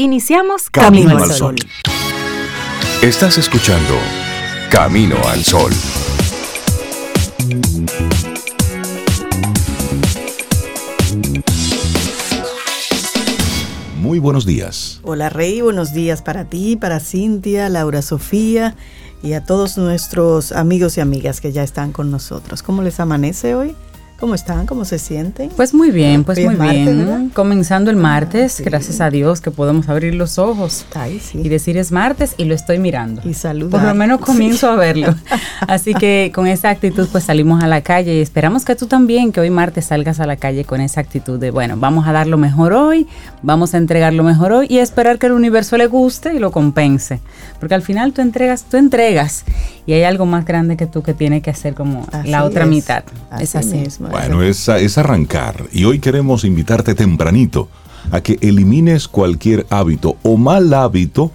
Iniciamos 0.00 0.70
Camino, 0.70 1.18
al 1.18 1.32
Sol. 1.32 1.56
Estás 3.02 3.36
escuchando 3.36 3.94
Camino 4.70 5.16
al 5.26 5.42
Sol. 5.42 5.72
Muy 14.00 14.20
buenos 14.20 14.46
días. 14.46 15.00
Hola 15.02 15.30
Rey, 15.30 15.62
buenos 15.62 15.92
días 15.92 16.22
para 16.22 16.44
ti, 16.44 16.76
para 16.76 17.00
Cintia, 17.00 17.68
Laura 17.68 18.00
Sofía 18.00 18.76
y 19.24 19.32
a 19.32 19.42
todos 19.42 19.78
nuestros 19.78 20.52
amigos 20.52 20.96
y 20.96 21.00
amigas 21.00 21.40
que 21.40 21.50
ya 21.50 21.64
están 21.64 21.90
con 21.90 22.12
nosotros. 22.12 22.62
¿Cómo 22.62 22.82
les 22.82 23.00
amanece 23.00 23.56
hoy? 23.56 23.74
¿Cómo 24.18 24.34
están? 24.34 24.66
¿Cómo 24.66 24.84
se 24.84 24.98
sienten? 24.98 25.48
Pues 25.50 25.72
muy 25.72 25.92
bien, 25.92 26.24
pues 26.24 26.44
muy 26.44 26.56
bien. 26.56 27.30
Comenzando 27.32 27.88
el 27.88 27.96
martes, 27.96 28.60
gracias 28.64 29.00
a 29.00 29.10
Dios 29.10 29.40
que 29.40 29.52
podemos 29.52 29.88
abrir 29.88 30.16
los 30.16 30.38
ojos 30.38 30.86
y 31.34 31.48
decir 31.48 31.76
es 31.76 31.92
martes 31.92 32.34
y 32.36 32.44
lo 32.44 32.56
estoy 32.56 32.80
mirando. 32.80 33.22
Y 33.24 33.34
saludar. 33.34 33.80
Por 33.80 33.88
lo 33.88 33.94
menos 33.94 34.18
comienzo 34.20 34.70
a 34.70 34.74
verlo. 34.74 35.14
Así 35.68 35.94
que 35.94 36.32
con 36.34 36.48
esa 36.48 36.70
actitud 36.70 37.06
pues 37.12 37.22
salimos 37.22 37.62
a 37.62 37.68
la 37.68 37.82
calle 37.82 38.16
y 38.16 38.20
esperamos 38.20 38.64
que 38.64 38.74
tú 38.74 38.88
también, 38.88 39.30
que 39.30 39.38
hoy 39.38 39.50
martes 39.50 39.84
salgas 39.84 40.18
a 40.18 40.26
la 40.26 40.34
calle 40.34 40.64
con 40.64 40.80
esa 40.80 41.00
actitud 41.00 41.38
de, 41.38 41.52
bueno, 41.52 41.76
vamos 41.76 42.08
a 42.08 42.12
dar 42.12 42.26
lo 42.26 42.38
mejor 42.38 42.72
hoy, 42.72 43.06
vamos 43.42 43.74
a 43.74 43.76
entregar 43.76 44.12
lo 44.14 44.24
mejor 44.24 44.50
hoy 44.50 44.66
y 44.68 44.78
esperar 44.78 45.20
que 45.20 45.26
el 45.26 45.32
universo 45.32 45.76
le 45.76 45.86
guste 45.86 46.34
y 46.34 46.40
lo 46.40 46.50
compense. 46.50 47.20
Porque 47.60 47.76
al 47.76 47.82
final 47.82 48.12
tú 48.12 48.20
entregas, 48.20 48.64
tú 48.64 48.78
entregas 48.78 49.44
y 49.86 49.92
hay 49.92 50.02
algo 50.02 50.26
más 50.26 50.44
grande 50.44 50.76
que 50.76 50.86
tú 50.86 51.04
que 51.04 51.14
tiene 51.14 51.40
que 51.40 51.50
hacer 51.50 51.74
como 51.74 52.04
la 52.24 52.42
otra 52.42 52.66
mitad. 52.66 53.04
es 53.38 53.54
así 53.54 53.76
mismo. 53.76 54.07
Bueno, 54.10 54.42
es, 54.42 54.68
es 54.68 54.98
arrancar. 54.98 55.64
Y 55.72 55.84
hoy 55.84 55.98
queremos 55.98 56.44
invitarte 56.44 56.94
tempranito 56.94 57.68
a 58.10 58.20
que 58.20 58.38
elimines 58.40 59.08
cualquier 59.08 59.66
hábito 59.70 60.16
o 60.22 60.36
mal 60.36 60.72
hábito 60.74 61.30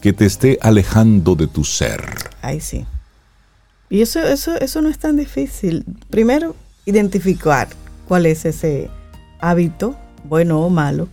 que 0.00 0.12
te 0.12 0.26
esté 0.26 0.58
alejando 0.62 1.34
de 1.34 1.46
tu 1.46 1.64
ser. 1.64 2.04
Ay, 2.42 2.60
sí. 2.60 2.86
Y 3.90 4.02
eso, 4.02 4.20
eso, 4.20 4.56
eso 4.56 4.82
no 4.82 4.88
es 4.88 4.98
tan 4.98 5.16
difícil. 5.16 5.84
Primero, 6.10 6.54
identificar 6.84 7.68
cuál 8.06 8.26
es 8.26 8.44
ese 8.44 8.90
hábito, 9.40 9.96
bueno 10.24 10.60
o 10.60 10.70
malo, 10.70 11.08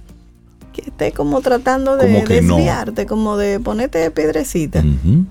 que 0.74 0.82
esté 0.82 1.14
como 1.14 1.42
tratando 1.42 1.96
de 1.96 2.24
desviarte, 2.24 3.06
como 3.06 3.38
de 3.38 3.60
ponerte 3.62 4.12
piedrecita. 4.12 4.84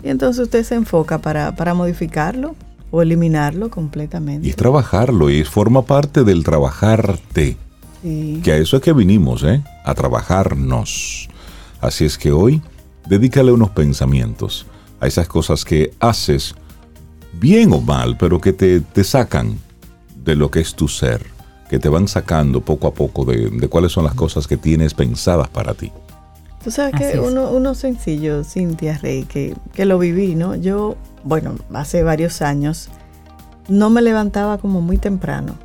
Y 0.02 0.08
entonces 0.08 0.44
usted 0.44 0.64
se 0.64 0.74
enfoca 0.74 1.18
para, 1.18 1.54
para 1.54 1.74
modificarlo 1.74 2.56
o 2.90 3.02
eliminarlo 3.02 3.70
completamente. 3.70 4.46
Y 4.46 4.50
es 4.50 4.56
trabajarlo, 4.56 5.30
y 5.30 5.44
forma 5.44 5.82
parte 5.82 6.24
del 6.24 6.44
trabajarte. 6.44 7.56
Sí. 8.02 8.40
Que 8.42 8.52
a 8.52 8.56
eso 8.58 8.76
es 8.76 8.82
que 8.82 8.92
vinimos, 8.92 9.42
¿eh? 9.44 9.62
A 9.84 9.94
trabajarnos. 9.94 11.28
Así 11.80 12.04
es 12.04 12.18
que 12.18 12.32
hoy, 12.32 12.62
dedícale 13.08 13.52
unos 13.52 13.70
pensamientos 13.70 14.66
a 15.00 15.06
esas 15.06 15.28
cosas 15.28 15.64
que 15.64 15.92
haces, 16.00 16.54
bien 17.32 17.72
o 17.72 17.80
mal, 17.80 18.16
pero 18.16 18.40
que 18.40 18.52
te, 18.52 18.80
te 18.80 19.04
sacan 19.04 19.58
de 20.24 20.36
lo 20.36 20.50
que 20.50 20.60
es 20.60 20.74
tu 20.74 20.88
ser, 20.88 21.26
que 21.68 21.78
te 21.78 21.88
van 21.88 22.08
sacando 22.08 22.60
poco 22.60 22.86
a 22.86 22.94
poco 22.94 23.24
de, 23.24 23.50
de 23.50 23.68
cuáles 23.68 23.92
son 23.92 24.04
las 24.04 24.14
cosas 24.14 24.46
que 24.46 24.56
tienes 24.56 24.94
pensadas 24.94 25.48
para 25.48 25.74
ti. 25.74 25.92
Tú 26.64 26.70
sabes 26.70 26.94
que 26.96 27.20
uno, 27.20 27.50
uno 27.50 27.74
sencillo, 27.74 28.42
Cintia 28.42 28.98
Rey, 28.98 29.24
que, 29.24 29.54
que 29.74 29.84
lo 29.84 29.98
viví, 29.98 30.34
¿no? 30.34 30.56
Yo 30.56 30.96
bueno, 31.24 31.56
hace 31.72 32.02
varios 32.02 32.42
años, 32.42 32.90
no 33.68 33.90
me 33.90 34.02
levantaba 34.02 34.58
como 34.58 34.80
muy 34.80 34.98
temprano. 34.98 35.56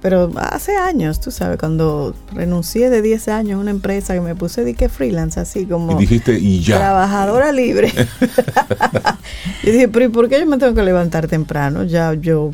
Pero 0.00 0.32
hace 0.36 0.78
años, 0.78 1.20
tú 1.20 1.30
sabes, 1.30 1.58
cuando 1.58 2.14
renuncié 2.32 2.88
de 2.88 3.02
10 3.02 3.28
años 3.28 3.58
a 3.58 3.60
una 3.60 3.70
empresa 3.70 4.14
que 4.14 4.22
me 4.22 4.34
puse 4.34 4.64
de 4.64 4.72
que 4.72 4.88
freelance, 4.88 5.38
así 5.38 5.66
como. 5.66 5.92
Y 5.92 5.96
dijiste, 5.96 6.38
y 6.38 6.62
ya. 6.62 6.78
Trabajadora 6.78 7.52
libre. 7.52 7.92
y 9.62 9.70
dije, 9.70 9.88
pero 9.88 10.06
¿y 10.06 10.08
por 10.08 10.30
qué 10.30 10.40
yo 10.40 10.46
me 10.46 10.56
tengo 10.56 10.74
que 10.74 10.82
levantar 10.82 11.28
temprano? 11.28 11.84
Ya 11.84 12.14
yo 12.14 12.50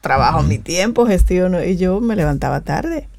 trabajo 0.00 0.42
mi 0.42 0.58
tiempo, 0.58 1.06
gestiono, 1.06 1.62
y 1.62 1.76
yo 1.76 2.00
me 2.00 2.16
levantaba 2.16 2.62
tarde. 2.62 3.10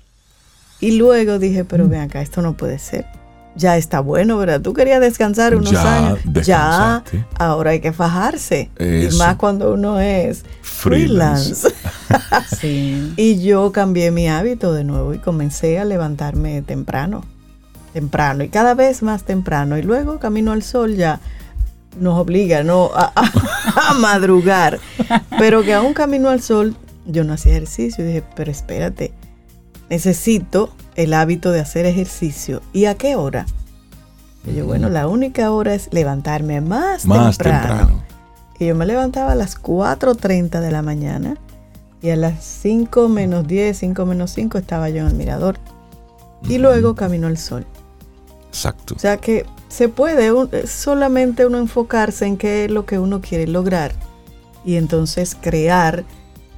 Y 0.79 0.91
luego 0.97 1.39
dije, 1.39 1.65
pero 1.65 1.87
ven 1.87 2.01
acá, 2.01 2.21
esto 2.21 2.41
no 2.41 2.55
puede 2.57 2.79
ser 2.79 3.05
ya 3.55 3.77
está 3.77 4.01
bueno, 4.01 4.37
¿verdad? 4.37 4.61
Tú 4.61 4.73
querías 4.73 4.99
descansar 4.99 5.55
unos 5.55 5.73
años. 5.75 6.19
Ya, 6.45 7.03
ahora 7.39 7.71
hay 7.71 7.79
que 7.79 7.93
fajarse. 7.93 8.69
Y 8.79 9.15
más 9.15 9.37
cuando 9.37 9.73
uno 9.73 9.99
es 9.99 10.43
freelance. 10.61 11.69
Y 12.61 13.41
yo 13.43 13.71
cambié 13.71 14.11
mi 14.11 14.27
hábito 14.29 14.73
de 14.73 14.83
nuevo 14.83 15.13
y 15.13 15.19
comencé 15.19 15.79
a 15.79 15.85
levantarme 15.85 16.61
temprano. 16.61 17.23
Temprano 17.93 18.43
y 18.43 18.49
cada 18.49 18.73
vez 18.73 19.03
más 19.03 19.23
temprano. 19.23 19.77
Y 19.77 19.83
luego 19.83 20.19
Camino 20.19 20.51
al 20.51 20.63
Sol 20.63 20.95
ya 20.95 21.19
nos 21.99 22.19
obliga 22.19 22.63
¿no? 22.63 22.91
a, 22.93 23.11
a 23.15 23.93
madrugar. 23.99 24.79
Pero 25.37 25.63
que 25.63 25.73
aún 25.73 25.93
Camino 25.93 26.29
al 26.29 26.41
Sol 26.41 26.75
yo 27.05 27.23
no 27.23 27.33
hacía 27.33 27.53
ejercicio. 27.53 28.03
Y 28.03 28.07
dije, 28.07 28.23
pero 28.35 28.51
espérate, 28.51 29.13
necesito 29.89 30.73
el 30.95 31.13
hábito 31.13 31.51
de 31.51 31.59
hacer 31.59 31.85
ejercicio. 31.85 32.61
¿Y 32.73 32.85
a 32.85 32.95
qué 32.95 33.15
hora? 33.15 33.45
Y 34.45 34.55
yo, 34.55 34.65
bueno, 34.65 34.89
la 34.89 35.07
única 35.07 35.51
hora 35.51 35.73
es 35.73 35.89
levantarme 35.91 36.61
más, 36.61 37.05
más 37.05 37.37
temprano. 37.37 38.03
Y 38.59 38.67
yo 38.67 38.75
me 38.75 38.85
levantaba 38.85 39.33
a 39.33 39.35
las 39.35 39.61
4.30 39.61 40.61
de 40.61 40.71
la 40.71 40.81
mañana 40.81 41.37
y 42.01 42.11
a 42.11 42.15
las 42.15 42.43
5 42.43 43.09
menos 43.09 43.47
10, 43.47 43.77
5 43.77 44.05
menos 44.05 44.31
5 44.31 44.57
estaba 44.57 44.89
yo 44.89 45.01
en 45.01 45.07
el 45.07 45.13
mirador. 45.15 45.57
Y 46.47 46.59
luego 46.59 46.95
camino 46.95 47.27
al 47.27 47.37
sol. 47.37 47.65
Exacto. 48.49 48.95
O 48.95 48.99
sea 48.99 49.17
que 49.17 49.45
se 49.67 49.89
puede 49.89 50.31
solamente 50.67 51.45
uno 51.45 51.57
enfocarse 51.57 52.25
en 52.25 52.37
qué 52.37 52.65
es 52.65 52.71
lo 52.71 52.85
que 52.85 52.99
uno 52.99 53.19
quiere 53.19 53.47
lograr 53.47 53.93
y 54.63 54.77
entonces 54.77 55.35
crear 55.39 56.03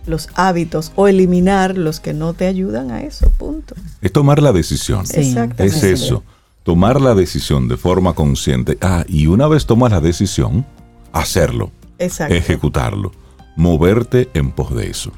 los 0.07 0.29
hábitos 0.35 0.91
o 0.95 1.07
eliminar 1.07 1.77
los 1.77 1.99
que 1.99 2.13
no 2.13 2.33
te 2.33 2.47
ayudan 2.47 2.91
a 2.91 3.01
eso, 3.01 3.29
punto. 3.31 3.75
Es 4.01 4.11
tomar 4.11 4.41
la 4.41 4.51
decisión. 4.51 5.03
Es 5.03 5.83
eso, 5.83 6.23
tomar 6.63 7.01
la 7.01 7.15
decisión 7.15 7.67
de 7.67 7.77
forma 7.77 8.13
consciente. 8.13 8.77
Ah, 8.81 9.05
y 9.07 9.27
una 9.27 9.47
vez 9.47 9.65
tomas 9.65 9.91
la 9.91 10.01
decisión, 10.01 10.65
hacerlo, 11.13 11.71
ejecutarlo, 11.97 13.11
moverte 13.55 14.29
en 14.33 14.51
pos 14.51 14.75
de 14.75 14.89
eso. 14.89 15.11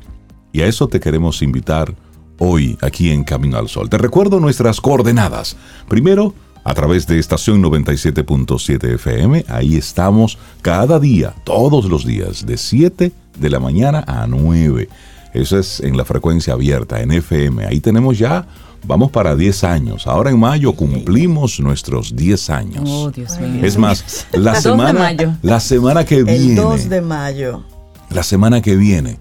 Y 0.51 0.61
a 0.61 0.67
eso 0.67 0.87
te 0.87 0.99
queremos 0.99 1.41
invitar 1.41 1.93
hoy 2.39 2.77
aquí 2.81 3.11
en 3.11 3.23
Camino 3.23 3.57
al 3.57 3.69
Sol. 3.69 3.89
Te 3.89 3.97
recuerdo 3.97 4.39
nuestras 4.39 4.81
coordenadas. 4.81 5.57
Primero, 5.87 6.33
a 6.63 6.73
través 6.73 7.07
de 7.07 7.19
estación 7.19 7.61
97.7 7.63 8.95
FM, 8.95 9.45
ahí 9.47 9.75
estamos 9.75 10.37
cada 10.61 10.99
día, 10.99 11.33
todos 11.43 11.85
los 11.85 12.05
días, 12.05 12.45
de 12.45 12.57
7 12.57 13.11
de 13.39 13.49
la 13.49 13.59
mañana 13.59 14.03
a 14.07 14.27
9. 14.27 14.89
Eso 15.33 15.59
es 15.59 15.79
en 15.79 15.95
la 15.95 16.05
frecuencia 16.05 16.53
abierta, 16.53 17.01
en 17.01 17.11
FM. 17.11 17.65
Ahí 17.65 17.79
tenemos 17.79 18.17
ya, 18.17 18.47
vamos 18.85 19.11
para 19.11 19.35
10 19.35 19.63
años. 19.63 20.07
Ahora 20.07 20.31
en 20.31 20.39
mayo 20.39 20.73
cumplimos 20.73 21.59
nuestros 21.59 22.15
10 22.15 22.49
años. 22.49 22.83
Oh, 22.85 23.11
Dios 23.11 23.39
mío. 23.39 23.63
Es 23.63 23.77
más, 23.77 24.27
la 24.31 24.55
semana, 24.61 25.15
la 25.41 25.59
semana 25.59 26.05
que 26.05 26.23
viene. 26.23 26.53
El 26.53 26.55
2 26.55 26.89
de 26.89 27.01
mayo. 27.01 27.63
La 28.09 28.23
semana 28.23 28.61
que 28.61 28.75
viene, 28.75 29.19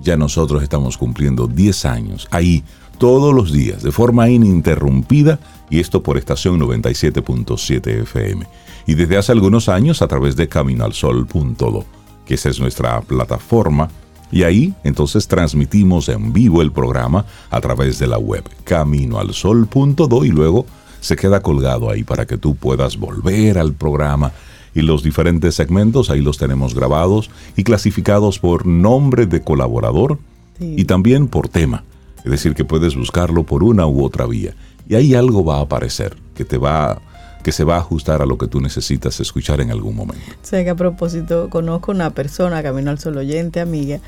ya 0.00 0.16
nosotros 0.16 0.62
estamos 0.62 0.96
cumpliendo 0.96 1.48
10 1.48 1.84
años. 1.86 2.28
Ahí, 2.30 2.62
todos 2.98 3.34
los 3.34 3.52
días, 3.52 3.82
de 3.82 3.90
forma 3.90 4.28
ininterrumpida, 4.28 5.40
y 5.70 5.80
esto 5.80 6.02
por 6.02 6.16
estación 6.16 6.58
97.7 6.60 8.02
FM. 8.02 8.46
Y 8.86 8.94
desde 8.94 9.18
hace 9.18 9.32
algunos 9.32 9.68
años 9.68 10.02
a 10.02 10.08
través 10.08 10.36
de 10.36 10.48
caminoalsol.do 10.48 11.97
que 12.28 12.34
esa 12.34 12.50
es 12.50 12.60
nuestra 12.60 13.00
plataforma. 13.00 13.88
Y 14.30 14.42
ahí 14.42 14.74
entonces 14.84 15.26
transmitimos 15.26 16.10
en 16.10 16.34
vivo 16.34 16.60
el 16.60 16.70
programa 16.70 17.24
a 17.50 17.60
través 17.62 17.98
de 17.98 18.06
la 18.06 18.18
web 18.18 18.44
caminoalsol.do 18.64 20.24
y 20.26 20.28
luego 20.28 20.66
se 21.00 21.16
queda 21.16 21.40
colgado 21.40 21.90
ahí 21.90 22.04
para 22.04 22.26
que 22.26 22.36
tú 22.36 22.54
puedas 22.54 22.98
volver 22.98 23.56
al 23.56 23.72
programa 23.72 24.32
y 24.74 24.82
los 24.82 25.02
diferentes 25.02 25.54
segmentos 25.54 26.10
ahí 26.10 26.20
los 26.20 26.36
tenemos 26.36 26.74
grabados 26.74 27.30
y 27.56 27.64
clasificados 27.64 28.38
por 28.38 28.66
nombre 28.66 29.24
de 29.24 29.40
colaborador 29.40 30.18
y 30.60 30.84
también 30.84 31.28
por 31.28 31.48
tema. 31.48 31.84
Es 32.24 32.30
decir, 32.30 32.54
que 32.54 32.66
puedes 32.66 32.94
buscarlo 32.94 33.44
por 33.44 33.64
una 33.64 33.86
u 33.86 34.04
otra 34.04 34.26
vía. 34.26 34.54
Y 34.86 34.96
ahí 34.96 35.14
algo 35.14 35.42
va 35.44 35.58
a 35.58 35.62
aparecer 35.62 36.14
que 36.34 36.44
te 36.44 36.58
va 36.58 37.00
que 37.42 37.52
se 37.52 37.64
va 37.64 37.76
a 37.76 37.78
ajustar 37.78 38.22
a 38.22 38.26
lo 38.26 38.38
que 38.38 38.46
tú 38.46 38.60
necesitas 38.60 39.20
escuchar 39.20 39.60
en 39.60 39.70
algún 39.70 39.96
momento. 39.96 40.24
Sé 40.42 40.64
que 40.64 40.70
a 40.70 40.74
propósito 40.74 41.48
conozco 41.50 41.92
una 41.92 42.10
persona, 42.10 42.62
Camino 42.62 42.90
al 42.90 42.98
Sol 42.98 43.16
oyente, 43.16 43.60
amiga, 43.60 44.00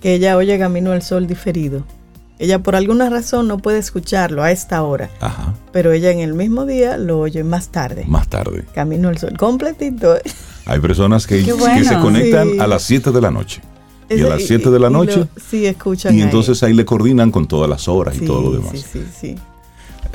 que 0.00 0.14
ella 0.14 0.36
oye 0.36 0.58
Camino 0.58 0.92
al 0.92 1.02
Sol 1.02 1.26
diferido. 1.26 1.84
Ella 2.38 2.58
por 2.58 2.74
alguna 2.74 3.08
razón 3.10 3.46
no 3.46 3.58
puede 3.58 3.78
escucharlo 3.78 4.42
a 4.42 4.50
esta 4.50 4.82
hora, 4.82 5.08
Ajá. 5.20 5.54
pero 5.72 5.92
ella 5.92 6.10
en 6.10 6.18
el 6.18 6.34
mismo 6.34 6.66
día 6.66 6.96
lo 6.96 7.20
oye 7.20 7.44
más 7.44 7.68
tarde. 7.68 8.04
Más 8.08 8.28
tarde. 8.28 8.64
Camino 8.74 9.08
al 9.08 9.18
Sol, 9.18 9.36
completito. 9.38 10.16
Hay 10.66 10.80
personas 10.80 11.26
que, 11.26 11.42
se 11.84 11.98
conectan 12.00 12.60
a 12.60 12.66
las 12.66 12.82
7 12.82 13.12
de 13.12 13.20
la 13.20 13.30
noche. 13.30 13.62
Y 14.10 14.20
a 14.20 14.28
las 14.28 14.42
7 14.42 14.70
de 14.70 14.78
la 14.78 14.90
noche. 14.90 15.26
sí, 15.48 15.64
escuchan. 15.66 16.14
Y 16.14 16.22
entonces 16.22 16.62
ahí. 16.62 16.74
le 16.74 16.84
coordinan 16.84 17.30
con 17.30 17.46
todas 17.46 17.70
las 17.70 17.88
horas 17.88 18.16
y 18.20 18.26
todo 18.26 18.42
lo 18.42 18.50
demás. 18.50 18.72
Sí, 18.72 18.84
sí, 18.92 19.04
sí. 19.18 19.36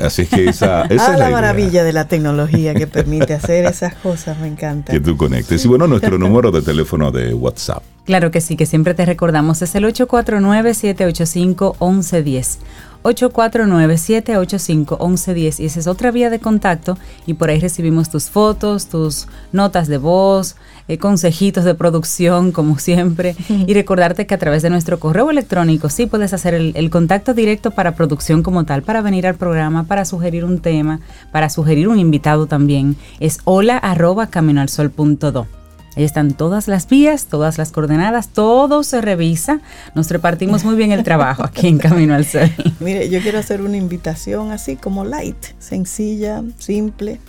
Así 0.02 0.24
es 0.24 0.30
que 0.30 0.50
esa, 0.50 0.86
esa 0.86 1.12
ah, 1.12 1.14
es 1.14 1.20
la, 1.20 1.26
idea, 1.26 1.30
maravilla 1.30 1.84
de 1.84 1.94
la 1.94 2.08
tecnología 2.08 2.74
que 2.74 2.88
permite 2.88 3.34
hacer 3.34 3.66
esas 3.66 3.94
cosas, 3.96 4.40
me 4.40 4.48
encanta. 4.48 4.94
Que 4.94 5.00
tú 5.00 5.16
conectes. 5.18 5.64
Y 5.66 5.68
bueno, 5.68 5.88
nuestro 5.88 6.18
número 6.18 6.52
de 6.52 6.62
teléfono 6.62 7.12
de 7.12 7.34
WhatsApp. 7.34 7.84
Claro 8.06 8.32
que 8.32 8.40
sí, 8.42 8.56
que 8.56 8.66
siempre 8.66 8.96
te 8.96 9.06
recordamos, 9.06 9.62
es 9.62 9.76
el 9.76 9.84
849-785-1110. 9.86 12.58
849-785-1110 13.04 15.60
y 15.60 15.66
esa 15.66 15.80
es 15.80 15.88
otra 15.88 16.12
vía 16.12 16.30
de 16.30 16.40
contacto 16.40 16.98
y 17.26 17.34
por 17.36 17.50
ahí 17.50 17.60
recibimos 17.60 18.10
tus 18.10 18.30
fotos, 18.30 18.88
tus 18.88 19.28
notas 19.52 19.88
de 19.88 19.98
voz, 19.98 20.56
eh, 20.88 20.98
consejitos 20.98 21.64
de 21.64 21.76
producción 21.76 22.52
como 22.52 22.80
siempre 22.80 23.36
y 23.50 23.74
recordarte 23.74 24.28
que 24.28 24.36
a 24.36 24.40
través 24.40 24.62
de 24.62 24.70
nuestro 24.70 25.00
correo 25.00 25.30
electrónico 25.30 25.90
sí 25.90 26.06
puedes 26.06 26.34
hacer 26.34 26.54
el, 26.54 26.74
el 26.76 26.90
contacto 26.90 27.34
directo 27.34 27.72
para 27.72 27.96
producción 27.96 28.44
como 28.44 28.66
tal, 28.66 28.84
para 28.84 29.02
venir 29.02 29.28
al 29.28 29.36
programa, 29.36 29.86
para 29.86 30.06
sugerir 30.06 30.46
un 30.46 30.60
tema, 30.60 31.00
para 31.32 31.50
sugerir 31.50 31.88
un 31.88 32.00
invitado 32.00 32.48
también. 32.48 32.98
Es 33.20 33.40
hola 33.46 33.78
arroba 33.78 34.28
caminoalsol.do. 34.28 35.59
Ahí 35.96 36.04
están 36.04 36.32
todas 36.34 36.68
las 36.68 36.88
vías, 36.88 37.26
todas 37.26 37.58
las 37.58 37.72
coordenadas, 37.72 38.30
todo 38.30 38.84
se 38.84 39.02
revisa. 39.02 39.60
Nos 39.96 40.10
repartimos 40.10 40.64
muy 40.64 40.76
bien 40.76 40.92
el 40.92 41.04
trabajo 41.04 41.44
aquí 41.44 41.68
en 41.68 41.78
Camino 41.78 42.14
al 42.14 42.26
Sol. 42.26 42.50
Mire, 42.80 43.10
yo 43.10 43.20
quiero 43.22 43.40
hacer 43.40 43.62
una 43.62 43.76
invitación 43.78 44.52
así 44.52 44.76
como 44.76 45.04
light, 45.04 45.36
sencilla, 45.60 46.44
simple. 46.58 47.20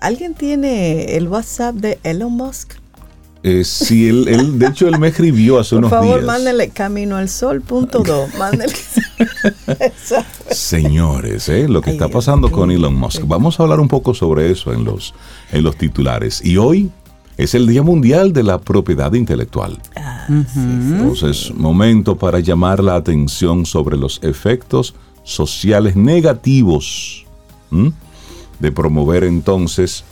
¿Alguien 0.00 0.34
tiene 0.34 1.16
el 1.16 1.28
WhatsApp 1.28 1.76
de 1.76 1.98
Elon 2.02 2.32
Musk? 2.32 2.72
Eh, 3.42 3.62
sí, 3.64 4.08
él, 4.08 4.26
él- 4.28 4.58
de 4.58 4.66
hecho, 4.66 4.88
él 4.88 4.98
me 4.98 5.08
escribió 5.08 5.58
hace 5.60 5.70
Por 5.76 5.78
unos 5.80 5.90
favor, 5.90 6.14
días. 6.16 6.26
mándele 6.26 6.70
camino 6.70 7.16
al 7.16 7.28
sol.do. 7.28 8.26
Mándele. 8.38 8.72
Esa. 9.80 10.24
Señores, 10.50 11.48
¿eh? 11.48 11.68
lo 11.68 11.80
que 11.82 11.90
Ay, 11.90 11.96
está 11.96 12.08
pasando 12.08 12.50
con 12.50 12.70
Elon 12.70 12.94
Musk. 12.94 13.22
Vamos 13.26 13.58
a 13.60 13.62
hablar 13.62 13.80
un 13.80 13.88
poco 13.88 14.14
sobre 14.14 14.50
eso 14.50 14.72
en 14.72 14.84
los, 14.84 15.14
en 15.52 15.62
los 15.62 15.76
titulares. 15.76 16.44
Y 16.44 16.56
hoy 16.56 16.90
es 17.36 17.54
el 17.54 17.66
Día 17.66 17.82
Mundial 17.82 18.32
de 18.32 18.42
la 18.42 18.58
Propiedad 18.58 19.12
Intelectual. 19.12 19.78
Ah, 19.96 20.26
Entonces, 20.28 21.52
momento 21.54 22.16
para 22.16 22.40
llamar 22.40 22.82
la 22.82 22.94
atención 22.94 23.66
sobre 23.66 23.96
los 23.96 24.20
efectos 24.22 24.94
sociales 25.24 25.96
negativos 25.96 27.26
¿m? 27.72 27.92
de 28.60 28.72
promover 28.72 29.24
entonces 29.24 30.04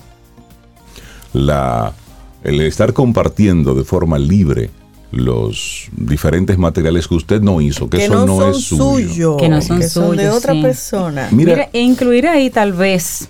la, 1.32 1.92
el 2.44 2.60
estar 2.60 2.92
compartiendo 2.92 3.74
de 3.74 3.84
forma 3.84 4.18
libre 4.18 4.70
los 5.12 5.88
diferentes 5.92 6.56
materiales 6.56 7.06
que 7.06 7.14
usted 7.14 7.42
no 7.42 7.60
hizo, 7.60 7.88
que, 7.88 7.98
que 7.98 8.04
eso 8.06 8.14
no, 8.14 8.26
no, 8.26 8.38
son 8.38 8.50
es 8.50 8.64
suyo. 8.64 8.82
suyos. 9.12 9.36
Que 9.36 9.48
no 9.50 9.60
son 9.60 9.78
de 9.80 9.88
suyos, 9.88 10.34
otra 10.34 10.54
sí. 10.54 10.62
persona. 10.62 11.28
Mira, 11.30 11.54
Mira, 11.54 11.68
incluir 11.74 12.26
ahí 12.26 12.48
tal 12.48 12.72
vez. 12.72 13.28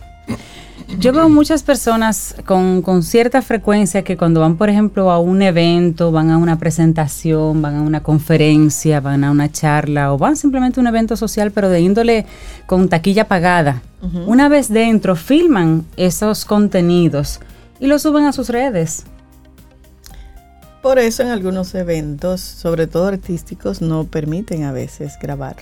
Yo 0.98 1.12
veo 1.12 1.28
muchas 1.28 1.62
personas 1.62 2.34
con, 2.44 2.82
con 2.82 3.02
cierta 3.02 3.42
frecuencia 3.42 4.02
que 4.02 4.16
cuando 4.16 4.40
van, 4.40 4.56
por 4.56 4.68
ejemplo, 4.68 5.10
a 5.10 5.18
un 5.18 5.42
evento, 5.42 6.12
van 6.12 6.30
a 6.30 6.36
una 6.36 6.58
presentación, 6.58 7.62
van 7.62 7.76
a 7.76 7.82
una 7.82 8.02
conferencia, 8.02 9.00
van 9.00 9.24
a 9.24 9.30
una 9.30 9.50
charla 9.50 10.12
o 10.12 10.18
van 10.18 10.36
simplemente 10.36 10.78
a 10.78 10.82
un 10.82 10.86
evento 10.86 11.16
social, 11.16 11.50
pero 11.50 11.70
de 11.70 11.80
índole 11.80 12.26
con 12.66 12.88
taquilla 12.88 13.26
pagada. 13.26 13.82
Una 14.26 14.48
vez 14.48 14.68
dentro, 14.68 15.14
filman 15.14 15.86
esos 15.96 16.44
contenidos 16.44 17.40
y 17.78 17.86
los 17.86 18.02
suben 18.02 18.24
a 18.24 18.32
sus 18.32 18.48
redes. 18.48 19.04
Por 20.82 20.98
eso 20.98 21.22
en 21.22 21.28
algunos 21.28 21.74
eventos, 21.76 22.40
sobre 22.40 22.88
todo 22.88 23.06
artísticos, 23.06 23.80
no 23.80 24.04
permiten 24.04 24.64
a 24.64 24.72
veces 24.72 25.16
grabar. 25.20 25.56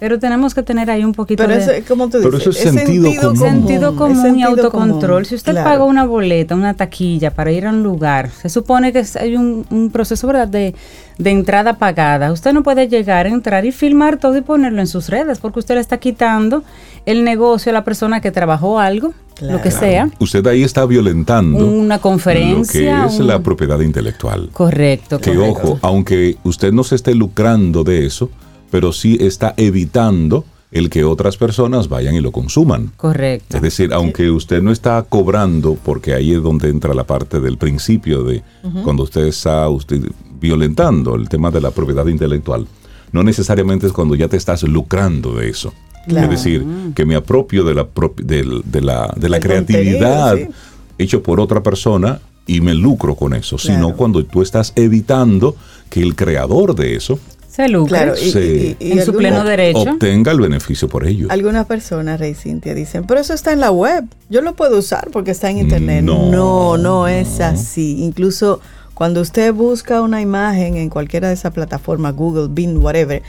Pero 0.00 0.18
tenemos 0.18 0.54
que 0.54 0.62
tener 0.62 0.90
ahí 0.90 1.04
un 1.04 1.12
poquito 1.12 1.42
Pero 1.44 1.54
de... 1.56 1.62
eso 1.62 1.70
es 1.72 1.84
como 1.86 2.08
tú 2.08 2.18
Pero 2.22 2.38
dices, 2.38 2.56
eso 2.56 2.68
es 2.70 2.74
sentido 2.74 3.10
común. 3.20 3.36
Sentido 3.36 3.90
es 3.90 3.96
común 3.96 4.16
y 4.16 4.20
sentido 4.22 4.48
autocontrol. 4.48 5.10
común, 5.10 5.24
Si 5.26 5.34
usted 5.34 5.52
claro. 5.52 5.68
paga 5.70 5.84
una 5.84 6.04
boleta, 6.06 6.54
una 6.54 6.72
taquilla 6.74 7.30
para 7.32 7.52
ir 7.52 7.66
a 7.66 7.70
un 7.70 7.82
lugar, 7.82 8.30
se 8.30 8.48
supone 8.48 8.92
que 8.92 9.04
hay 9.20 9.36
un, 9.36 9.66
un 9.70 9.90
proceso 9.90 10.26
¿verdad? 10.26 10.48
De, 10.48 10.74
de 11.18 11.30
entrada 11.30 11.74
pagada. 11.74 12.32
Usted 12.32 12.52
no 12.54 12.62
puede 12.62 12.88
llegar, 12.88 13.26
entrar 13.26 13.64
y 13.66 13.72
filmar 13.72 14.16
todo 14.16 14.36
y 14.38 14.40
ponerlo 14.40 14.80
en 14.80 14.86
sus 14.86 15.10
redes 15.10 15.38
porque 15.38 15.58
usted 15.58 15.74
le 15.74 15.82
está 15.82 15.98
quitando 15.98 16.64
el 17.04 17.22
negocio 17.22 17.68
a 17.70 17.74
la 17.74 17.84
persona 17.84 18.22
que 18.22 18.30
trabajó 18.30 18.78
algo, 18.80 19.12
lo 19.42 19.60
que 19.60 19.70
sea. 19.70 20.08
usted 20.18 20.46
ahí 20.46 20.62
está 20.62 20.84
violentando 20.86 21.64
Una 21.66 21.98
conferencia. 21.98 22.96
lo 23.02 23.08
que 23.08 23.14
es 23.14 23.20
un- 23.20 23.26
la 23.26 23.38
propiedad 23.40 23.80
intelectual. 23.80 24.48
Correcto, 24.52 25.18
Que 25.18 25.34
correcto. 25.34 25.60
ojo, 25.72 25.78
aunque 25.82 26.36
usted 26.42 26.72
no 26.72 26.84
se 26.84 26.94
esté 26.94 27.14
lucrando 27.14 27.84
de 27.84 28.06
eso, 28.06 28.30
pero 28.70 28.92
sí 28.92 29.16
está 29.20 29.54
evitando 29.56 30.44
el 30.72 30.88
que 30.88 31.02
otras 31.04 31.36
personas 31.36 31.88
vayan 31.88 32.14
y 32.14 32.20
lo 32.20 32.30
consuman. 32.30 32.92
Correcto. 32.96 33.56
Es 33.56 33.62
decir, 33.62 33.92
aunque 33.92 34.30
usted 34.30 34.62
no 34.62 34.70
está 34.70 35.02
cobrando, 35.02 35.76
porque 35.84 36.14
ahí 36.14 36.32
es 36.32 36.42
donde 36.42 36.68
entra 36.68 36.94
la 36.94 37.04
parte 37.04 37.40
del 37.40 37.58
principio 37.58 38.22
de 38.22 38.42
cuando 38.84 39.02
usted 39.02 39.26
está 39.26 39.68
usted 39.68 40.00
violentando 40.40 41.16
el 41.16 41.28
tema 41.28 41.50
de 41.50 41.60
la 41.60 41.70
propiedad 41.72 42.06
intelectual, 42.06 42.66
no 43.12 43.22
necesariamente 43.24 43.86
es 43.88 43.92
cuando 43.92 44.14
ya 44.14 44.28
te 44.28 44.36
estás 44.36 44.62
lucrando 44.62 45.34
de 45.34 45.48
eso. 45.50 45.72
Claro. 46.06 46.32
Es 46.32 46.42
decir, 46.42 46.64
que 46.94 47.04
me 47.04 47.16
apropio 47.16 47.64
de 47.64 47.74
la, 47.74 47.86
del- 48.22 48.62
de 48.64 48.80
la, 48.80 49.12
de 49.16 49.28
la 49.28 49.40
creatividad 49.40 50.30
contenido, 50.30 50.54
hecho 50.98 51.22
por 51.22 51.40
otra 51.40 51.62
persona 51.62 52.20
y 52.46 52.60
me 52.60 52.74
lucro 52.74 53.16
con 53.16 53.34
eso, 53.34 53.58
sino 53.58 53.96
cuando 53.96 54.24
tú 54.24 54.40
estás 54.40 54.72
evitando 54.76 55.56
que 55.90 56.00
el 56.00 56.14
creador 56.14 56.74
de 56.74 56.94
eso 56.94 57.18
Se 57.50 57.68
lucra 57.68 58.04
Claro, 58.04 58.14
y, 58.16 58.30
Sí. 58.30 58.76
y- 58.78 58.88
y 58.88 58.92
en 58.92 59.04
su 59.04 59.12
pleno 59.12 59.42
derecho. 59.42 59.80
obtenga 59.80 60.30
el 60.30 60.40
beneficio 60.40 60.88
por 60.88 61.04
ello. 61.06 61.26
Algunas 61.30 61.66
personas, 61.66 62.20
Rey 62.20 62.34
Cintia, 62.34 62.74
dicen, 62.74 63.04
pero 63.08 63.20
eso 63.20 63.34
está 63.34 63.52
en 63.52 63.58
la 63.60 63.72
web, 63.72 64.04
yo 64.28 64.40
lo 64.40 64.54
puedo 64.54 64.78
usar 64.78 65.08
porque 65.10 65.32
está 65.32 65.50
en 65.50 65.58
internet. 65.58 66.04
No. 66.04 66.30
No, 66.30 66.76
no, 66.78 67.08
es 67.08 67.40
así. 67.40 68.04
Incluso 68.04 68.60
cuando 68.94 69.20
usted 69.20 69.52
busca 69.52 70.00
una 70.00 70.20
imagen 70.20 70.76
en 70.76 70.90
cualquiera 70.90 71.26
de 71.28 71.34
esas 71.34 71.52
plataformas, 71.52 72.14
Google, 72.14 72.46
Bing, 72.50 72.78
whatever, 72.82 73.22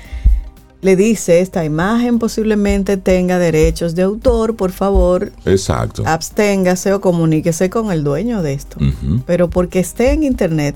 le 0.82 0.96
dice, 0.96 1.40
esta 1.42 1.64
imagen 1.66 2.20
posiblemente 2.20 2.98
tenga 2.98 3.38
derechos 3.40 3.96
de 3.96 4.02
autor, 4.04 4.56
por 4.56 4.72
favor, 4.72 5.32
Exacto. 5.46 6.04
absténgase 6.06 6.92
o 6.94 7.02
comuníquese 7.02 7.70
con 7.70 7.92
el 7.92 8.04
dueño 8.04 8.42
de 8.44 8.54
esto. 8.54 8.78
Pero 9.26 9.50
porque 9.50 9.80
esté 9.80 10.12
en 10.12 10.24
internet, 10.24 10.76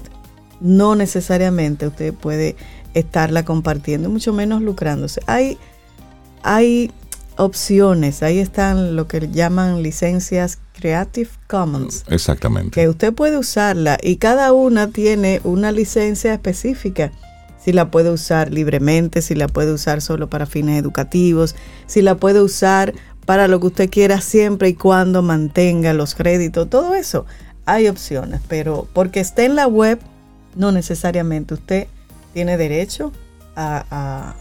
no 0.62 0.95
necesariamente 0.95 1.88
usted 1.88 2.13
puede 2.13 2.56
estarla 2.95 3.45
compartiendo, 3.45 4.09
mucho 4.09 4.33
menos 4.33 4.62
lucrándose. 4.63 5.21
Hay, 5.27 5.59
hay 6.42 6.92
opciones, 7.38 8.24
ahí 8.24 8.39
están 8.39 8.95
lo 8.95 9.07
que 9.07 9.30
llaman 9.31 9.83
licencias 9.83 10.57
Creative 10.74 11.30
Commons, 11.47 12.03
Exactamente. 12.07 12.71
que 12.71 12.90
usted 12.90 13.14
puede 13.14 13.37
usarla 13.37 13.97
y 14.02 14.16
cada 14.16 14.52
una 14.54 14.90
tiene 14.90 15.42
una 15.44 15.71
licencia 15.71 16.33
específica. 16.33 17.11
Si 17.64 17.73
la 17.73 17.90
puede 17.90 18.11
usar 18.11 18.52
libremente, 18.52 19.21
si 19.21 19.35
la 19.35 19.47
puede 19.47 19.73
usar 19.73 20.02
solo 20.02 20.30
para 20.30 20.45
fines 20.45 20.80
educativos, 20.80 21.56
si 21.87 22.02
la 22.02 22.16
puede 22.16 22.42
usar 22.42 22.94
para 23.25 23.47
lo 23.47 23.59
que 23.59 23.68
usted 23.68 23.90
quiera 23.90 24.21
siempre 24.21 24.69
y 24.69 24.73
cuando 24.75 25.21
mantenga 25.21 25.94
los 25.94 26.14
créditos, 26.16 26.69
todo 26.69 26.94
eso. 26.94 27.25
Hay 27.66 27.87
opciones, 27.87 28.42
pero 28.47 28.87
porque 28.94 29.19
esté 29.19 29.45
en 29.45 29.56
la 29.56 29.68
web, 29.68 29.99
no 30.56 30.71
necesariamente 30.71 31.56
usted 31.56 31.87
tiene 32.35 32.57
derecho 32.57 33.11
a... 33.56 33.85
a- 33.89 34.35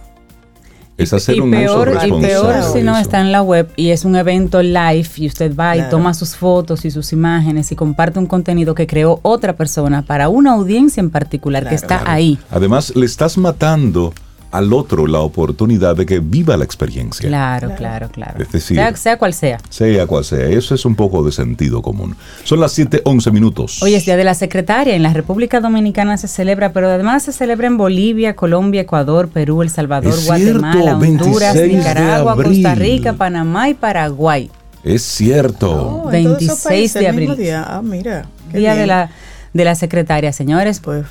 es 0.96 1.12
hacer 1.12 1.34
y 1.36 1.40
un 1.40 1.50
peor, 1.50 1.88
uso 1.88 2.06
y 2.06 2.20
peor 2.20 2.62
si 2.62 2.78
de 2.78 2.84
no 2.84 2.96
está 2.96 3.20
en 3.20 3.32
la 3.32 3.42
web 3.42 3.68
y 3.74 3.90
es 3.90 4.04
un 4.04 4.14
evento 4.14 4.62
live 4.62 5.08
y 5.16 5.26
usted 5.26 5.52
va 5.56 5.76
y 5.76 5.82
toma 5.90 6.14
sus 6.14 6.36
fotos 6.36 6.84
y 6.84 6.90
sus 6.92 7.12
imágenes 7.12 7.72
y 7.72 7.74
comparte 7.76 8.20
un 8.20 8.26
contenido 8.26 8.76
que 8.76 8.86
creó 8.86 9.18
otra 9.22 9.56
persona 9.56 10.02
para 10.02 10.28
una 10.28 10.52
audiencia 10.52 11.00
en 11.00 11.10
particular 11.10 11.68
que 11.68 11.74
está 11.74 11.98
Claro. 11.98 12.10
ahí. 12.12 12.38
Además, 12.48 12.94
le 12.94 13.06
estás 13.06 13.36
matando 13.38 14.12
al 14.56 14.73
otro 14.73 15.06
la 15.06 15.20
oportunidad 15.20 15.96
de 15.96 16.06
que 16.06 16.20
viva 16.20 16.56
la 16.56 16.64
experiencia. 16.64 17.28
Claro, 17.28 17.68
Claro. 17.68 17.78
claro, 17.78 18.08
claro. 18.11 18.42
Es 18.42 18.50
decir- 18.52 18.76
sea, 18.76 18.96
sea 18.96 19.16
cual 19.18 19.34
sea. 19.34 19.58
Sea 19.68 20.06
cual 20.06 20.25
sea, 20.25 20.46
eso 20.46 20.75
es 20.75 20.84
un 20.84 20.94
poco 20.94 21.23
de 21.25 21.32
sentido 21.32 21.82
común. 21.82 22.16
Son 22.44 22.61
las 22.61 22.73
7:11 22.73 23.30
minutos. 23.32 23.82
Hoy 23.82 23.94
es 23.94 24.04
Día 24.04 24.16
de 24.16 24.25
la 24.25 24.34
Secretaria. 24.34 24.94
En 24.94 25.02
la 25.02 25.12
República 25.12 25.61
Dominicana 25.61 26.16
se 26.16 26.28
celebra, 26.28 26.73
pero 26.73 26.88
además 26.88 27.23
se 27.25 27.32
celebra 27.32 27.66
en 27.66 27.76
Bolivia, 27.76 28.37
Colombia, 28.37 28.82
Ecuador, 28.82 29.28
Perú, 29.28 29.62
El 29.62 29.70
Salvador, 29.70 30.12
Es 30.12 30.20
cierto, 30.20 30.61
Guatemala, 30.61 30.94
26 30.94 31.26
Honduras, 31.26 31.54
de 31.54 31.68
Nicaragua, 31.68 32.32
abril. 32.32 32.52
Costa 32.62 32.75
Rica, 32.75 33.12
Panamá 33.14 33.68
y 33.68 33.75
Paraguay. 33.75 34.50
Es 34.82 35.02
cierto. 35.02 36.04
Oh, 36.04 36.12
en 36.12 36.25
todos 36.25 36.42
esos 36.42 36.62
26 36.64 36.64
países 36.68 37.00
de 37.00 37.08
abril. 37.08 37.37
día. 37.37 37.64
Ah, 37.66 37.82
mira. 37.82 38.26
Día 38.52 38.75
de 38.75 38.87
la, 38.87 39.11
de 39.52 39.64
la 39.64 39.75
Secretaria, 39.75 40.32
señores. 40.32 40.80
Pues 40.80 41.06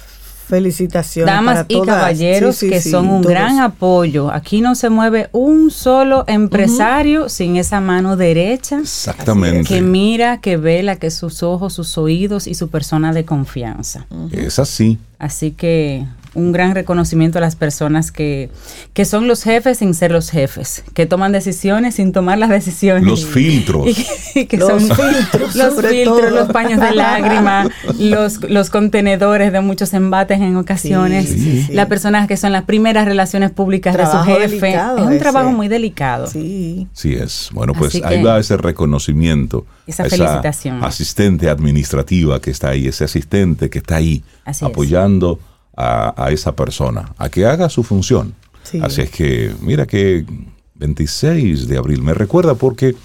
felicitaciones. 0.48 1.34
Damas 1.34 1.56
para 1.56 1.66
y 1.70 1.74
todas. 1.74 1.88
caballeros 1.88 2.56
Sí, 2.56 2.68
sí, 2.68 2.72
que 2.72 2.82
sí, 2.82 2.90
son 2.92 3.10
un 3.10 3.22
todos. 3.22 3.34
gran 3.34 3.60
apoyo. 3.60 4.32
Aquí 4.32 4.62
no 4.62 4.76
se 4.76 4.90
mueve 4.90 5.30
un 5.32 5.72
solo 5.72 6.24
empresario 6.28 7.30
sin 7.30 7.58
esa 7.58 7.80
mano 7.80 8.16
derecha 8.18 8.80
Exactamente. 8.80 9.68
que 9.68 9.82
mira, 9.82 10.40
que 10.40 10.58
vela, 10.58 10.98
que 10.98 11.12
sus 11.12 11.44
ojos, 11.44 11.74
sus 11.74 11.98
oídos 11.98 12.48
y 12.48 12.54
su 12.56 12.70
persona 12.70 13.14
de 13.14 13.26
confianza. 13.26 14.06
Es 14.32 14.60
así. 14.60 14.98
Así 15.20 15.52
que 15.52 16.06
un 16.36 16.52
gran 16.52 16.74
reconocimiento 16.74 17.38
a 17.38 17.42
las 17.42 17.56
personas 17.56 18.12
que, 18.12 18.50
que 18.94 19.06
son 19.06 19.28
los 19.28 19.44
jefes 19.44 19.80
sin 19.80 19.94
ser 19.94 20.12
los 20.12 20.32
jefes, 20.32 20.84
que 20.94 21.06
toman 21.06 21.32
decisiones 21.32 21.96
sin 21.96 22.12
tomar 22.12 22.38
las 22.38 22.50
decisiones. 22.50 23.04
Los 23.04 23.26
filtros. 23.26 23.88
Y 24.36 24.48
que, 24.48 24.58
los 24.58 24.68
son 24.68 24.80
filtros, 24.80 25.56
los 25.56 25.76
filtros, 25.76 26.32
los 26.32 26.50
paños 26.54 26.80
de 26.80 26.96
lágrima, 26.96 27.70
los, 28.00 28.42
los 28.50 28.72
contenedores 28.72 29.52
de 29.52 29.62
muchos 29.62 29.94
embates 29.94 30.42
en 30.42 30.58
ocasiones, 30.58 31.70
las 31.70 31.86
personas 31.86 32.28
que 32.28 32.36
son 32.36 32.52
las 32.52 32.64
primeras 32.64 33.06
relaciones 33.06 33.52
públicas 33.52 33.96
de 33.96 34.08
su 34.08 34.18
jefe. 34.24 34.74
Es 34.74 35.04
un 35.06 35.20
trabajo 35.20 35.52
muy 35.52 35.68
delicado. 35.68 36.26
Sí. 36.26 36.88
Sí 36.94 37.14
es. 37.14 37.50
Bueno, 37.54 37.74
pues 37.74 38.02
ahí 38.04 38.24
va 38.24 38.40
ese 38.40 38.58
reconocimiento. 38.58 39.68
Esa, 39.86 40.06
felicitación. 40.06 40.84
Asistente 40.84 41.50
administrativa 41.50 42.40
que 42.42 42.50
está 42.50 42.70
ahí, 42.70 42.88
ese 42.88 43.04
asistente 43.04 43.70
que 43.70 43.80
está 43.80 43.98
ahí 43.98 44.24
apoyando 44.62 45.40
a, 45.76 46.30
esa 46.32 46.56
persona 46.56 47.14
a 47.18 47.30
que 47.30 47.46
haga 47.46 47.70
su 47.70 47.84
función. 47.84 48.36
Así 48.82 49.02
es 49.02 49.10
que, 49.10 49.54
mira 49.62 49.86
que 49.86 50.26
26 50.76 51.68
de 51.68 51.78
abril, 51.78 52.02
me 52.02 52.14
recuerda 52.14 52.56
porque 52.56 52.96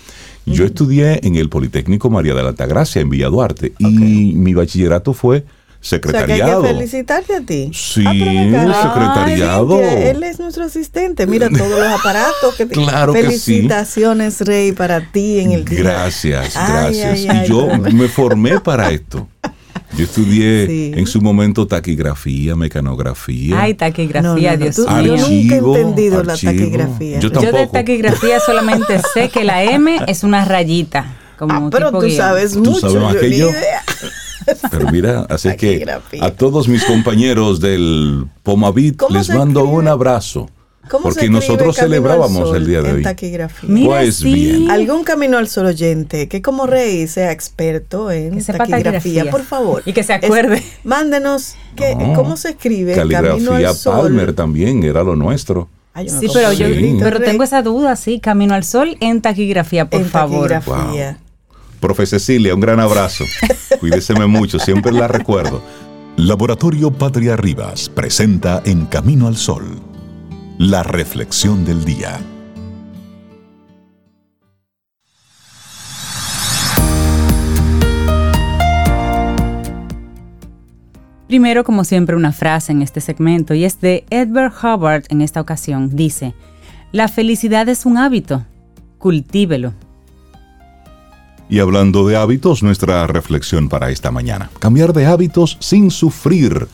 yo 0.46 0.64
estudié 0.64 1.20
en 1.26 1.36
el 1.36 1.48
Politécnico 1.48 2.08
María 2.10 2.34
de 2.34 2.42
la 2.42 2.50
Altagracia 2.50 3.02
en 3.02 3.10
Villa 3.10 3.28
Duarte 3.28 3.72
y 3.78 4.34
mi 4.34 4.54
bachillerato 4.54 5.12
fue 5.12 5.44
secretariado. 5.80 6.60
O 6.60 6.62
sea, 6.62 6.62
que 6.62 6.68
hay 6.68 6.72
que 6.74 6.78
felicitarte 6.78 7.36
a 7.36 7.40
ti. 7.40 7.70
Sí, 7.72 8.04
ah, 8.06 8.82
secretariado. 8.82 9.80
él 9.80 10.22
es 10.22 10.38
nuestro 10.38 10.64
asistente. 10.64 11.26
Mira 11.26 11.48
todos 11.50 11.78
los 11.78 12.00
aparatos 12.00 12.54
que 12.56 12.66
Claro 12.66 13.12
Felicitaciones, 13.12 14.40
Rey, 14.40 14.72
para 14.72 15.12
ti 15.12 15.40
en 15.40 15.52
el 15.52 15.64
día. 15.64 15.80
Gracias, 15.80 16.54
gracias. 16.54 17.20
y 17.20 17.48
yo 17.48 17.68
me 17.92 18.08
formé 18.08 18.60
para 18.60 18.90
esto. 18.90 19.28
Yo 19.96 20.04
estudié 20.04 20.98
en 20.98 21.06
su 21.06 21.20
momento 21.20 21.66
taquigrafía, 21.66 22.54
mecanografía. 22.54 23.62
Ay, 23.62 23.74
taquigrafía, 23.74 24.56
Dios 24.56 24.78
mío. 24.78 25.16
yo 25.16 25.28
nunca 25.28 25.54
he 25.54 25.58
entendido 25.58 26.22
la 26.22 26.36
taquigrafía. 26.36 27.20
Yo, 27.20 27.30
yo, 27.30 27.52
de 27.52 27.66
taquigrafía 27.66 28.40
solamente 28.46 29.00
sé 29.14 29.28
que 29.30 29.44
la 29.44 29.64
M 29.64 30.00
es 30.06 30.22
una 30.22 30.44
rayita. 30.44 31.16
Como 31.38 31.54
ah, 31.54 31.68
pero 31.70 31.92
tú 31.92 32.10
sabes 32.10 32.56
mucho. 32.56 32.72
¿Tú 32.72 32.80
sabes 32.80 33.02
más 33.02 33.16
que 33.16 33.36
yo? 33.36 33.48
Pero 34.70 34.90
mira, 34.90 35.26
así 35.28 35.54
que 35.56 35.84
a 36.22 36.30
todos 36.30 36.68
mis 36.68 36.82
compañeros 36.84 37.60
del 37.60 38.24
Pomavit 38.42 39.02
les 39.10 39.28
mando 39.28 39.64
un 39.64 39.88
abrazo. 39.88 40.48
Porque 40.88 41.28
nosotros 41.28 41.76
celebrábamos 41.76 42.54
el 42.54 42.66
día 42.66 42.82
de 42.82 42.92
hoy. 42.92 43.84
pues 43.84 44.22
bien. 44.22 44.70
Algún 44.70 45.04
camino 45.04 45.38
al 45.38 45.48
sol 45.48 45.66
oyente 45.66 46.28
que 46.28 46.42
como 46.42 46.66
rey 46.66 47.06
sea 47.06 47.32
experto 47.32 48.10
en 48.10 48.42
taquigrafía, 48.44 49.30
por 49.30 49.42
favor. 49.42 49.82
Y 49.84 49.92
que 49.92 50.02
se 50.02 50.12
acuerde. 50.14 50.62
mándenos 50.84 51.54
que, 51.76 51.96
cómo 52.14 52.36
se 52.36 52.50
escribe 52.50 52.94
Caligrafía 52.94 53.72
Palmer 53.84 54.32
también 54.32 54.82
era 54.82 55.02
lo 55.02 55.16
nuestro. 55.16 55.68
sí, 56.06 56.28
pero 56.32 56.52
yo 56.52 56.66
pero 57.00 57.20
tengo 57.20 57.44
esa 57.44 57.62
duda, 57.62 57.96
sí, 57.96 58.20
Camino 58.20 58.54
al 58.54 58.64
Sol 58.64 58.96
en 59.00 59.20
taquigrafía, 59.20 59.88
por 59.88 60.04
favor. 60.04 60.48
Taquigrafía. 60.48 61.18
Profe 61.80 62.06
Cecilia, 62.06 62.54
un 62.54 62.60
gran 62.60 62.80
abrazo. 62.80 63.24
Cuídeseme 63.80 64.26
mucho, 64.26 64.58
siempre 64.58 64.92
la 64.92 65.08
recuerdo. 65.08 65.62
Laboratorio 66.16 66.90
Patria 66.90 67.36
Rivas 67.36 67.88
presenta 67.88 68.60
En 68.64 68.86
Camino 68.86 69.28
al 69.28 69.36
Sol, 69.36 69.64
la 70.58 70.82
reflexión 70.82 71.64
del 71.64 71.84
día. 71.84 72.18
Primero, 81.28 81.62
como 81.62 81.84
siempre, 81.84 82.16
una 82.16 82.32
frase 82.32 82.72
en 82.72 82.82
este 82.82 83.00
segmento 83.00 83.54
y 83.54 83.64
es 83.64 83.80
de 83.80 84.04
Edward 84.10 84.52
Hubbard 84.52 85.04
en 85.10 85.20
esta 85.20 85.40
ocasión. 85.40 85.94
Dice, 85.94 86.34
la 86.90 87.06
felicidad 87.06 87.68
es 87.68 87.86
un 87.86 87.96
hábito, 87.96 88.44
cultívelo. 88.98 89.74
Y 91.48 91.60
hablando 91.60 92.08
de 92.08 92.16
hábitos, 92.16 92.64
nuestra 92.64 93.06
reflexión 93.06 93.68
para 93.68 93.90
esta 93.90 94.10
mañana. 94.10 94.50
Cambiar 94.58 94.92
de 94.92 95.06
hábitos 95.06 95.56
sin 95.60 95.92
sufrir. 95.92 96.66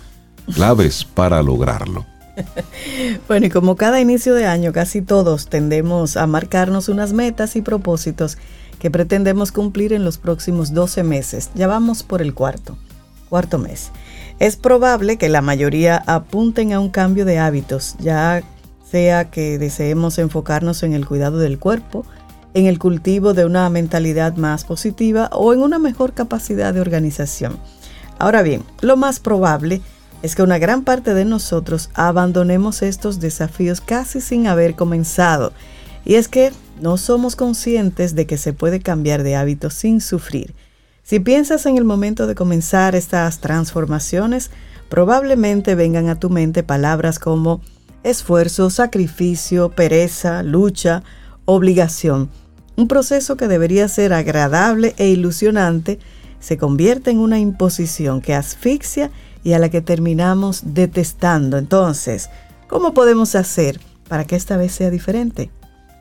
Claves 0.54 1.04
para 1.04 1.42
lograrlo. 1.42 2.13
Bueno, 3.28 3.46
y 3.46 3.50
como 3.50 3.76
cada 3.76 4.00
inicio 4.00 4.34
de 4.34 4.46
año, 4.46 4.72
casi 4.72 5.02
todos 5.02 5.48
tendemos 5.48 6.16
a 6.16 6.26
marcarnos 6.26 6.88
unas 6.88 7.12
metas 7.12 7.56
y 7.56 7.62
propósitos 7.62 8.38
que 8.78 8.90
pretendemos 8.90 9.52
cumplir 9.52 9.92
en 9.92 10.04
los 10.04 10.18
próximos 10.18 10.74
12 10.74 11.02
meses. 11.04 11.50
Ya 11.54 11.66
vamos 11.66 12.02
por 12.02 12.22
el 12.22 12.34
cuarto, 12.34 12.76
cuarto 13.28 13.58
mes. 13.58 13.90
Es 14.38 14.56
probable 14.56 15.16
que 15.16 15.28
la 15.28 15.42
mayoría 15.42 16.02
apunten 16.06 16.72
a 16.72 16.80
un 16.80 16.90
cambio 16.90 17.24
de 17.24 17.38
hábitos, 17.38 17.96
ya 18.00 18.42
sea 18.90 19.30
que 19.30 19.58
deseemos 19.58 20.18
enfocarnos 20.18 20.82
en 20.82 20.92
el 20.92 21.06
cuidado 21.06 21.38
del 21.38 21.58
cuerpo, 21.58 22.04
en 22.52 22.66
el 22.66 22.78
cultivo 22.78 23.34
de 23.34 23.44
una 23.44 23.68
mentalidad 23.68 24.36
más 24.36 24.64
positiva 24.64 25.28
o 25.32 25.52
en 25.52 25.60
una 25.60 25.78
mejor 25.78 26.12
capacidad 26.12 26.74
de 26.74 26.80
organización. 26.80 27.58
Ahora 28.18 28.42
bien, 28.42 28.62
lo 28.80 28.96
más 28.96 29.18
probable 29.18 29.76
es 29.76 29.93
que 30.34 30.42
una 30.42 30.56
gran 30.56 30.84
parte 30.84 31.12
de 31.12 31.26
nosotros 31.26 31.90
abandonemos 31.92 32.80
estos 32.80 33.20
desafíos 33.20 33.82
casi 33.82 34.22
sin 34.22 34.46
haber 34.46 34.74
comenzado. 34.74 35.52
Y 36.06 36.14
es 36.14 36.28
que 36.28 36.50
no 36.80 36.96
somos 36.96 37.36
conscientes 37.36 38.14
de 38.14 38.26
que 38.26 38.38
se 38.38 38.54
puede 38.54 38.80
cambiar 38.80 39.22
de 39.22 39.36
hábito 39.36 39.68
sin 39.68 40.00
sufrir. 40.00 40.54
Si 41.02 41.20
piensas 41.20 41.66
en 41.66 41.76
el 41.76 41.84
momento 41.84 42.26
de 42.26 42.34
comenzar 42.34 42.94
estas 42.94 43.40
transformaciones, 43.40 44.50
probablemente 44.88 45.74
vengan 45.74 46.08
a 46.08 46.18
tu 46.18 46.30
mente 46.30 46.62
palabras 46.62 47.18
como 47.18 47.60
esfuerzo, 48.02 48.70
sacrificio, 48.70 49.68
pereza, 49.68 50.42
lucha, 50.42 51.02
obligación. 51.44 52.30
Un 52.76 52.88
proceso 52.88 53.36
que 53.36 53.46
debería 53.46 53.88
ser 53.88 54.14
agradable 54.14 54.94
e 54.96 55.08
ilusionante 55.08 55.98
se 56.40 56.56
convierte 56.56 57.10
en 57.10 57.18
una 57.18 57.38
imposición 57.38 58.22
que 58.22 58.34
asfixia 58.34 59.10
y 59.44 59.52
a 59.52 59.58
la 59.58 59.68
que 59.68 59.82
terminamos 59.82 60.62
detestando. 60.74 61.58
Entonces, 61.58 62.30
¿cómo 62.66 62.94
podemos 62.94 63.34
hacer 63.36 63.78
para 64.08 64.24
que 64.24 64.34
esta 64.34 64.56
vez 64.56 64.72
sea 64.72 64.90
diferente? 64.90 65.50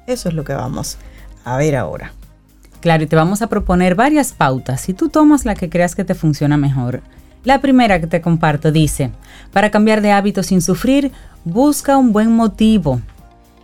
Eso 0.08 0.30
es 0.30 0.36
lo 0.36 0.44
que 0.44 0.54
vamos 0.54 0.98
a 1.44 1.58
ver 1.58 1.76
ahora. 1.76 2.14
Claro, 2.80 3.04
y 3.04 3.08
te 3.08 3.16
vamos 3.16 3.42
a 3.42 3.48
proponer 3.48 3.96
varias 3.96 4.34
pautas 4.34 4.90
y 4.90 4.94
tú 4.94 5.10
tomas 5.10 5.46
la 5.46 5.56
que 5.56 5.70
creas 5.70 5.96
que 5.96 6.04
te 6.04 6.16
funciona 6.16 6.58
mejor. 6.58 7.02
La 7.44 7.62
primera 7.62 8.00
que 8.00 8.08
te 8.08 8.22
comparto 8.22 8.72
dice, 8.72 9.12
para 9.52 9.70
cambiar 9.72 10.02
de 10.02 10.12
hábito 10.12 10.44
sin 10.44 10.62
sufrir, 10.62 11.12
busca 11.44 11.98
un 11.98 12.14
buen 12.14 12.32
motivo. 12.32 13.02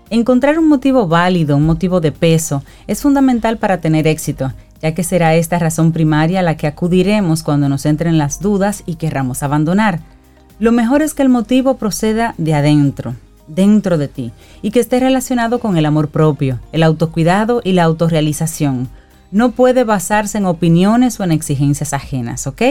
Encontrar 0.09 0.59
un 0.59 0.67
motivo 0.67 1.07
válido, 1.07 1.55
un 1.55 1.65
motivo 1.65 2.01
de 2.01 2.11
peso, 2.11 2.63
es 2.87 3.01
fundamental 3.01 3.57
para 3.57 3.79
tener 3.79 4.07
éxito, 4.07 4.51
ya 4.81 4.93
que 4.93 5.03
será 5.03 5.35
esta 5.35 5.59
razón 5.59 5.91
primaria 5.91 6.39
a 6.39 6.43
la 6.43 6.57
que 6.57 6.67
acudiremos 6.67 7.43
cuando 7.43 7.69
nos 7.69 7.85
entren 7.85 8.17
las 8.17 8.41
dudas 8.41 8.83
y 8.85 8.95
querramos 8.95 9.43
abandonar. 9.43 9.99
Lo 10.59 10.71
mejor 10.71 11.01
es 11.01 11.13
que 11.13 11.23
el 11.23 11.29
motivo 11.29 11.77
proceda 11.77 12.35
de 12.37 12.53
adentro, 12.53 13.15
dentro 13.47 13.97
de 13.97 14.07
ti, 14.07 14.31
y 14.61 14.71
que 14.71 14.79
esté 14.79 14.99
relacionado 14.99 15.59
con 15.59 15.77
el 15.77 15.85
amor 15.85 16.09
propio, 16.09 16.59
el 16.71 16.83
autocuidado 16.83 17.61
y 17.63 17.73
la 17.73 17.83
autorrealización. 17.83 18.89
No 19.31 19.51
puede 19.51 19.83
basarse 19.83 20.37
en 20.37 20.45
opiniones 20.45 21.19
o 21.19 21.23
en 21.23 21.31
exigencias 21.31 21.93
ajenas, 21.93 22.47
¿ok? 22.47 22.61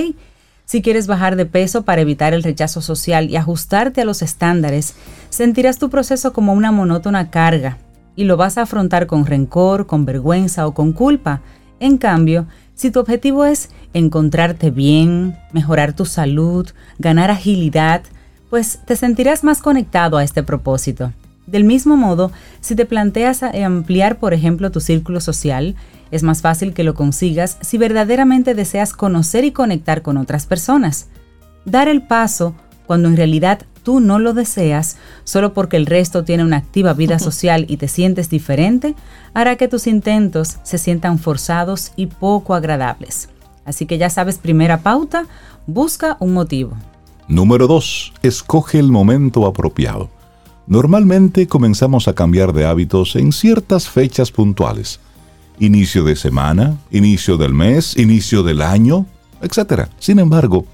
Si 0.65 0.83
quieres 0.83 1.07
bajar 1.07 1.37
de 1.37 1.47
peso 1.47 1.83
para 1.83 2.03
evitar 2.03 2.35
el 2.35 2.43
rechazo 2.43 2.83
social 2.83 3.31
y 3.31 3.37
ajustarte 3.37 4.03
a 4.03 4.05
los 4.05 4.21
estándares, 4.21 4.95
sentirás 5.31 5.79
tu 5.79 5.89
proceso 5.89 6.35
como 6.35 6.53
una 6.53 6.73
monótona 6.73 7.31
carga 7.31 7.79
y 8.17 8.25
lo 8.25 8.37
vas 8.37 8.59
a 8.59 8.63
afrontar 8.63 9.07
con 9.07 9.25
rencor, 9.25 9.87
con 9.87 10.05
vergüenza 10.05 10.67
o 10.67 10.75
con 10.75 10.93
culpa. 10.93 11.41
En 11.81 11.99
cambio, 11.99 12.47
si 12.75 12.91
tu 12.91 13.01
objetivo 13.01 13.45
es 13.45 13.71
encontrarte 13.95 14.71
bien, 14.71 15.37
mejorar 15.53 15.93
tu 15.93 16.05
salud, 16.05 16.69
ganar 16.99 17.31
agilidad, 17.31 18.03
pues 18.51 18.81
te 18.85 18.97
sentirás 18.97 19.45
más 19.45 19.61
conectado 19.61 20.17
a 20.17 20.25
este 20.25 20.43
propósito. 20.43 21.13
Del 21.47 21.65
mismo 21.65 21.97
modo, 21.97 22.31
si 22.61 22.75
te 22.77 22.85
planteas 22.85 23.43
ampliar, 23.43 24.19
por 24.19 24.35
ejemplo, 24.35 24.71
tu 24.71 24.81
círculo 24.81 25.21
social, 25.21 25.77
es 26.11 26.23
más 26.23 26.43
fácil 26.43 26.75
que 26.75 26.85
lo 26.85 26.95
consigas 26.95 27.59
si 27.61 27.79
verdaderamente 27.79 28.55
deseas 28.55 28.93
conocer 28.93 29.45
y 29.45 29.53
conectar 29.53 30.03
con 30.03 30.17
otras 30.17 30.47
personas. 30.47 31.09
Dar 31.65 31.89
el 31.89 32.03
paso 32.03 32.55
cuando 32.87 33.09
en 33.09 33.17
realidad 33.17 33.61
tú 33.89 34.01
no 34.01 34.19
lo 34.19 34.35
deseas, 34.35 34.99
solo 35.25 35.55
porque 35.55 35.79
el 35.79 35.87
resto 35.87 36.23
tiene 36.23 36.45
una 36.45 36.59
activa 36.59 36.93
vida 36.93 37.19
social 37.19 37.65
y 37.71 37.79
te 37.79 37.89
sientes 37.89 38.29
diferente, 38.29 38.95
hará 39.33 39.57
que 39.57 39.67
tus 39.67 39.87
intentos 39.87 40.59
se 40.63 40.77
sientan 40.77 41.19
forzados 41.19 41.93
y 41.97 42.05
poco 42.05 42.55
agradables. 42.55 43.31
Así 43.65 43.87
que 43.87 43.97
ya 43.97 44.11
sabes, 44.11 44.37
primera 44.37 44.83
pauta, 44.83 45.25
busca 45.67 46.19
un 46.21 46.35
motivo. 46.35 46.77
Número 47.29 47.67
2. 47.67 48.13
Escoge 48.23 48.79
el 48.79 48.93
momento 48.93 49.47
apropiado. 49.47 50.11
Normalmente 50.67 51.47
comenzamos 51.47 52.09
a 52.09 52.15
cambiar 52.15 52.53
de 52.53 52.67
hábitos 52.67 53.17
en 53.17 53.33
ciertas 53.33 53.89
fechas 53.89 54.31
puntuales 54.31 55.01
inicio 55.61 56.05
de 56.05 56.15
semana, 56.15 56.77
inicio 56.91 57.39
del 57.39 57.55
mes, 57.55 57.97
inicio 57.97 58.43
del 58.43 58.61
año, 58.61 59.07
etc. 59.41 59.89
Sin 59.99 60.19
embargo, 60.19 60.67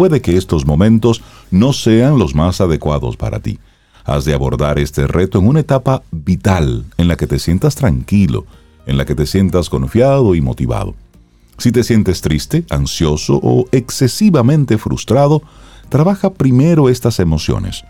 puede 0.00 0.22
que 0.22 0.38
estos 0.38 0.64
momentos 0.64 1.20
no 1.50 1.74
sean 1.74 2.18
los 2.18 2.34
más 2.34 2.62
adecuados 2.62 3.18
para 3.18 3.40
ti. 3.40 3.58
Has 4.06 4.24
de 4.24 4.32
abordar 4.32 4.78
este 4.78 5.06
reto 5.06 5.38
en 5.38 5.46
una 5.46 5.60
etapa 5.60 6.02
vital 6.10 6.86
en 6.96 7.06
la 7.06 7.18
que 7.18 7.26
te 7.26 7.38
sientas 7.38 7.74
tranquilo, 7.74 8.46
en 8.86 8.96
la 8.96 9.04
que 9.04 9.14
te 9.14 9.26
sientas 9.26 9.68
confiado 9.68 10.34
y 10.34 10.40
motivado. 10.40 10.94
Si 11.58 11.70
te 11.70 11.84
sientes 11.84 12.22
triste, 12.22 12.64
ansioso 12.70 13.38
o 13.42 13.66
excesivamente 13.72 14.78
frustrado, 14.78 15.42
trabaja 15.90 16.32
primero 16.32 16.88
estas 16.88 17.20
emociones. 17.20 17.84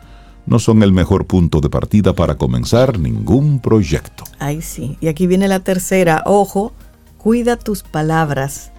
No 0.46 0.58
son 0.58 0.82
el 0.82 0.90
mejor 0.90 1.26
punto 1.26 1.60
de 1.60 1.70
partida 1.70 2.12
para 2.12 2.34
comenzar 2.34 2.98
ningún 2.98 3.60
proyecto. 3.60 4.24
Ay, 4.40 4.62
sí. 4.62 4.96
Y 5.00 5.06
aquí 5.06 5.28
viene 5.28 5.46
la 5.46 5.60
tercera. 5.60 6.24
Ojo, 6.26 6.72
cuida 7.18 7.56
tus 7.56 7.84
palabras. 7.84 8.69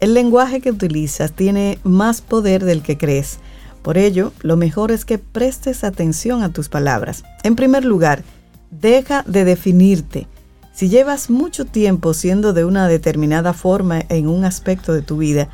El 0.00 0.14
lenguaje 0.14 0.60
que 0.60 0.70
utilizas 0.70 1.32
tiene 1.32 1.80
más 1.82 2.20
poder 2.20 2.64
del 2.64 2.82
que 2.82 2.96
crees. 2.96 3.38
Por 3.82 3.98
ello, 3.98 4.32
lo 4.42 4.56
mejor 4.56 4.92
es 4.92 5.04
que 5.04 5.18
prestes 5.18 5.82
atención 5.82 6.42
a 6.42 6.52
tus 6.52 6.68
palabras. 6.68 7.24
En 7.42 7.56
primer 7.56 7.84
lugar, 7.84 8.22
deja 8.70 9.24
de 9.26 9.44
definirte. 9.44 10.28
Si 10.72 10.88
llevas 10.88 11.30
mucho 11.30 11.64
tiempo 11.64 12.14
siendo 12.14 12.52
de 12.52 12.64
una 12.64 12.86
determinada 12.86 13.52
forma 13.52 14.02
en 14.08 14.28
un 14.28 14.44
aspecto 14.44 14.92
de 14.92 15.02
tu 15.02 15.16
vida, 15.16 15.48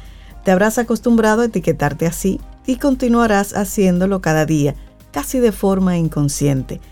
te 0.44 0.50
habrás 0.50 0.76
acostumbrado 0.76 1.40
a 1.40 1.46
etiquetarte 1.46 2.06
así 2.06 2.38
y 2.66 2.76
continuarás 2.76 3.56
haciéndolo 3.56 4.20
cada 4.20 4.44
día, 4.44 4.74
casi 5.10 5.38
de 5.38 5.52
forma 5.52 5.96
inconsciente. 5.96 6.82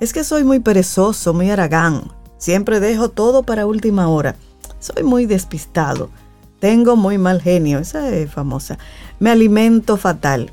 Es 0.00 0.12
que 0.12 0.24
soy 0.24 0.44
muy 0.44 0.60
perezoso, 0.60 1.32
muy 1.32 1.50
aragán. 1.50 2.10
Siempre 2.36 2.80
dejo 2.80 3.08
todo 3.08 3.42
para 3.42 3.66
última 3.66 4.08
hora. 4.08 4.36
Soy 4.80 5.02
muy 5.02 5.24
despistado. 5.24 6.10
Tengo 6.60 6.94
muy 6.94 7.18
mal 7.18 7.40
genio, 7.40 7.78
esa 7.78 8.08
es 8.10 8.30
famosa. 8.30 8.78
Me 9.18 9.30
alimento 9.30 9.96
fatal. 9.96 10.52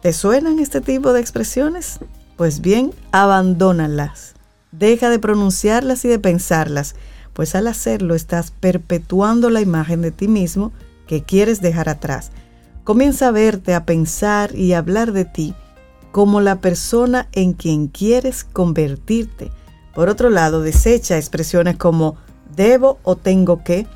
¿Te 0.00 0.12
suenan 0.12 0.60
este 0.60 0.80
tipo 0.80 1.12
de 1.12 1.20
expresiones? 1.20 1.98
Pues 2.36 2.60
bien, 2.60 2.92
abandónalas. 3.10 4.34
Deja 4.70 5.10
de 5.10 5.18
pronunciarlas 5.18 6.04
y 6.04 6.08
de 6.08 6.18
pensarlas, 6.18 6.94
pues 7.32 7.54
al 7.54 7.66
hacerlo 7.66 8.14
estás 8.14 8.52
perpetuando 8.52 9.50
la 9.50 9.60
imagen 9.60 10.00
de 10.00 10.12
ti 10.12 10.28
mismo 10.28 10.72
que 11.08 11.22
quieres 11.22 11.60
dejar 11.60 11.88
atrás. 11.88 12.30
Comienza 12.84 13.28
a 13.28 13.32
verte, 13.32 13.74
a 13.74 13.84
pensar 13.84 14.54
y 14.54 14.72
a 14.72 14.78
hablar 14.78 15.12
de 15.12 15.24
ti 15.24 15.54
como 16.12 16.40
la 16.40 16.60
persona 16.60 17.28
en 17.32 17.52
quien 17.52 17.88
quieres 17.88 18.44
convertirte. 18.44 19.50
Por 19.94 20.08
otro 20.08 20.30
lado, 20.30 20.62
desecha 20.62 21.18
expresiones 21.18 21.76
como 21.76 22.16
debo 22.54 22.98
o 23.02 23.16
tengo 23.16 23.64
que 23.64 23.86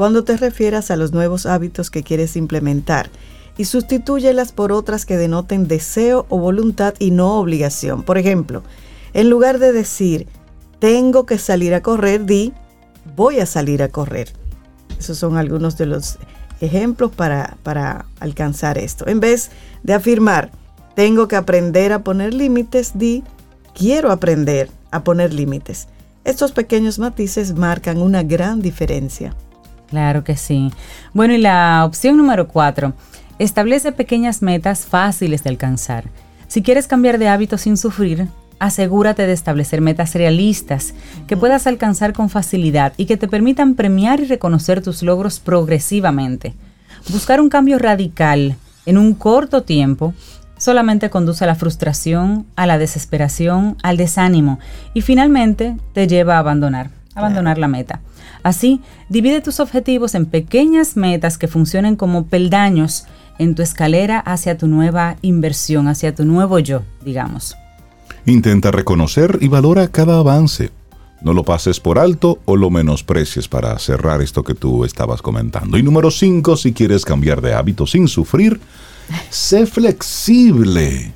cuando 0.00 0.24
te 0.24 0.38
refieras 0.38 0.90
a 0.90 0.96
los 0.96 1.12
nuevos 1.12 1.44
hábitos 1.44 1.90
que 1.90 2.02
quieres 2.02 2.34
implementar 2.34 3.10
y 3.58 3.66
sustitúyelas 3.66 4.50
por 4.50 4.72
otras 4.72 5.04
que 5.04 5.18
denoten 5.18 5.68
deseo 5.68 6.24
o 6.30 6.38
voluntad 6.38 6.94
y 6.98 7.10
no 7.10 7.38
obligación. 7.38 8.02
Por 8.02 8.16
ejemplo, 8.16 8.62
en 9.12 9.28
lugar 9.28 9.58
de 9.58 9.74
decir, 9.74 10.26
tengo 10.78 11.26
que 11.26 11.36
salir 11.36 11.74
a 11.74 11.82
correr, 11.82 12.24
di, 12.24 12.54
voy 13.14 13.40
a 13.40 13.44
salir 13.44 13.82
a 13.82 13.88
correr. 13.88 14.32
Esos 14.98 15.18
son 15.18 15.36
algunos 15.36 15.76
de 15.76 15.84
los 15.84 16.16
ejemplos 16.62 17.12
para, 17.14 17.58
para 17.62 18.06
alcanzar 18.20 18.78
esto. 18.78 19.06
En 19.06 19.20
vez 19.20 19.50
de 19.82 19.92
afirmar, 19.92 20.50
tengo 20.94 21.28
que 21.28 21.36
aprender 21.36 21.92
a 21.92 22.02
poner 22.02 22.32
límites, 22.32 22.92
di, 22.94 23.22
quiero 23.74 24.10
aprender 24.12 24.70
a 24.92 25.04
poner 25.04 25.34
límites. 25.34 25.88
Estos 26.24 26.52
pequeños 26.52 26.98
matices 26.98 27.54
marcan 27.54 27.98
una 28.00 28.22
gran 28.22 28.62
diferencia. 28.62 29.36
Claro 29.90 30.24
que 30.24 30.36
sí. 30.36 30.72
Bueno, 31.12 31.34
y 31.34 31.38
la 31.38 31.84
opción 31.84 32.16
número 32.16 32.48
cuatro, 32.48 32.94
establece 33.38 33.92
pequeñas 33.92 34.40
metas 34.40 34.86
fáciles 34.86 35.42
de 35.42 35.50
alcanzar. 35.50 36.04
Si 36.46 36.62
quieres 36.62 36.86
cambiar 36.86 37.18
de 37.18 37.28
hábito 37.28 37.58
sin 37.58 37.76
sufrir, 37.76 38.28
asegúrate 38.60 39.26
de 39.26 39.32
establecer 39.32 39.80
metas 39.80 40.14
realistas 40.14 40.94
que 41.26 41.36
puedas 41.36 41.66
alcanzar 41.66 42.12
con 42.12 42.28
facilidad 42.28 42.92
y 42.96 43.06
que 43.06 43.16
te 43.16 43.28
permitan 43.28 43.74
premiar 43.74 44.20
y 44.20 44.26
reconocer 44.26 44.82
tus 44.82 45.02
logros 45.02 45.40
progresivamente. 45.40 46.54
Buscar 47.08 47.40
un 47.40 47.48
cambio 47.48 47.78
radical 47.78 48.56
en 48.86 48.98
un 48.98 49.14
corto 49.14 49.62
tiempo 49.62 50.14
solamente 50.58 51.08
conduce 51.08 51.44
a 51.44 51.46
la 51.46 51.54
frustración, 51.54 52.46
a 52.54 52.66
la 52.66 52.78
desesperación, 52.78 53.76
al 53.82 53.96
desánimo 53.96 54.60
y 54.92 55.00
finalmente 55.00 55.76
te 55.94 56.06
lleva 56.06 56.36
a 56.36 56.40
abandonar, 56.40 56.90
abandonar 57.14 57.56
la 57.56 57.68
meta. 57.68 58.00
Así, 58.42 58.80
divide 59.08 59.40
tus 59.40 59.60
objetivos 59.60 60.14
en 60.14 60.26
pequeñas 60.26 60.96
metas 60.96 61.38
que 61.38 61.48
funcionen 61.48 61.96
como 61.96 62.26
peldaños 62.26 63.04
en 63.38 63.54
tu 63.54 63.62
escalera 63.62 64.20
hacia 64.20 64.58
tu 64.58 64.66
nueva 64.66 65.16
inversión, 65.22 65.88
hacia 65.88 66.14
tu 66.14 66.24
nuevo 66.24 66.58
yo, 66.58 66.82
digamos. 67.04 67.56
Intenta 68.26 68.70
reconocer 68.70 69.38
y 69.40 69.48
valora 69.48 69.88
cada 69.88 70.18
avance. 70.18 70.70
No 71.22 71.34
lo 71.34 71.44
pases 71.44 71.80
por 71.80 71.98
alto 71.98 72.38
o 72.46 72.56
lo 72.56 72.70
menosprecies 72.70 73.48
para 73.48 73.78
cerrar 73.78 74.22
esto 74.22 74.42
que 74.42 74.54
tú 74.54 74.84
estabas 74.84 75.20
comentando. 75.20 75.76
Y 75.76 75.82
número 75.82 76.10
5, 76.10 76.56
si 76.56 76.72
quieres 76.72 77.04
cambiar 77.04 77.42
de 77.42 77.54
hábito 77.54 77.86
sin 77.86 78.08
sufrir, 78.08 78.60
sé 79.28 79.66
flexible, 79.66 81.12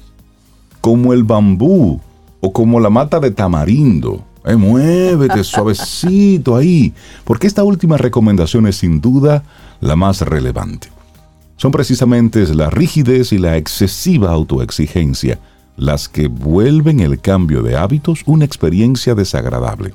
como 0.80 1.14
el 1.14 1.24
bambú 1.24 2.00
o 2.40 2.52
como 2.52 2.80
la 2.80 2.90
mata 2.90 3.20
de 3.20 3.30
tamarindo. 3.30 4.24
Eh, 4.44 4.56
muévete 4.56 5.42
suavecito 5.42 6.54
ahí, 6.54 6.92
porque 7.24 7.46
esta 7.46 7.64
última 7.64 7.96
recomendación 7.96 8.66
es 8.66 8.76
sin 8.76 9.00
duda 9.00 9.42
la 9.80 9.96
más 9.96 10.20
relevante. 10.20 10.88
Son 11.56 11.72
precisamente 11.72 12.46
la 12.54 12.68
rigidez 12.68 13.32
y 13.32 13.38
la 13.38 13.56
excesiva 13.56 14.32
autoexigencia 14.32 15.38
las 15.76 16.08
que 16.08 16.28
vuelven 16.28 17.00
el 17.00 17.20
cambio 17.20 17.62
de 17.62 17.76
hábitos 17.76 18.20
una 18.26 18.44
experiencia 18.44 19.14
desagradable. 19.14 19.94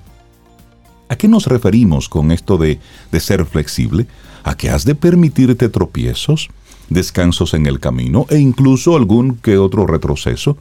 ¿A 1.10 1.16
qué 1.16 1.28
nos 1.28 1.48
referimos 1.48 2.10
con 2.10 2.32
esto 2.32 2.58
de, 2.58 2.80
de 3.12 3.20
ser 3.20 3.46
flexible? 3.46 4.08
¿A 4.44 4.56
que 4.56 4.70
has 4.70 4.84
de 4.84 4.96
permitirte 4.96 5.70
tropiezos, 5.70 6.50
descansos 6.90 7.54
en 7.54 7.66
el 7.66 7.80
camino 7.80 8.26
e 8.30 8.40
incluso 8.40 8.96
algún 8.96 9.36
que 9.38 9.58
otro 9.58 9.88
retroceso? 9.88 10.58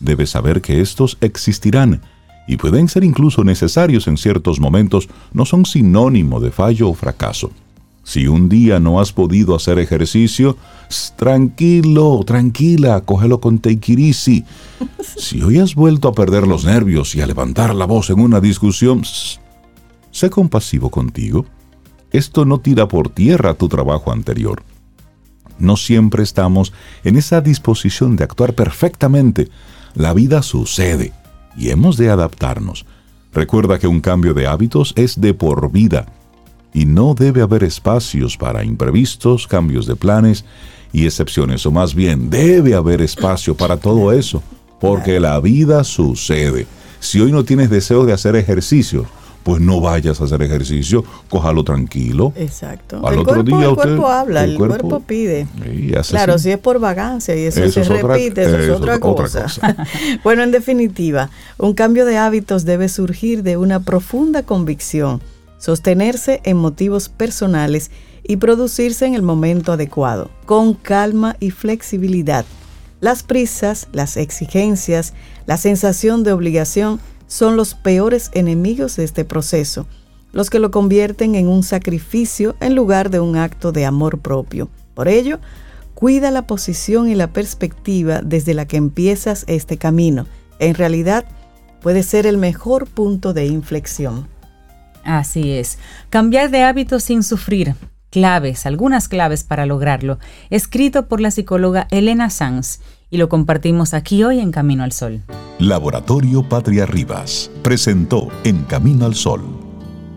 Debes 0.00 0.30
saber 0.30 0.60
que 0.60 0.80
estos 0.80 1.18
existirán 1.20 2.02
y 2.48 2.56
pueden 2.56 2.88
ser 2.88 3.04
incluso 3.04 3.44
necesarios 3.44 4.08
en 4.08 4.16
ciertos 4.16 4.58
momentos, 4.58 5.08
no 5.34 5.44
son 5.44 5.66
sinónimo 5.66 6.40
de 6.40 6.50
fallo 6.50 6.88
o 6.88 6.94
fracaso. 6.94 7.50
Si 8.02 8.26
un 8.26 8.48
día 8.48 8.80
no 8.80 9.00
has 9.00 9.12
podido 9.12 9.54
hacer 9.54 9.78
ejercicio, 9.78 10.56
tranquilo, 11.16 12.22
tranquila, 12.26 13.02
cógelo 13.02 13.38
con 13.38 13.58
take 13.58 14.14
Si 15.18 15.42
hoy 15.42 15.58
has 15.58 15.74
vuelto 15.74 16.08
a 16.08 16.14
perder 16.14 16.46
los 16.46 16.64
nervios 16.64 17.14
y 17.14 17.20
a 17.20 17.26
levantar 17.26 17.74
la 17.74 17.84
voz 17.84 18.08
en 18.08 18.18
una 18.18 18.40
discusión, 18.40 19.02
sé 20.10 20.30
compasivo 20.30 20.90
contigo. 20.90 21.44
Esto 22.12 22.46
no 22.46 22.60
tira 22.60 22.88
por 22.88 23.10
tierra 23.10 23.52
tu 23.52 23.68
trabajo 23.68 24.10
anterior. 24.10 24.62
No 25.58 25.76
siempre 25.76 26.22
estamos 26.22 26.72
en 27.04 27.16
esa 27.18 27.42
disposición 27.42 28.16
de 28.16 28.24
actuar 28.24 28.54
perfectamente. 28.54 29.50
La 29.94 30.14
vida 30.14 30.40
sucede 30.40 31.12
y 31.58 31.70
hemos 31.70 31.96
de 31.96 32.08
adaptarnos. 32.08 32.86
Recuerda 33.32 33.78
que 33.78 33.88
un 33.88 34.00
cambio 34.00 34.32
de 34.32 34.46
hábitos 34.46 34.92
es 34.96 35.20
de 35.20 35.34
por 35.34 35.70
vida 35.70 36.06
y 36.72 36.86
no 36.86 37.14
debe 37.14 37.42
haber 37.42 37.64
espacios 37.64 38.36
para 38.36 38.64
imprevistos, 38.64 39.46
cambios 39.46 39.86
de 39.86 39.96
planes 39.96 40.44
y 40.92 41.04
excepciones, 41.04 41.66
o 41.66 41.70
más 41.70 41.94
bien 41.94 42.30
debe 42.30 42.74
haber 42.74 43.02
espacio 43.02 43.56
para 43.56 43.76
todo 43.76 44.12
eso, 44.12 44.42
porque 44.80 45.20
la 45.20 45.40
vida 45.40 45.84
sucede. 45.84 46.66
Si 47.00 47.20
hoy 47.20 47.32
no 47.32 47.44
tienes 47.44 47.70
deseo 47.70 48.06
de 48.06 48.12
hacer 48.12 48.36
ejercicio, 48.36 49.06
pues 49.48 49.62
no 49.62 49.80
vayas 49.80 50.20
a 50.20 50.24
hacer 50.24 50.42
ejercicio, 50.42 51.02
cójalo 51.30 51.64
tranquilo. 51.64 52.34
Exacto. 52.36 53.00
Al 53.02 53.14
el 53.14 53.20
otro 53.20 53.36
cuerpo, 53.36 53.56
día 53.56 53.68
el 53.70 53.74
cuerpo 53.74 54.06
habla, 54.08 54.44
el, 54.44 54.58
cuerpo, 54.58 55.00
pide. 55.00 55.46
claro, 56.10 56.38
si 56.38 56.50
es 56.50 56.58
por 56.58 56.78
vagancia 56.78 57.34
y 57.34 57.44
eso, 57.44 57.66
se 57.70 57.82
repite, 57.82 58.42
eso, 58.42 58.58
es 58.58 58.68
otra 58.68 59.00
cosa. 59.00 59.46
bueno, 60.22 60.42
en 60.42 60.50
definitiva, 60.50 61.30
un 61.56 61.72
cambio 61.72 62.04
de 62.04 62.18
hábitos 62.18 62.66
debe 62.66 62.90
surgir 62.90 63.42
de 63.42 63.56
una 63.56 63.80
profunda 63.80 64.42
convicción 64.42 65.22
sostenerse 65.56 66.42
en 66.44 66.58
motivos 66.58 67.08
personales 67.08 67.90
y 68.24 68.36
producirse 68.36 69.06
en 69.06 69.14
el 69.14 69.22
momento 69.22 69.72
adecuado, 69.72 70.30
con 70.44 70.74
calma 70.74 71.36
y 71.40 71.52
flexibilidad. 71.52 72.44
Las 73.00 73.22
prisas, 73.22 73.88
las 73.92 74.18
exigencias, 74.18 75.14
la 75.46 75.56
sensación 75.56 76.22
de 76.22 76.32
obligación 76.32 77.00
son 77.28 77.56
los 77.56 77.74
peores 77.74 78.30
enemigos 78.34 78.96
de 78.96 79.04
este 79.04 79.24
proceso, 79.24 79.86
los 80.32 80.50
que 80.50 80.58
lo 80.58 80.72
convierten 80.72 81.36
en 81.36 81.46
un 81.46 81.62
sacrificio 81.62 82.56
en 82.60 82.74
lugar 82.74 83.10
de 83.10 83.20
un 83.20 83.36
acto 83.36 83.70
de 83.70 83.86
amor 83.86 84.18
propio. 84.18 84.68
Por 84.94 85.06
ello, 85.06 85.38
cuida 85.94 86.30
la 86.30 86.46
posición 86.46 87.08
y 87.08 87.14
la 87.14 87.32
perspectiva 87.32 88.20
desde 88.22 88.54
la 88.54 88.66
que 88.66 88.76
empiezas 88.76 89.44
este 89.46 89.76
camino. 89.76 90.26
En 90.58 90.74
realidad, 90.74 91.24
puede 91.80 92.02
ser 92.02 92.26
el 92.26 92.38
mejor 92.38 92.86
punto 92.88 93.32
de 93.32 93.46
inflexión. 93.46 94.26
Así 95.04 95.52
es. 95.52 95.78
Cambiar 96.10 96.50
de 96.50 96.62
hábito 96.62 96.98
sin 97.00 97.22
sufrir. 97.22 97.74
claves, 98.10 98.64
algunas 98.66 99.08
claves 99.08 99.44
para 99.44 99.66
lograrlo, 99.66 100.18
escrito 100.50 101.08
por 101.08 101.20
la 101.20 101.30
psicóloga 101.30 101.86
Elena 101.90 102.30
Sanz, 102.30 102.80
y 103.10 103.16
lo 103.16 103.28
compartimos 103.28 103.94
aquí 103.94 104.22
hoy 104.24 104.40
en 104.40 104.52
Camino 104.52 104.84
al 104.84 104.92
Sol. 104.92 105.22
Laboratorio 105.58 106.48
Patria 106.48 106.86
Rivas 106.86 107.50
presentó 107.62 108.28
En 108.44 108.64
Camino 108.64 109.06
al 109.06 109.14
Sol, 109.14 109.42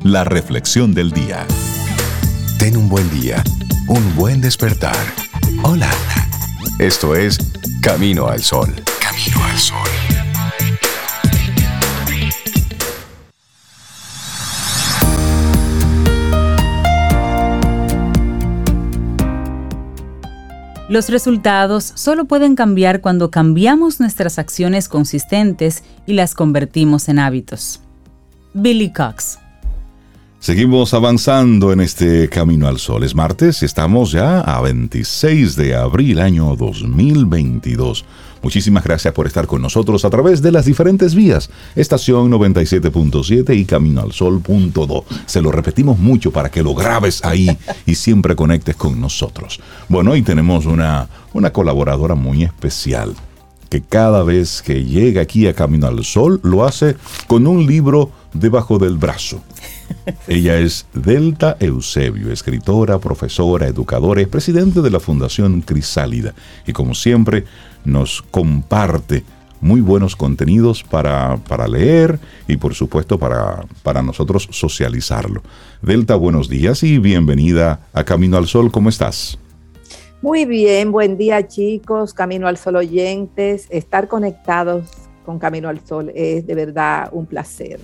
la 0.03 0.23
reflexión 0.23 0.93
del 0.93 1.11
día. 1.11 1.45
Ten 2.59 2.77
un 2.77 2.89
buen 2.89 3.09
día, 3.09 3.43
un 3.87 4.15
buen 4.15 4.41
despertar. 4.41 4.95
Hola. 5.63 5.89
Esto 6.79 7.15
es 7.15 7.37
Camino 7.81 8.27
al 8.27 8.41
Sol. 8.41 8.73
Camino 8.99 9.43
al 9.45 9.57
Sol. 9.57 10.10
Los 20.91 21.07
resultados 21.07 21.93
solo 21.95 22.25
pueden 22.25 22.55
cambiar 22.55 22.99
cuando 22.99 23.31
cambiamos 23.31 24.01
nuestras 24.01 24.37
acciones 24.37 24.89
consistentes 24.89 25.85
y 26.05 26.11
las 26.11 26.35
convertimos 26.35 27.07
en 27.07 27.17
hábitos. 27.17 27.79
Billy 28.53 28.91
Cox. 28.91 29.39
Seguimos 30.39 30.93
avanzando 30.93 31.71
en 31.71 31.79
este 31.79 32.27
camino 32.27 32.67
al 32.67 32.77
sol. 32.77 33.05
Es 33.05 33.15
martes 33.15 33.63
estamos 33.63 34.11
ya 34.11 34.41
a 34.41 34.59
26 34.59 35.55
de 35.55 35.77
abril 35.77 36.19
año 36.19 36.57
2022. 36.57 38.03
Muchísimas 38.41 38.83
gracias 38.83 39.13
por 39.13 39.27
estar 39.27 39.47
con 39.47 39.61
nosotros 39.61 40.03
a 40.03 40.09
través 40.09 40.41
de 40.41 40.51
las 40.51 40.65
diferentes 40.65 41.13
vías. 41.15 41.49
Estación 41.75 42.31
97.7 42.31 43.55
y 43.55 43.65
Camino 43.65 44.01
al 44.01 44.11
Sol.do. 44.13 45.05
Se 45.25 45.41
lo 45.41 45.51
repetimos 45.51 45.99
mucho 45.99 46.31
para 46.31 46.49
que 46.49 46.63
lo 46.63 46.73
grabes 46.73 47.23
ahí 47.23 47.57
y 47.85 47.95
siempre 47.95 48.35
conectes 48.35 48.75
con 48.75 48.99
nosotros. 48.99 49.59
Bueno, 49.89 50.11
hoy 50.11 50.21
tenemos 50.21 50.65
una, 50.65 51.07
una 51.33 51.53
colaboradora 51.53 52.15
muy 52.15 52.43
especial 52.43 53.15
que 53.69 53.81
cada 53.81 54.23
vez 54.23 54.61
que 54.61 54.83
llega 54.83 55.21
aquí 55.21 55.47
a 55.47 55.53
Camino 55.53 55.87
al 55.87 56.03
Sol 56.03 56.41
lo 56.43 56.65
hace 56.65 56.97
con 57.27 57.47
un 57.47 57.65
libro 57.65 58.11
debajo 58.33 58.79
del 58.79 58.97
brazo. 58.97 59.41
Ella 60.27 60.57
es 60.57 60.85
Delta 60.93 61.57
Eusebio, 61.59 62.31
escritora, 62.31 62.99
profesora, 62.99 63.67
educadora, 63.67 64.21
es 64.21 64.27
presidente 64.27 64.81
de 64.81 64.89
la 64.89 64.99
Fundación 64.99 65.61
Crisálida 65.61 66.33
y 66.65 66.73
como 66.73 66.93
siempre 66.95 67.45
nos 67.85 68.21
comparte 68.21 69.23
muy 69.61 69.79
buenos 69.79 70.15
contenidos 70.15 70.83
para, 70.83 71.37
para 71.37 71.67
leer 71.67 72.19
y 72.47 72.57
por 72.57 72.73
supuesto 72.73 73.19
para, 73.19 73.65
para 73.83 74.01
nosotros 74.01 74.47
socializarlo. 74.51 75.43
Delta, 75.81 76.15
buenos 76.15 76.49
días 76.49 76.83
y 76.83 76.97
bienvenida 76.97 77.87
a 77.93 78.03
Camino 78.03 78.37
al 78.37 78.47
Sol, 78.47 78.71
¿cómo 78.71 78.89
estás? 78.89 79.37
Muy 80.21 80.45
bien, 80.45 80.91
buen 80.91 81.17
día 81.17 81.47
chicos, 81.47 82.13
Camino 82.13 82.47
al 82.47 82.57
Sol 82.57 82.75
oyentes, 82.75 83.67
estar 83.69 84.07
conectados 84.07 84.89
con 85.25 85.39
Camino 85.39 85.69
al 85.69 85.85
Sol 85.85 86.11
es 86.15 86.45
de 86.45 86.55
verdad 86.55 87.09
un 87.11 87.25
placer. 87.25 87.79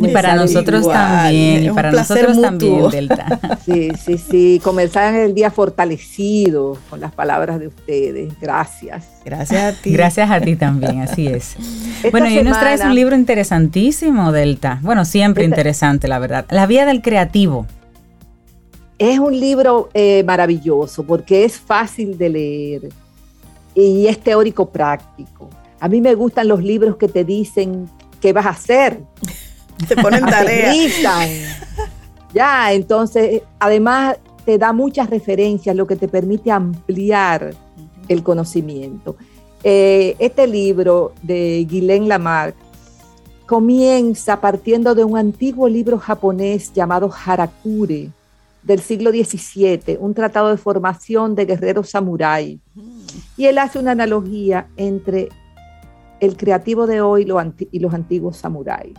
Y 0.00 0.08
para 0.08 0.34
nosotros 0.34 0.88
también, 0.88 1.64
y 1.64 1.70
para 1.70 1.92
nosotros 1.92 2.40
también, 2.40 2.90
Delta. 2.90 3.58
Sí, 3.64 3.90
sí, 3.98 4.18
sí, 4.18 4.60
comenzar 4.62 5.14
el 5.14 5.34
día 5.34 5.50
fortalecido 5.50 6.76
con 6.90 7.00
las 7.00 7.12
palabras 7.12 7.60
de 7.60 7.68
ustedes. 7.68 8.32
Gracias. 8.40 9.04
Gracias 9.24 9.62
a 9.62 9.80
ti. 9.80 9.92
Gracias 9.92 10.30
a 10.30 10.40
ti 10.40 10.56
también, 10.56 11.00
así 11.00 11.26
es. 11.26 11.56
bueno, 12.10 12.28
y 12.28 12.38
hoy 12.38 12.44
nos 12.44 12.58
traes 12.58 12.82
un 12.82 12.94
libro 12.94 13.16
interesantísimo, 13.16 14.32
Delta. 14.32 14.80
Bueno, 14.82 15.04
siempre 15.04 15.44
interesante, 15.44 16.08
la 16.08 16.18
verdad. 16.18 16.44
La 16.50 16.66
vía 16.66 16.84
del 16.84 17.00
creativo. 17.00 17.66
Es 18.98 19.18
un 19.18 19.38
libro 19.38 19.88
eh, 19.94 20.22
maravilloso 20.24 21.04
porque 21.04 21.44
es 21.44 21.58
fácil 21.58 22.16
de 22.18 22.28
leer 22.28 22.82
y 23.74 24.06
es 24.06 24.18
teórico 24.18 24.70
práctico. 24.70 25.50
A 25.80 25.88
mí 25.88 26.00
me 26.00 26.14
gustan 26.14 26.48
los 26.48 26.62
libros 26.62 26.96
que 26.96 27.08
te 27.08 27.24
dicen 27.24 27.88
qué 28.20 28.32
vas 28.32 28.46
a 28.46 28.50
hacer. 28.50 29.00
Se 29.88 29.96
ponen 29.96 30.24
tarea. 30.24 30.72
ya, 32.32 32.72
entonces, 32.72 33.42
además 33.58 34.16
te 34.44 34.58
da 34.58 34.72
muchas 34.72 35.08
referencias, 35.10 35.74
lo 35.74 35.86
que 35.86 35.96
te 35.96 36.08
permite 36.08 36.50
ampliar 36.50 37.54
el 38.08 38.22
conocimiento. 38.22 39.16
Eh, 39.62 40.14
este 40.18 40.46
libro 40.46 41.14
de 41.22 41.66
Guylaine 41.68 42.08
Lamarck 42.08 42.54
comienza 43.46 44.40
partiendo 44.40 44.94
de 44.94 45.04
un 45.04 45.16
antiguo 45.16 45.68
libro 45.68 45.98
japonés 45.98 46.72
llamado 46.72 47.10
Harakure 47.24 48.10
del 48.62 48.80
siglo 48.80 49.10
XVII, 49.10 49.98
un 50.00 50.14
tratado 50.14 50.50
de 50.50 50.56
formación 50.56 51.34
de 51.34 51.46
guerreros 51.46 51.90
samurái. 51.90 52.60
Y 53.36 53.46
él 53.46 53.58
hace 53.58 53.78
una 53.78 53.92
analogía 53.92 54.68
entre 54.76 55.28
el 56.20 56.36
creativo 56.36 56.86
de 56.86 57.00
hoy 57.00 57.26
y 57.70 57.78
los 57.78 57.94
antiguos 57.94 58.36
samuráis 58.36 58.94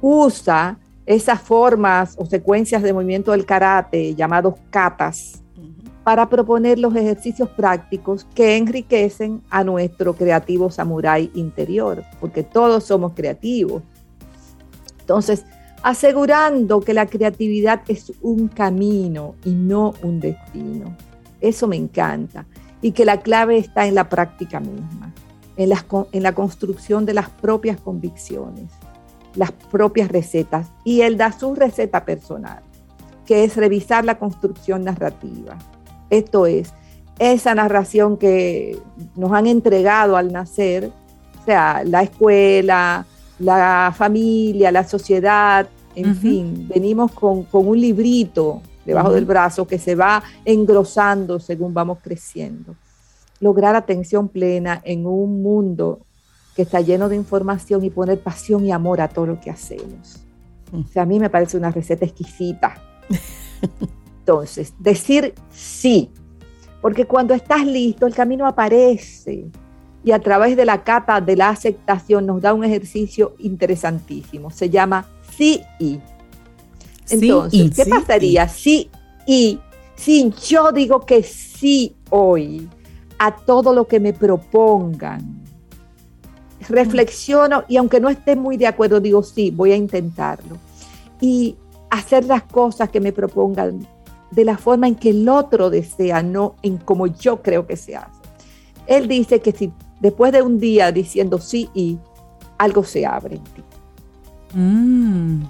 usa 0.00 0.78
esas 1.06 1.40
formas 1.40 2.14
o 2.18 2.24
secuencias 2.24 2.82
de 2.82 2.92
movimiento 2.92 3.32
del 3.32 3.44
karate 3.44 4.14
llamados 4.14 4.54
katas 4.70 5.42
para 6.02 6.28
proponer 6.28 6.78
los 6.78 6.94
ejercicios 6.94 7.48
prácticos 7.48 8.26
que 8.34 8.56
enriquecen 8.56 9.42
a 9.48 9.64
nuestro 9.64 10.14
creativo 10.14 10.70
samurái 10.70 11.30
interior, 11.34 12.04
porque 12.20 12.42
todos 12.42 12.84
somos 12.84 13.12
creativos. 13.14 13.82
Entonces, 15.00 15.44
asegurando 15.82 16.80
que 16.80 16.92
la 16.92 17.06
creatividad 17.06 17.80
es 17.88 18.12
un 18.20 18.48
camino 18.48 19.34
y 19.44 19.52
no 19.52 19.94
un 20.02 20.20
destino. 20.20 20.94
Eso 21.40 21.66
me 21.66 21.76
encanta. 21.76 22.46
Y 22.82 22.92
que 22.92 23.06
la 23.06 23.20
clave 23.20 23.56
está 23.56 23.86
en 23.86 23.94
la 23.94 24.10
práctica 24.10 24.60
misma, 24.60 25.10
en 25.56 25.70
la, 25.70 25.82
en 26.12 26.22
la 26.22 26.34
construcción 26.34 27.06
de 27.06 27.14
las 27.14 27.30
propias 27.30 27.80
convicciones 27.80 28.70
las 29.34 29.52
propias 29.52 30.08
recetas 30.08 30.68
y 30.84 31.02
él 31.02 31.16
da 31.16 31.32
su 31.32 31.54
receta 31.54 32.04
personal, 32.04 32.62
que 33.26 33.44
es 33.44 33.56
revisar 33.56 34.04
la 34.04 34.18
construcción 34.18 34.84
narrativa. 34.84 35.58
Esto 36.10 36.46
es, 36.46 36.72
esa 37.18 37.54
narración 37.54 38.16
que 38.16 38.78
nos 39.16 39.32
han 39.32 39.46
entregado 39.46 40.16
al 40.16 40.32
nacer, 40.32 40.90
o 41.40 41.44
sea, 41.44 41.82
la 41.84 42.02
escuela, 42.02 43.06
la 43.38 43.92
familia, 43.96 44.70
la 44.72 44.84
sociedad, 44.84 45.68
en 45.94 46.16
fin, 46.16 46.68
venimos 46.68 47.12
con, 47.12 47.46
un 47.52 47.80
librito 47.80 48.62
debajo 48.84 49.12
del 49.12 49.24
brazo 49.24 49.66
que 49.66 49.78
se 49.78 49.94
va 49.94 50.22
engrosando 50.44 51.38
según 51.38 51.72
vamos 51.72 51.98
creciendo. 52.02 52.74
Lograr 53.40 53.76
atención 53.76 54.28
plena 54.28 54.80
en 54.84 55.06
un 55.06 55.42
mundo 55.42 56.00
que 56.54 56.62
está 56.62 56.80
lleno 56.80 57.08
de 57.08 57.16
información 57.16 57.84
y 57.84 57.90
poner 57.90 58.20
pasión 58.20 58.64
y 58.64 58.72
amor 58.72 59.00
a 59.00 59.08
todo 59.08 59.26
lo 59.26 59.40
que 59.40 59.50
hacemos. 59.50 60.24
Mm. 60.72 60.80
O 60.80 60.86
sea, 60.88 61.02
a 61.02 61.06
mí 61.06 61.18
me 61.18 61.30
parece 61.30 61.56
una 61.56 61.70
receta 61.70 62.04
exquisita. 62.04 62.74
Entonces, 64.20 64.72
decir 64.78 65.34
sí, 65.50 66.10
porque 66.80 67.06
cuando 67.06 67.34
estás 67.34 67.66
listo, 67.66 68.06
el 68.06 68.14
camino 68.14 68.46
aparece 68.46 69.50
y 70.04 70.12
a 70.12 70.18
través 70.18 70.56
de 70.56 70.64
la 70.64 70.84
cata 70.84 71.20
de 71.20 71.36
la 71.36 71.48
aceptación 71.48 72.26
nos 72.26 72.42
da 72.42 72.52
un 72.52 72.64
ejercicio 72.64 73.34
interesantísimo. 73.38 74.50
Se 74.50 74.70
llama 74.70 75.06
sí 75.36 75.62
y. 75.78 75.98
Entonces, 77.10 77.74
¿qué 77.74 77.86
pasaría 77.86 78.48
si 78.48 78.90
y 79.26 79.58
si 79.94 80.32
yo 80.48 80.72
digo 80.72 81.00
que 81.00 81.22
sí 81.22 81.94
hoy 82.10 82.68
a 83.18 83.34
todo 83.34 83.74
lo 83.74 83.86
que 83.86 84.00
me 84.00 84.12
propongan? 84.12 85.43
Reflexiono 86.68 87.64
y 87.68 87.76
aunque 87.76 88.00
no 88.00 88.08
esté 88.08 88.36
muy 88.36 88.56
de 88.56 88.66
acuerdo, 88.66 89.00
digo, 89.00 89.22
sí, 89.22 89.50
voy 89.50 89.72
a 89.72 89.76
intentarlo. 89.76 90.58
Y 91.20 91.56
hacer 91.90 92.24
las 92.24 92.42
cosas 92.42 92.90
que 92.90 93.00
me 93.00 93.12
propongan 93.12 93.86
de 94.30 94.44
la 94.44 94.58
forma 94.58 94.88
en 94.88 94.96
que 94.96 95.10
el 95.10 95.28
otro 95.28 95.70
desea, 95.70 96.22
no 96.22 96.56
en 96.62 96.78
como 96.78 97.06
yo 97.06 97.42
creo 97.42 97.66
que 97.66 97.76
se 97.76 97.96
hace. 97.96 98.20
Él 98.86 99.08
dice 99.08 99.40
que 99.40 99.52
si 99.52 99.72
después 100.00 100.32
de 100.32 100.42
un 100.42 100.58
día 100.58 100.92
diciendo 100.92 101.38
sí 101.38 101.70
y 101.74 101.98
algo 102.58 102.84
se 102.84 103.06
abre 103.06 103.36
en 103.36 103.44
ti. 103.44 103.62
Mm. 104.54 105.42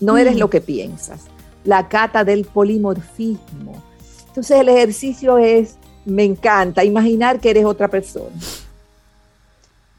No 0.00 0.16
eres 0.16 0.36
mm. 0.36 0.38
lo 0.38 0.50
que 0.50 0.60
piensas. 0.60 1.26
La 1.64 1.88
cata 1.88 2.24
del 2.24 2.44
polimorfismo. 2.44 3.82
Entonces 4.28 4.60
el 4.60 4.68
ejercicio 4.68 5.38
es, 5.38 5.76
me 6.04 6.24
encanta, 6.24 6.84
imaginar 6.84 7.40
que 7.40 7.50
eres 7.50 7.64
otra 7.64 7.88
persona. 7.88 8.34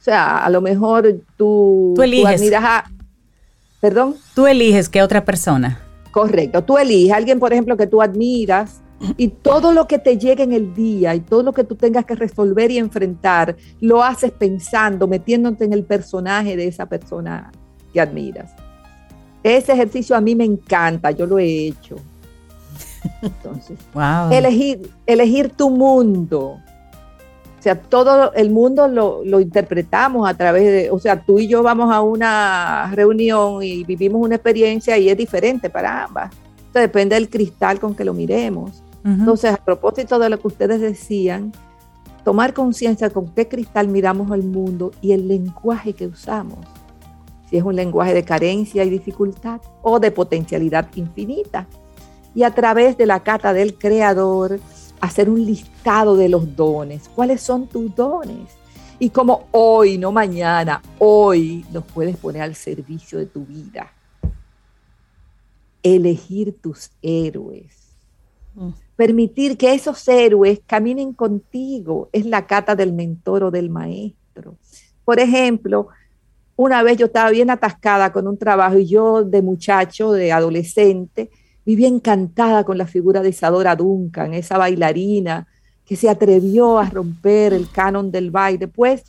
O 0.02 0.04
sea, 0.04 0.44
a 0.44 0.50
lo 0.50 0.62
mejor 0.62 1.22
tú, 1.38 1.94
tú 1.96 2.02
eliges. 2.02 2.52
a, 2.54 2.86
perdón. 3.80 4.16
Tú 4.34 4.48
eliges 4.48 4.90
que 4.90 5.04
otra 5.04 5.24
persona. 5.24 5.80
Correcto. 6.10 6.64
Tú 6.64 6.80
eliges 6.80 7.14
a 7.14 7.18
alguien, 7.18 7.40
por 7.40 7.54
ejemplo, 7.54 7.78
que 7.78 7.86
tú 7.86 8.02
admiras 8.02 8.82
y 9.16 9.28
todo 9.28 9.74
lo 9.74 9.88
que 9.88 10.00
te 10.00 10.18
llegue 10.18 10.42
en 10.42 10.54
el 10.54 10.74
día 10.74 11.14
y 11.14 11.20
todo 11.20 11.44
lo 11.44 11.54
que 11.54 11.64
tú 11.64 11.76
tengas 11.76 12.06
que 12.06 12.16
resolver 12.16 12.72
y 12.72 12.80
enfrentar, 12.80 13.56
lo 13.80 14.04
haces 14.04 14.32
pensando, 14.32 15.08
metiéndote 15.08 15.66
en 15.66 15.74
el 15.74 15.84
personaje 15.84 16.58
de 16.58 16.68
esa 16.68 16.88
persona 16.88 17.52
que 17.94 18.02
admiras. 18.02 18.52
Ese 19.44 19.74
ejercicio 19.74 20.16
a 20.16 20.22
mí 20.22 20.34
me 20.34 20.46
encanta, 20.46 21.12
yo 21.12 21.28
lo 21.28 21.38
he 21.38 21.68
hecho. 21.68 21.98
Entonces, 23.22 23.78
elegir, 24.32 24.90
elegir 25.06 25.50
tu 25.50 25.70
mundo. 25.70 26.58
O 27.62 27.64
sea, 27.64 27.80
todo 27.80 28.34
el 28.34 28.50
mundo 28.50 28.88
lo, 28.88 29.22
lo, 29.24 29.40
interpretamos 29.40 30.28
a 30.28 30.34
través 30.34 30.64
de, 30.64 30.90
o 30.90 30.98
sea, 30.98 31.22
tú 31.22 31.38
y 31.38 31.48
yo 31.48 31.62
vamos 31.62 31.94
a 31.94 32.02
una 32.02 32.90
reunión 32.92 33.62
y 33.62 33.84
vivimos 33.84 34.20
una 34.20 34.34
experiencia 34.34 34.98
y 34.98 35.10
es 35.10 35.16
diferente 35.16 35.70
para 35.70 36.06
ambas. 36.06 36.32
Entonces, 36.58 36.82
depende 36.82 37.14
del 37.14 37.30
cristal 37.30 37.80
con 37.80 37.94
que 37.94 38.04
lo 38.04 38.16
miremos. 38.16 38.82
Entonces, 39.06 39.54
a 39.54 39.58
propósito 39.58 40.18
de 40.18 40.30
lo 40.32 40.40
que 40.40 40.48
ustedes 40.48 40.82
decían, 40.82 41.52
tomar 42.24 42.56
conciencia 42.56 43.12
con 43.12 43.28
qué 43.28 43.48
cristal 43.48 43.88
miramos 43.90 44.32
el 44.32 44.42
mundo 44.42 44.90
y 45.00 45.12
el 45.12 45.28
lenguaje 45.28 45.94
que 45.94 46.08
usamos. 46.08 46.58
Si 47.48 47.58
es 47.58 47.64
un 47.64 47.76
lenguaje 47.76 48.16
de 48.16 48.24
carencia 48.24 48.84
y 48.84 48.90
dificultad 48.90 49.62
o 49.84 50.00
de 50.00 50.10
potencialidad 50.10 50.88
infinita. 50.96 51.68
Y 52.34 52.42
a 52.42 52.56
través 52.56 52.98
de 52.98 53.06
la 53.06 53.20
cata 53.20 53.54
del 53.54 53.76
creador, 53.76 54.60
hacer 55.02 55.30
un 55.30 55.44
listado 55.46 56.16
de 56.16 56.30
los 56.30 56.56
dones. 56.56 57.10
¿Cuáles 57.14 57.42
son 57.42 57.68
tus 57.68 57.94
dones? 57.96 58.56
Y 59.00 59.10
como 59.10 59.48
hoy, 59.52 59.98
no 59.98 60.12
mañana, 60.12 60.82
hoy 61.00 61.66
los 61.74 61.84
puedes 61.84 62.16
poner 62.18 62.44
al 62.44 62.56
servicio 62.56 63.18
de 63.18 63.26
tu 63.26 63.44
vida. 63.44 63.92
Elegir 65.82 66.56
tus 66.62 66.92
héroes. 67.02 67.76
Mm. 68.54 68.70
Permitir 68.96 69.58
que 69.58 69.74
esos 69.74 70.08
héroes 70.08 70.62
caminen 70.68 71.14
contigo 71.14 72.10
es 72.14 72.28
la 72.28 72.46
cata 72.46 72.76
del 72.76 72.94
mentor 72.94 73.46
o 73.46 73.52
del 73.52 73.72
maestro. 73.72 74.56
Por 75.04 75.20
ejemplo, 75.20 75.88
una 76.56 76.84
vez 76.84 76.98
yo 76.98 77.08
estaba 77.08 77.32
bien 77.32 77.50
atascada 77.50 78.14
con 78.14 78.28
un 78.28 78.38
trabajo 78.38 78.78
y 78.78 78.86
yo 78.86 79.24
de 79.24 79.42
muchacho, 79.42 80.12
de 80.12 80.32
adolescente, 80.32 81.32
vivía 81.66 81.88
encantada 81.88 82.64
con 82.64 82.78
la 82.78 82.88
figura 82.88 83.22
de 83.22 83.30
Isadora 83.30 83.76
Duncan, 83.76 84.34
esa 84.34 84.58
bailarina 84.58 85.48
que 85.86 85.96
se 85.96 86.10
atrevió 86.10 86.80
a 86.80 86.90
romper 86.90 87.54
el 87.54 87.70
canon 87.70 88.12
del 88.12 88.32
baile. 88.32 88.68
Pues 88.68 89.04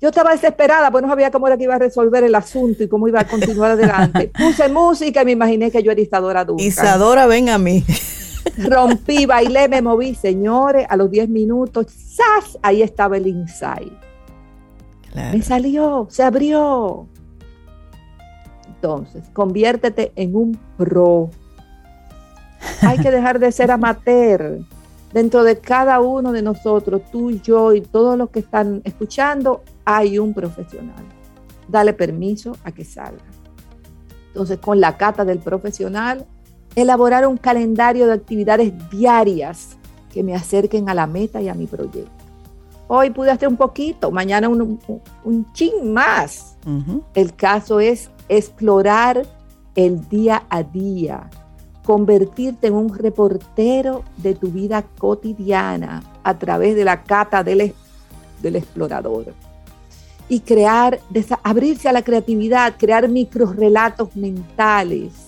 yo 0.00 0.10
estaba 0.10 0.32
desesperada, 0.32 0.90
pues 0.90 1.02
no 1.02 1.08
sabía 1.08 1.30
cómo 1.30 1.46
era 1.46 1.56
que 1.56 1.64
iba 1.64 1.76
a 1.76 1.78
resolver 1.78 2.24
el 2.24 2.34
asunto 2.34 2.82
y 2.82 2.88
cómo 2.88 3.08
iba 3.08 3.20
a 3.20 3.26
continuar 3.26 3.70
adelante. 3.70 4.30
Puse 4.38 4.68
música 4.68 5.22
y 5.22 5.24
me 5.24 5.32
imaginé 5.32 5.70
que 5.70 5.82
yo 5.82 5.92
era 5.92 6.00
Isadora 6.00 6.44
Duncan. 6.44 6.66
Isadora, 6.66 7.26
ven 7.26 7.48
a 7.48 7.58
mí. 7.58 7.84
Rompí, 8.58 9.26
bailé, 9.26 9.68
me 9.68 9.80
moví, 9.82 10.14
señores, 10.14 10.86
a 10.88 10.96
los 10.96 11.10
10 11.10 11.28
minutos, 11.28 11.86
¡zas! 11.88 12.58
Ahí 12.62 12.82
estaba 12.82 13.16
el 13.16 13.26
insight. 13.26 13.92
Me 15.14 15.40
salió, 15.42 16.06
se 16.10 16.22
abrió. 16.22 17.06
Entonces, 18.66 19.22
conviértete 19.32 20.12
en 20.16 20.36
un 20.36 20.58
pro. 20.76 21.30
Hay 22.82 22.98
que 22.98 23.10
dejar 23.10 23.38
de 23.38 23.52
ser 23.52 23.70
amateur. 23.70 24.60
Dentro 25.12 25.44
de 25.44 25.58
cada 25.58 26.00
uno 26.00 26.32
de 26.32 26.42
nosotros, 26.42 27.02
tú, 27.12 27.30
yo 27.30 27.72
y 27.72 27.80
todos 27.80 28.18
los 28.18 28.30
que 28.30 28.40
están 28.40 28.82
escuchando, 28.84 29.62
hay 29.84 30.18
un 30.18 30.34
profesional. 30.34 31.04
Dale 31.68 31.92
permiso 31.92 32.56
a 32.64 32.72
que 32.72 32.84
salga. 32.84 33.22
Entonces, 34.28 34.58
con 34.58 34.80
la 34.80 34.96
cata 34.96 35.24
del 35.24 35.38
profesional, 35.38 36.26
elaborar 36.74 37.26
un 37.26 37.36
calendario 37.36 38.06
de 38.06 38.14
actividades 38.14 38.72
diarias 38.90 39.76
que 40.12 40.22
me 40.22 40.34
acerquen 40.34 40.88
a 40.88 40.94
la 40.94 41.06
meta 41.06 41.40
y 41.40 41.48
a 41.48 41.54
mi 41.54 41.66
proyecto. 41.66 42.10
Hoy 42.86 43.10
pude 43.10 43.30
hacer 43.30 43.48
un 43.48 43.56
poquito, 43.56 44.10
mañana 44.10 44.48
un, 44.48 44.78
un, 45.24 45.52
chin 45.52 45.92
más. 45.92 46.56
El 47.14 47.34
caso 47.34 47.80
es 47.80 48.10
explorar 48.28 49.22
el 49.74 50.06
día 50.08 50.44
a 50.50 50.62
día, 50.62 51.30
convertirte 51.84 52.68
en 52.68 52.74
un 52.74 52.94
reportero 52.94 54.04
de 54.16 54.34
tu 54.34 54.48
vida 54.48 54.84
cotidiana 54.98 56.02
a 56.22 56.38
través 56.38 56.74
de 56.74 56.84
la 56.84 57.02
cata 57.02 57.44
del, 57.44 57.74
del 58.42 58.56
explorador 58.56 59.26
y 60.28 60.40
crear, 60.40 61.00
abrirse 61.42 61.88
a 61.88 61.92
la 61.92 62.02
creatividad, 62.02 62.74
crear 62.78 63.08
microrelatos 63.08 64.16
mentales 64.16 65.24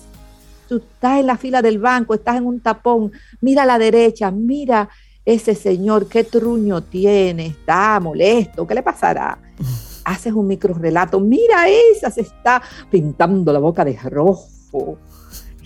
Tú 0.67 0.77
estás 0.77 1.19
en 1.19 1.27
la 1.27 1.37
fila 1.37 1.61
del 1.61 1.79
banco, 1.79 2.13
estás 2.13 2.37
en 2.37 2.45
un 2.45 2.59
tapón, 2.59 3.11
mira 3.39 3.63
a 3.63 3.65
la 3.65 3.79
derecha, 3.79 4.31
mira 4.31 4.89
ese 5.23 5.55
señor, 5.55 6.07
qué 6.07 6.23
truño 6.23 6.83
tiene, 6.83 7.47
está 7.47 7.99
molesto, 7.99 8.67
¿qué 8.67 8.75
le 8.75 8.83
pasará? 8.83 9.37
Haces 10.03 10.33
un 10.33 10.47
micro 10.47 10.73
relato, 10.73 11.19
mira 11.19 11.67
esa, 11.69 12.11
se 12.11 12.21
está 12.21 12.61
pintando 12.89 13.51
la 13.51 13.59
boca 13.59 13.83
de 13.83 13.97
rojo. 13.97 14.97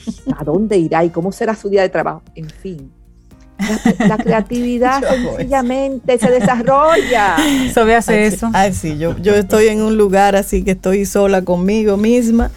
¿A 0.37 0.43
dónde 0.43 0.77
irá 0.77 1.03
y 1.03 1.09
cómo 1.09 1.31
será 1.31 1.55
su 1.55 1.69
día 1.69 1.81
de 1.81 1.89
trabajo? 1.89 2.23
En 2.35 2.49
fin. 2.49 2.91
La, 4.07 4.17
creatividad 4.17 5.03
sencillamente 5.37 6.17
se 6.17 6.31
desarrolla. 6.31 7.37
Sobe 7.73 7.95
hace 7.95 8.25
eso. 8.25 8.49
Ay, 8.53 8.73
sí, 8.73 8.97
yo, 8.97 9.17
yo 9.19 9.35
estoy 9.35 9.67
en 9.67 9.81
un 9.81 9.97
lugar 9.97 10.35
así 10.35 10.63
que 10.63 10.71
estoy 10.71 11.05
sola 11.05 11.43
conmigo 11.43 11.97
misma 11.97 12.49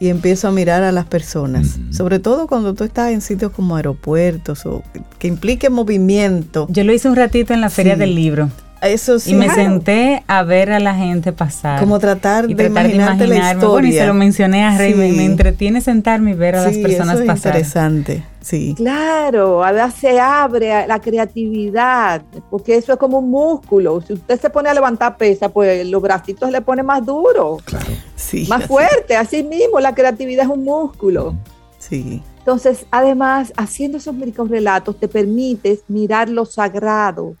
y 0.00 0.08
empiezo 0.08 0.48
a 0.48 0.50
mirar 0.50 0.82
a 0.82 0.92
las 0.92 1.06
personas, 1.06 1.78
sobre 1.90 2.18
todo 2.18 2.46
cuando 2.46 2.74
tú 2.74 2.84
estás 2.84 3.12
en 3.12 3.20
sitios 3.20 3.52
como 3.52 3.76
aeropuertos 3.76 4.66
o 4.66 4.82
que 5.18 5.28
implique 5.28 5.70
movimiento. 5.70 6.66
Yo 6.68 6.84
lo 6.84 6.92
hice 6.92 7.08
un 7.08 7.16
ratito 7.16 7.54
en 7.54 7.60
la 7.60 7.70
feria 7.70 7.96
del 7.96 8.14
libro. 8.14 8.50
Eso 8.84 9.18
sí. 9.18 9.32
Y 9.32 9.34
me 9.34 9.48
senté 9.50 10.22
a 10.26 10.42
ver 10.42 10.70
a 10.72 10.80
la 10.80 10.94
gente 10.94 11.32
pasar. 11.32 11.80
Como 11.80 11.98
tratar, 11.98 12.46
de, 12.46 12.66
imaginarte 12.66 13.26
la 13.26 13.52
historia. 13.52 13.68
Bueno, 13.68 13.88
y 13.88 13.92
se 13.92 14.06
lo 14.06 14.14
mencioné 14.14 14.64
a 14.64 14.76
Rey, 14.76 14.94
me, 14.94 15.24
entretiene 15.24 15.80
sentarme 15.80 16.32
y 16.32 16.34
ver 16.34 16.56
a 16.56 16.62
las 16.62 16.76
personas 16.76 17.14
eso 17.14 17.22
es 17.22 17.26
pasar. 17.26 17.52
interesante, 17.52 18.24
sí. 18.40 18.74
Claro, 18.76 19.64
a 19.64 19.72
veces 19.72 19.94
se 19.94 20.20
abre 20.20 20.86
la 20.86 21.00
creatividad, 21.00 22.22
porque 22.50 22.76
eso 22.76 22.92
es 22.92 22.98
como 22.98 23.18
un 23.18 23.30
músculo. 23.30 24.00
Si 24.00 24.12
usted 24.12 24.40
se 24.40 24.50
pone 24.50 24.68
a 24.68 24.74
levantar 24.74 25.16
pesa, 25.16 25.48
pues 25.48 25.86
los 25.86 26.02
bracitos 26.02 26.50
le 26.50 26.60
pone 26.60 26.82
más 26.82 27.04
duro. 27.04 27.58
Claro. 27.64 27.86
Sí. 28.16 28.46
Más 28.48 28.64
fuerte, 28.68 29.16
así 29.16 29.42
mismo, 29.42 29.80
la 29.80 29.94
creatividad 29.94 30.44
es 30.44 30.50
un 30.50 30.64
músculo. 30.64 31.34
Sí. 31.78 32.22
Entonces, 32.44 32.84
además, 32.90 33.54
haciendo 33.56 33.96
esos 33.96 34.14
médicos 34.14 34.50
relatos 34.50 35.00
te 35.00 35.08
permites 35.08 35.80
mirar 35.88 36.28
lo 36.28 36.44
sagrado, 36.44 37.36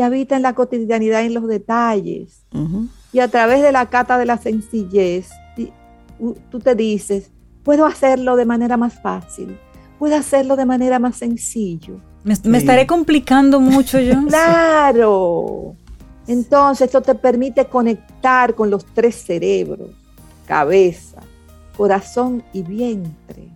que 0.00 0.04
habita 0.04 0.34
en 0.34 0.40
la 0.40 0.54
cotidianidad 0.54 1.26
en 1.26 1.34
los 1.34 1.46
detalles. 1.46 2.46
Y 3.12 3.18
a 3.18 3.28
través 3.28 3.60
de 3.60 3.70
la 3.70 3.84
cata 3.90 4.16
de 4.16 4.24
la 4.24 4.38
sencillez, 4.38 5.28
tú 6.50 6.58
te 6.58 6.74
dices, 6.74 7.30
puedo 7.62 7.84
hacerlo 7.84 8.34
de 8.36 8.46
manera 8.46 8.78
más 8.78 8.94
fácil, 9.02 9.58
puedo 9.98 10.16
hacerlo 10.16 10.56
de 10.56 10.64
manera 10.64 10.98
más 10.98 11.16
sencillo. 11.16 12.00
Me, 12.24 12.32
estaré 12.56 12.86
complicando 12.86 13.60
mucho 13.60 14.00
yo. 14.00 14.14
claro. 14.28 15.74
Entonces, 16.26 16.86
esto 16.86 17.02
te 17.02 17.14
permite 17.14 17.66
conectar 17.66 18.54
con 18.54 18.70
los 18.70 18.86
tres 18.86 19.16
cerebros, 19.16 19.90
cabeza, 20.46 21.20
corazón 21.76 22.42
y 22.54 22.62
vientre. 22.62 23.50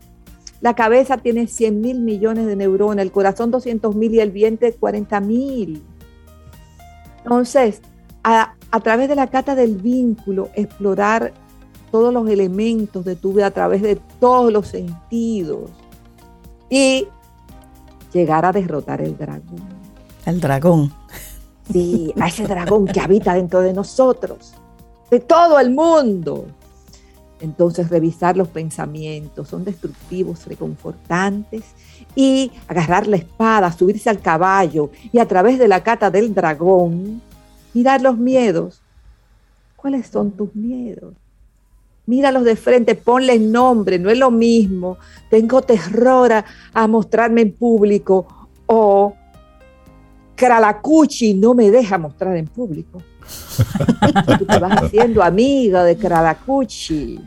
La 0.61 0.75
cabeza 0.75 1.17
tiene 1.17 1.47
100 1.47 1.81
mil 1.81 2.01
millones 2.01 2.45
de 2.45 2.55
neuronas, 2.55 3.03
el 3.03 3.13
corazón 3.13 3.51
200 3.51 3.97
mil 3.97 4.13
y 4.13 4.21
el 4.21 4.31
vientre 4.31 4.75
40 4.75 5.21
mil. 5.21 5.83
Entonces, 7.25 7.81
a, 8.23 8.55
través 8.83 9.09
de 9.09 9.15
la 9.15 9.29
cata 9.29 9.55
del 9.55 9.77
vínculo, 9.77 10.51
explorar 10.55 11.33
todos 11.91 12.13
los 12.13 12.29
elementos 12.29 13.05
de 13.05 13.17
tu 13.17 13.33
vida 13.33 13.47
a 13.47 13.51
través 13.51 13.83
de 13.83 13.97
todos 14.21 14.53
los 14.53 14.69
sentidos 14.69 15.71
y 16.69 17.07
llegar 18.13 18.45
a 18.45 18.53
derrotar 18.53 19.01
el 19.01 19.17
dragón. 19.17 19.63
El 20.27 20.41
dragón. 20.41 20.93
Sí, 21.73 22.13
a 22.21 22.29
ese 22.29 22.47
dragón 22.47 22.87
que 22.87 23.01
habita 23.01 23.35
dentro 23.35 23.61
de 23.61 23.73
nosotros, 23.73 24.55
de 25.11 25.21
todo 25.21 25.59
el 25.59 25.71
mundo. 25.71 26.47
Entonces, 27.41 27.89
revisar 27.89 28.37
los 28.37 28.49
pensamientos, 28.49 29.49
son 29.49 29.65
destructivos, 29.65 30.47
reconfortantes, 30.47 31.63
y 32.15 32.53
agarrar 32.69 33.07
la 33.07 33.17
espada, 33.17 33.73
subirse 33.73 34.09
al 34.09 34.21
caballo 34.21 34.91
y 35.13 35.19
a 35.19 35.27
través 35.27 35.59
de 35.59 35.69
la 35.69 35.83
cata 35.83 36.11
del 36.11 36.35
dragón, 36.35 37.21
mirar 37.73 38.01
los 38.03 38.17
miedos. 38.17 38.81
¿Cuáles 39.77 40.07
son 40.07 40.31
tus 40.31 40.55
miedos? 40.55 41.15
Míralos 42.07 42.45
de 42.45 42.57
frente, 42.57 42.95
ponle 42.95 43.39
nombre, 43.39 43.99
no 43.99 44.11
es 44.11 44.19
lo 44.19 44.31
mismo. 44.31 44.99
Tengo 45.31 45.63
terror 45.63 46.33
a, 46.73 46.87
mostrarme 46.87 47.43
en 47.43 47.53
público 47.53 48.27
o 48.67 49.15
Kralakuchi 50.37 51.35
no 51.35 51.55
me 51.55 51.71
deja 51.71 51.97
mostrar 51.97 52.37
en 52.37 52.47
público. 52.47 53.03
Tú 54.39 54.45
te 54.45 54.59
vas 54.59 54.83
haciendo 54.83 55.23
amiga 55.23 55.83
de 55.85 55.97
Kralakuchi. 55.97 57.21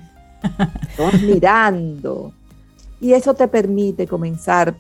Vas 0.98 1.22
mirando. 1.22 2.34
Y 3.00 3.14
eso 3.14 3.34
te 3.34 3.48
permite 3.48 4.08
comenzar 4.08 4.76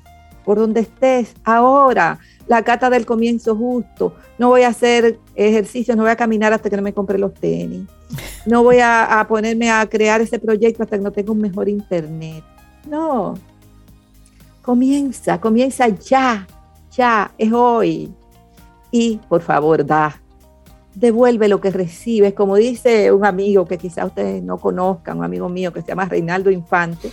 por 0.48 0.60
donde 0.60 0.80
estés 0.80 1.36
ahora, 1.44 2.20
la 2.48 2.64
cata 2.64 2.90
del 2.90 3.06
comienzo 3.06 3.54
justo. 3.54 4.16
No 4.38 4.48
voy 4.48 4.62
a 4.62 4.70
hacer 4.70 5.20
ejercicio, 5.36 5.94
no 5.94 6.04
voy 6.04 6.12
a 6.12 6.16
caminar 6.16 6.54
hasta 6.54 6.70
que 6.70 6.78
no 6.78 6.82
me 6.82 6.94
compre 6.94 7.18
los 7.18 7.34
tenis. 7.34 7.86
No 8.46 8.64
voy 8.64 8.78
a, 8.82 9.26
ponerme 9.28 9.70
a 9.70 9.86
crear 9.90 10.22
ese 10.22 10.40
proyecto 10.40 10.84
hasta 10.84 10.98
que 10.98 11.04
no 11.04 11.12
tenga 11.12 11.34
un 11.34 11.42
mejor 11.42 11.68
internet. 11.68 12.46
No. 12.90 13.34
Comienza, 14.62 15.42
comienza 15.42 15.90
ya, 15.90 16.48
ya, 16.96 17.30
es 17.38 17.52
hoy. 17.52 18.14
Y 18.90 19.20
por 19.28 19.42
favor, 19.42 19.86
da. 19.86 20.22
Devuelve 20.96 21.50
lo 21.50 21.60
que 21.60 21.72
recibes. 21.72 22.34
Como 22.34 22.56
dice 22.56 23.12
un 23.12 23.26
amigo 23.26 23.66
que 23.66 23.78
quizás 23.78 24.06
ustedes 24.06 24.42
no 24.42 24.58
conozcan, 24.60 25.18
un 25.18 25.26
amigo 25.26 25.50
mío 25.50 25.74
que 25.74 25.82
se 25.82 25.90
llama 25.90 26.06
Reinaldo 26.06 26.50
Infante. 26.50 27.12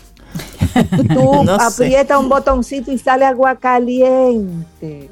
Tú 1.14 1.44
No 1.44 1.58
sé. 1.70 1.84
aprietas 1.84 2.18
un 2.20 2.28
botoncito 2.28 2.90
y 2.92 2.98
sale 2.98 3.24
agua 3.24 3.56
caliente. 3.56 5.08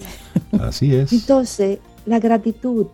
Así 0.60 0.94
es. 0.94 1.12
Entonces, 1.12 1.78
la 2.06 2.18
gratitud, 2.18 2.86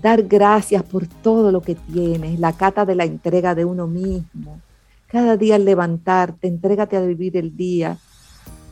dar 0.00 0.22
gracias 0.22 0.82
por 0.84 1.06
todo 1.06 1.50
lo 1.50 1.60
que 1.60 1.74
tienes, 1.74 2.38
la 2.38 2.52
cata 2.52 2.84
de 2.84 2.94
la 2.94 3.04
entrega 3.04 3.54
de 3.54 3.64
uno 3.64 3.86
mismo. 3.88 4.60
Cada 5.08 5.36
día 5.36 5.56
al 5.56 5.64
levantarte, 5.64 6.46
entrégate 6.46 6.96
a 6.96 7.00
vivir 7.00 7.36
el 7.36 7.56
día 7.56 7.96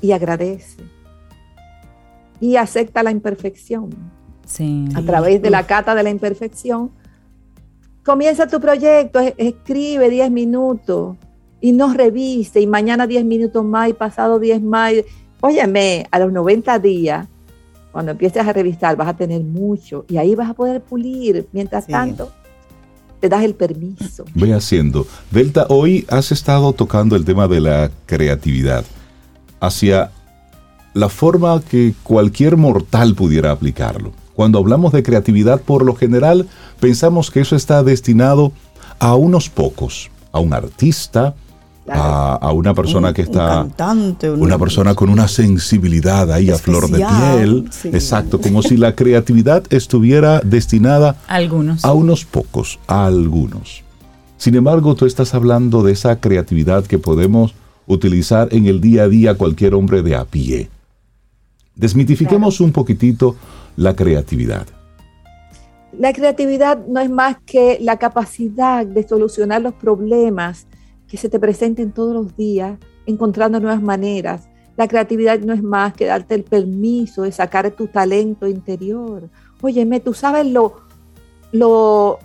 y 0.00 0.12
agradece. 0.12 0.82
Y 2.40 2.54
acepta 2.54 3.02
la 3.02 3.10
imperfección. 3.10 3.90
Sí. 4.46 4.88
A 4.94 5.02
través 5.02 5.42
de 5.42 5.50
la 5.50 5.66
cata 5.66 5.96
de 5.96 6.04
la 6.04 6.10
imperfección, 6.10 6.92
comienza 8.04 8.46
tu 8.46 8.60
proyecto, 8.60 9.18
es- 9.18 9.34
escribe 9.36 10.08
10 10.08 10.30
minutos 10.30 11.16
y 11.60 11.72
no 11.72 11.92
revise, 11.94 12.60
y 12.60 12.66
mañana 12.66 13.06
10 13.06 13.24
minutos 13.24 13.64
más, 13.64 13.88
y 13.90 13.92
pasado 13.92 14.38
10 14.38 14.62
más. 14.62 14.92
y- 14.92 15.04
Óyeme, 15.40 16.06
a 16.10 16.18
los 16.18 16.32
90 16.32 16.78
días, 16.80 17.26
cuando 17.92 18.12
empieces 18.12 18.46
a 18.46 18.52
revisar, 18.52 18.96
vas 18.96 19.08
a 19.08 19.16
tener 19.16 19.40
mucho 19.42 20.04
y 20.08 20.16
ahí 20.16 20.34
vas 20.34 20.50
a 20.50 20.54
poder 20.54 20.80
pulir. 20.82 21.48
Mientras 21.52 21.84
Sí. 21.86 21.92
tanto, 21.92 22.30
te 23.20 23.28
das 23.28 23.42
el 23.44 23.54
permiso. 23.54 24.24
Ve 24.34 24.52
haciendo. 24.52 25.06
Delta, 25.30 25.66
hoy 25.68 26.04
has 26.08 26.30
estado 26.32 26.72
tocando 26.72 27.14
el 27.16 27.24
tema 27.24 27.46
de 27.48 27.60
la 27.60 27.90
creatividad 28.06 28.84
hacia 29.60 30.10
la 30.94 31.08
forma 31.08 31.60
que 31.62 31.94
cualquier 32.02 32.56
mortal 32.56 33.14
pudiera 33.14 33.50
aplicarlo. 33.52 34.12
Cuando 34.34 34.58
hablamos 34.58 34.92
de 34.92 35.02
creatividad, 35.02 35.60
por 35.60 35.84
lo 35.84 35.94
general, 35.94 36.48
pensamos 36.80 37.30
que 37.30 37.40
eso 37.40 37.56
está 37.56 37.82
destinado 37.82 38.52
a 38.98 39.14
unos 39.14 39.48
pocos, 39.48 40.10
a 40.32 40.38
un 40.40 40.52
artista. 40.52 41.34
A, 41.96 42.34
a 42.34 42.52
una 42.52 42.74
persona 42.74 43.08
Un- 43.08 43.14
que 43.14 43.22
un 43.22 43.28
está... 43.28 43.48
cantante, 43.48 44.30
un- 44.30 44.42
Una 44.42 44.58
persona 44.58 44.94
con 44.94 45.08
una 45.10 45.28
sensibilidad 45.28 46.30
ahí 46.32 46.50
a 46.50 46.58
flor 46.58 46.90
de 46.90 46.98
piel. 46.98 47.68
sí. 47.70 47.88
Exacto, 47.88 48.40
como 48.40 48.62
si 48.62 48.76
la 48.76 48.94
creatividad 48.94 49.62
estuviera 49.70 50.40
destinada 50.40 51.16
Algunos. 51.28 51.84
a 51.84 51.92
unos 51.92 52.24
pocos, 52.24 52.78
a 52.86 53.06
algunos. 53.06 53.82
Sin 54.36 54.54
embargo, 54.54 54.94
tú 54.94 55.04
estás 55.06 55.34
hablando 55.34 55.82
de 55.82 55.92
esa 55.92 56.20
creatividad 56.20 56.84
que 56.84 56.98
podemos 56.98 57.54
utilizar 57.86 58.48
en 58.52 58.66
el 58.66 58.80
día 58.80 59.04
a 59.04 59.08
día 59.08 59.34
cualquier 59.34 59.74
hombre 59.74 60.02
de 60.02 60.14
a 60.14 60.24
pie. 60.24 60.68
Desmitifiquemos 61.74 62.60
un 62.60 62.72
poquitito 62.72 63.36
la 63.76 63.94
creatividad. 63.94 64.66
La 65.98 66.12
creatividad 66.12 66.78
no 66.86 67.00
es 67.00 67.08
más 67.10 67.36
que 67.46 67.78
la 67.80 67.96
capacidad 67.96 68.84
de 68.84 69.06
solucionar 69.08 69.62
los 69.62 69.74
problemas 69.74 70.66
que 71.08 71.16
se 71.16 71.28
te 71.28 71.40
presenten 71.40 71.92
todos 71.92 72.14
los 72.14 72.36
días, 72.36 72.78
encontrando 73.06 73.58
nuevas 73.60 73.82
maneras. 73.82 74.48
La 74.76 74.86
creatividad 74.86 75.40
no 75.40 75.52
es 75.54 75.62
más 75.62 75.94
que 75.94 76.04
darte 76.06 76.34
el 76.34 76.44
permiso 76.44 77.22
de 77.22 77.32
sacar 77.32 77.70
tu 77.72 77.86
talento 77.88 78.46
interior. 78.46 79.28
Óyeme, 79.60 79.98
tú 80.00 80.14
sabes 80.14 80.46
lo, 80.46 80.76
lo, 81.50 82.18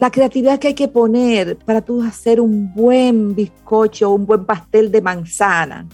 la 0.00 0.10
creatividad 0.10 0.58
que 0.58 0.68
hay 0.68 0.74
que 0.74 0.88
poner 0.88 1.56
para 1.58 1.80
tú 1.82 2.02
hacer 2.02 2.40
un 2.40 2.74
buen 2.74 3.34
bizcocho, 3.36 4.10
un 4.10 4.26
buen 4.26 4.44
pastel 4.46 4.90
de 4.90 5.00
manzana, 5.02 5.86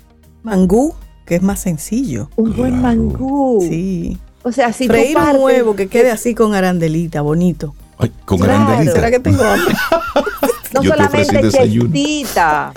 Mangú, 0.42 0.94
que 1.26 1.34
es 1.34 1.42
más 1.42 1.58
sencillo. 1.60 2.30
un 2.36 2.54
buen 2.56 2.78
Claro. 2.78 3.02
mangú. 3.02 3.66
Sí. 3.68 4.16
O 4.44 4.52
sea, 4.52 4.72
si 4.72 4.86
tú 4.86 4.92
Freír 4.92 5.16
un 5.16 5.22
partes- 5.24 5.42
huevo 5.42 5.74
que 5.74 5.88
quede 5.88 6.12
así 6.12 6.34
con 6.36 6.54
arandelita, 6.54 7.20
bonito. 7.20 7.74
Ay, 7.98 8.12
con 8.24 8.38
Claro. 8.38 8.62
arandelita. 8.62 8.92
¿Será 8.94 9.10
que 9.10 9.18
tengo 9.18 9.42
hambre? 9.42 9.74
No 10.76 10.82
Yo 10.82 10.90
solamente. 10.92 11.50
Cheftita. 11.50 12.72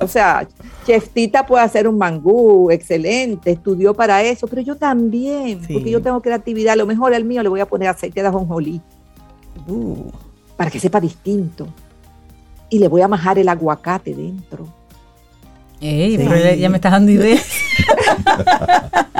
O 0.00 0.08
sea, 0.08 0.46
Cheftita 0.86 1.46
puede 1.46 1.64
hacer 1.64 1.86
un 1.86 1.96
mangú 1.98 2.70
excelente, 2.70 3.50
estudió 3.52 3.94
para 3.94 4.22
eso, 4.22 4.46
pero 4.48 4.62
yo 4.62 4.76
también, 4.76 5.64
Sí. 5.66 5.74
porque 5.74 5.90
yo 5.90 6.02
tengo 6.02 6.20
creatividad. 6.20 6.72
A 6.72 6.76
lo 6.76 6.86
mejor 6.86 7.14
al 7.14 7.24
mío 7.24 7.42
le 7.42 7.48
voy 7.48 7.60
a 7.60 7.66
poner 7.66 7.88
aceite 7.88 8.20
de 8.22 8.28
ajonjolí 8.28 8.80
Uh, 9.68 10.10
para 10.56 10.70
que 10.70 10.80
sepa 10.80 10.98
distinto. 11.00 11.68
Y 12.70 12.78
le 12.78 12.88
voy 12.88 13.02
a 13.02 13.08
majar 13.08 13.38
el 13.38 13.48
aguacate 13.48 14.14
dentro. 14.14 14.66
Ey, 15.80 16.16
Sí. 16.16 16.24
pero 16.26 16.54
ya 16.54 16.68
me 16.70 16.76
estás 16.78 16.92
dando 16.92 17.12
ideas. 17.12 17.44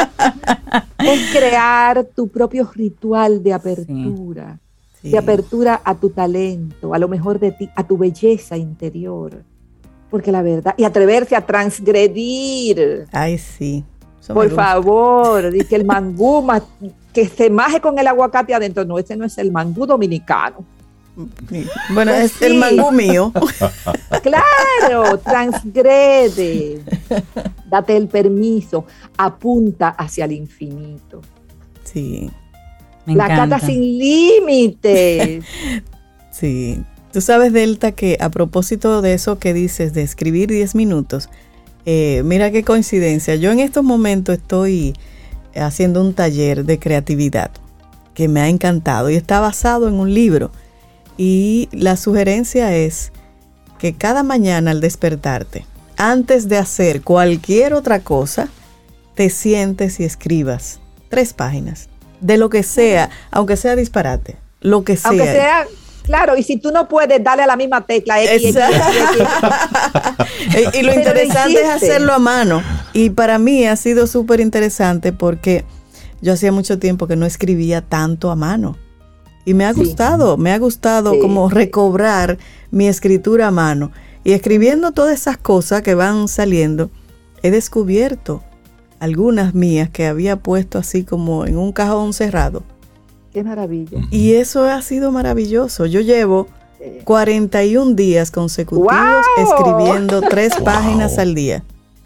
Es 0.99 1.37
crear 1.37 2.05
tu 2.15 2.29
propio 2.29 2.71
ritual 2.75 3.43
de 3.43 3.53
apertura, 3.53 4.59
sí. 5.03 5.11
de 5.11 5.19
apertura 5.19 5.81
a 5.85 5.95
tu 5.95 6.11
talento, 6.11 6.95
a 6.95 6.99
lo 6.99 7.09
mejor 7.09 7.39
de 7.39 7.53
ti, 7.53 7.69
a 7.77 7.85
tu 7.87 7.99
belleza 7.99 8.57
interior. 8.57 9.43
Porque 10.11 10.31
la 10.33 10.43
verdad, 10.43 10.75
y 10.77 10.85
atreverse 10.85 11.35
a 11.37 11.45
transgredir. 11.47 13.07
Ay, 13.13 13.39
sí. 13.39 13.85
Eso 14.21 14.35
Por 14.35 14.51
favor, 14.51 15.51
dice 15.51 15.77
el 15.77 15.85
mangú 15.87 16.43
ma- 16.43 16.63
que 17.13 17.27
se 17.29 17.51
maje 17.51 17.81
con 17.81 17.99
el 17.99 18.07
aguacate 18.07 18.55
adentro. 18.55 18.85
No, 18.85 18.99
ese 18.99 19.17
no 19.17 19.25
es 19.25 19.37
el 19.39 19.51
mangú 19.51 19.87
dominicano. 19.87 20.65
Bueno, 21.93 22.13
Pues 22.13 22.25
es 22.37 22.43
el 22.43 22.55
mangú 22.55 22.91
mío. 22.93 23.33
Claro, 24.23 25.19
transgrede. 25.19 26.81
Date 27.71 27.97
el 27.97 28.09
permiso. 28.09 28.85
Apunta 29.17 29.89
hacia 29.91 30.25
el 30.27 30.33
infinito. 30.33 31.21
Sí, 31.85 32.31
Me 33.07 33.15
La 33.15 33.25
encanta. 33.25 33.57
cata 33.57 33.67
sin 33.67 33.81
límites. 33.81 35.45
sí. 36.31 36.83
Tú 37.13 37.21
sabes, 37.21 37.53
Delta, 37.53 37.93
que 37.93 38.17
a 38.21 38.31
propósito 38.31 39.03
de 39.03 39.13
eso 39.13 39.39
que 39.39 39.53
dices, 39.53 39.93
de 39.93 40.03
escribir 40.03 40.49
10 40.49 40.75
minutos, 40.75 41.29
eh, 41.85 42.23
mira 42.25 42.51
qué 42.51 42.65
coincidencia. 42.65 43.35
Yo 43.35 43.51
en 43.51 43.61
estos 43.61 43.85
momentos 43.85 44.39
estoy 44.39 44.95
haciendo 45.55 46.01
un 46.01 46.15
taller 46.15 46.65
de 46.65 46.79
creatividad 46.79 47.51
que 48.15 48.29
me 48.29 48.41
ha 48.41 48.49
encantado 48.49 49.11
y 49.11 49.17
está 49.17 49.41
basado 49.41 49.89
en 49.89 49.95
un 49.95 50.15
libro. 50.15 50.53
Y 51.19 51.69
la 51.73 51.97
sugerencia 51.97 52.75
es 52.75 53.13
que 53.79 53.93
cada 53.93 54.23
mañana 54.23 54.71
al 54.71 54.81
despertarte, 54.81 55.67
antes 55.99 56.49
de 56.49 56.57
hacer 56.57 57.03
cualquier 57.03 57.75
otra 57.75 58.01
cosa, 58.01 58.49
te 59.15 59.29
sientes 59.29 60.01
y 60.01 60.05
escribas 60.05 60.81
tres 61.11 61.35
páginas 61.35 61.91
de 62.23 62.39
lo 62.39 62.49
que 62.49 62.63
sea, 62.63 63.11
aunque 63.31 63.57
sea 63.57 63.77
disparate, 63.77 64.37
lo 64.61 64.85
que 64.85 64.97
sea. 64.97 65.11
Aunque 65.11 65.25
sea, 65.25 65.67
claro, 66.05 66.37
y 66.37 66.43
si 66.43 66.57
tú 66.57 66.71
no 66.71 66.89
puedes, 66.89 67.23
dale 67.23 67.43
a 67.43 67.47
la 67.47 67.57
misma 67.57 67.85
tecla. 67.85 68.23
X, 68.23 68.57
X, 68.57 68.57
X, 68.57 68.81
X. 69.19 69.29
Eh, 70.55 70.65
y 70.75 70.83
lo 70.83 70.93
interesante 70.93 71.61
es 71.63 71.69
hacerlo 71.69 72.13
a 72.13 72.19
mano. 72.19 72.63
Y 72.93 73.11
para 73.11 73.39
mí 73.39 73.67
ha 73.67 73.77
sido 73.77 74.07
súper 74.07 74.41
interesante 74.41 75.13
porque 75.13 75.65
yo 76.21 76.33
hacía 76.33 76.53
mucho 76.53 76.79
tiempo 76.79 77.07
que 77.07 77.17
no 77.17 77.27
escribía 77.27 77.81
tanto 77.81 78.31
a 78.31 78.37
mano. 78.37 78.77
Y 79.45 79.55
me 79.55 79.65
ha 79.65 79.73
Sí. 79.73 79.81
gustado, 79.81 80.37
me 80.37 80.53
ha 80.53 80.59
gustado 80.59 81.13
Sí, 81.13 81.21
como 81.21 81.49
recobrar 81.49 82.39
mi 82.71 82.87
escritura 82.89 83.49
a 83.49 83.51
mano. 83.51 83.93
Y 84.25 84.33
escribiendo 84.33 84.93
todas 84.93 85.15
esas 85.19 85.37
cosas 85.39 85.83
que 85.83 85.95
van 85.95 86.29
saliendo, 86.29 86.91
he 87.43 87.51
descubierto 87.51 88.43
algunas 89.03 89.55
mías 89.55 89.91
que 89.91 90.07
había 90.07 90.37
puesto 90.37 90.79
así 90.79 91.03
como 91.05 91.45
en 91.47 91.57
un 91.59 91.73
cajón 91.73 92.13
cerrado. 92.13 92.63
Qué 93.33 93.43
maravilla. 93.43 93.99
Y 94.11 94.35
eso 94.35 94.65
ha 94.65 94.81
sido 94.83 95.11
maravilloso. 95.13 95.87
Yo 95.87 96.01
llevo 96.01 96.47
Eh, 96.81 97.01
41 97.05 97.93
días 97.95 98.31
consecutivos 98.31 98.93
¡Wow! 98.93 99.45
escribiendo 99.47 100.21
tres 100.23 100.53
páginas 100.65 101.19
al 101.19 101.35
día. 101.35 101.63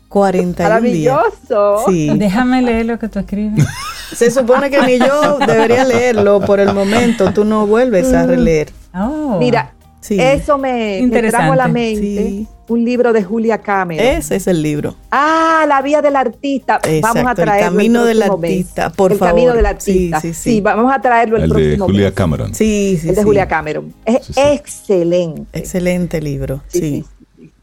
41 0.08 0.80
días. 0.82 1.14
Maravilloso. 1.14 1.84
Sí. 1.88 2.10
Déjame 2.18 2.62
leer 2.62 2.86
lo 2.86 2.98
que 2.98 3.08
tú 3.08 3.18
escribes. 3.18 3.64
Se 4.14 4.30
supone 4.30 4.70
que 4.70 4.80
ni 4.82 4.98
yo 4.98 5.38
debería 5.38 5.84
leerlo 5.84 6.40
por 6.40 6.60
el 6.60 6.72
momento. 6.74 7.32
Tú 7.32 7.44
no 7.44 7.66
vuelves 7.66 8.12
a 8.12 8.26
releer. 8.26 8.70
Oh. 8.94 9.36
Mira, 9.38 9.72
Sí. 10.00 10.16
eso 10.20 10.56
me, 10.58 11.00
me 11.10 11.22
trajo 11.22 11.52
a 11.52 11.56
la 11.56 11.68
Interesante. 11.68 11.72
mente 11.72 12.28
Sí. 12.28 12.48
Un 12.68 12.84
libro 12.84 13.12
de 13.12 13.22
Julia 13.22 13.58
Cameron. 13.58 14.04
Ese 14.04 14.36
es 14.36 14.46
el 14.46 14.62
libro. 14.62 14.96
Ah, 15.10 15.64
la 15.68 15.82
vía 15.82 16.02
del 16.02 16.16
artista. 16.16 16.80
vamos 16.82 16.86
a 17.16 17.20
Exacto, 17.20 17.30
el 17.42 17.46
traerlo. 17.46 17.70
camino 17.70 18.04
del 18.04 18.16
próximo 18.18 18.38
mes. 18.38 18.50
artista, 18.50 18.90
por 18.90 19.12
el 19.12 19.18
favor. 19.18 19.34
camino 19.34 19.54
del 19.54 19.66
artista. 19.66 20.20
Sí, 20.20 20.28
Sí, 20.28 20.34
sí, 20.34 20.50
sí. 20.54 20.60
vamos 20.60 20.92
a 20.92 21.00
traerlo 21.00 21.36
el, 21.36 21.44
El 21.44 21.48
de 21.50 21.54
próximo 21.54 21.84
Julia 21.86 22.04
mes. 22.06 22.14
Cameron. 22.14 22.54
Sí, 22.54 22.98
sí, 23.00 23.08
El 23.08 23.14
de 23.14 23.20
sí. 23.20 23.26
Julia 23.26 23.46
Cameron. 23.48 23.94
Es 24.04 24.26
Sí, 24.26 24.32
sí. 24.32 24.40
excelente. 24.40 25.58
Excelente 25.58 26.20
libro. 26.20 26.62
Sí. 26.68 27.04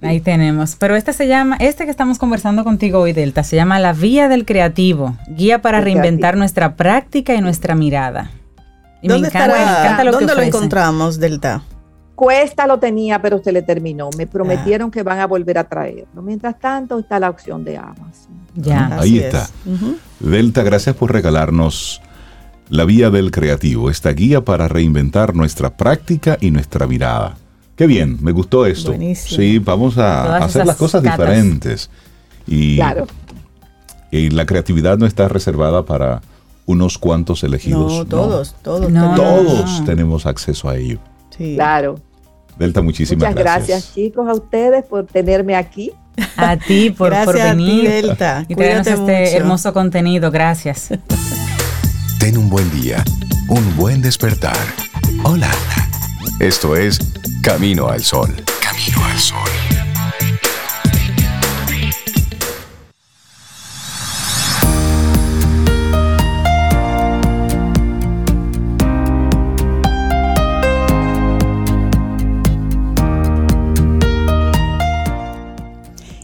Ahí 0.01 0.19
tenemos. 0.19 0.75
Pero 0.77 0.95
este 0.97 1.13
se 1.13 1.27
llama, 1.27 1.55
este 1.59 1.85
que 1.85 1.91
estamos 1.91 2.17
conversando 2.19 2.63
contigo 2.65 2.99
hoy, 2.99 3.13
Delta, 3.13 3.43
se 3.43 3.55
llama 3.55 3.79
La 3.79 3.93
Vía 3.93 4.27
del 4.27 4.45
Creativo, 4.45 5.15
guía 5.29 5.61
para 5.61 5.77
El 5.79 5.85
reinventar 5.85 6.19
creativo. 6.19 6.39
nuestra 6.39 6.75
práctica 6.75 7.33
y 7.35 7.41
nuestra 7.41 7.73
mirada. 7.75 8.31
Y 9.01 9.07
¿Dónde, 9.07 9.23
me 9.23 9.27
encanta, 9.29 9.55
estará- 9.57 9.65
me 9.65 9.79
encanta 9.85 10.03
lo 10.03 10.11
que 10.11 10.17
¿dónde 10.25 10.35
lo 10.35 10.41
encontramos, 10.41 11.19
Delta? 11.19 11.63
Cuesta 12.15 12.67
lo 12.67 12.77
tenía, 12.79 13.21
pero 13.21 13.41
se 13.43 13.51
le 13.51 13.61
terminó. 13.63 14.09
Me 14.17 14.27
prometieron 14.27 14.91
que 14.91 15.01
van 15.03 15.19
a 15.19 15.25
volver 15.27 15.57
a 15.57 15.63
traerlo. 15.63 16.21
Mientras 16.21 16.59
tanto, 16.59 16.99
está 16.99 17.19
la 17.19 17.29
opción 17.29 17.63
de 17.63 17.77
Amazon. 17.77 18.33
Ya. 18.55 18.99
Ahí 18.99 19.17
está. 19.19 19.49
Delta, 20.19 20.61
gracias 20.63 20.95
por 20.95 21.11
regalarnos 21.11 22.01
la 22.69 22.85
vía 22.85 23.09
del 23.09 23.31
creativo, 23.31 23.89
esta 23.89 24.11
guía 24.11 24.41
para 24.45 24.67
reinventar 24.67 25.35
nuestra 25.35 25.75
práctica 25.75 26.37
y 26.39 26.51
nuestra 26.51 26.87
mirada. 26.87 27.35
Qué 27.75 27.87
bien, 27.87 28.17
me 28.21 28.31
gustó 28.31 28.65
esto. 28.67 28.89
Buenísimo. 28.91 29.37
Sí, 29.37 29.57
vamos 29.59 29.97
a 29.97 30.23
Todas 30.25 30.43
hacer 30.43 30.65
las 30.67 30.75
cosas 30.77 31.01
catas. 31.03 31.17
diferentes. 31.27 31.89
Y, 32.45 32.75
Claro. 32.75 33.07
y 34.11 34.29
la 34.29 34.45
creatividad 34.45 34.97
no 34.99 35.07
está 35.07 35.27
reservada 35.27 35.83
para 35.83 36.21
unos 36.67 36.97
cuantos 36.99 37.43
elegidos. 37.43 37.91
No, 37.91 38.05
todos, 38.05 38.55
todos. 38.61 38.91
No. 38.91 39.15
Todos 39.15 39.79
no. 39.79 39.85
tenemos 39.85 40.25
acceso 40.27 40.69
a 40.69 40.77
ello. 40.77 40.99
Sí. 41.37 41.55
Claro. 41.55 41.95
Delta, 42.57 42.81
muchísimas 42.81 43.29
Muchas 43.29 43.43
gracias. 43.43 43.93
chicos, 43.95 44.27
a 44.27 44.33
ustedes 44.33 44.85
por 44.85 45.05
tenerme 45.05 45.55
aquí. 45.55 45.91
A 46.37 46.57
ti 46.57 46.91
por, 46.91 47.09
Gracias 47.09 47.25
por 47.25 47.41
a 47.41 47.51
ti, 47.51 47.57
venir 47.57 47.89
Delta. 47.89 48.45
y 48.47 48.53
traernos 48.55 48.85
este 48.87 49.01
mucho. 49.01 49.35
hermoso 49.37 49.73
contenido. 49.73 50.29
Gracias. 50.29 50.89
Ten 52.19 52.37
un 52.37 52.49
buen 52.49 52.69
día, 52.71 53.03
un 53.49 53.75
buen 53.75 54.01
despertar. 54.01 54.55
Hola. 55.23 55.49
Esto 56.39 56.75
es 56.75 56.99
Camino 57.41 57.87
al 57.89 58.01
Sol. 58.03 58.29
Camino 58.61 59.03
al 59.05 59.17
Sol. 59.19 59.49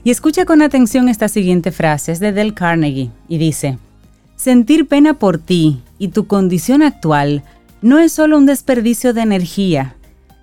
Y 0.04 0.12
escucha 0.12 0.46
con 0.46 0.62
atención 0.62 1.10
esta 1.10 1.28
siguiente 1.28 1.72
frase, 1.72 2.12
es 2.12 2.20
de 2.20 2.32
Del 2.32 2.54
Carnegie, 2.54 3.12
y 3.28 3.38
dice, 3.38 3.78
Sentir 4.36 4.88
pena 4.88 5.16
por 5.16 5.38
ti 5.38 5.82
y 5.98 6.10
tu 6.10 6.26
condición 6.26 6.82
actual 6.82 7.44
no 7.82 8.00
es 8.00 8.14
solo 8.14 8.38
un 8.38 8.46
desperdicio 8.46 9.14
de 9.14 9.22
energía, 9.22 9.96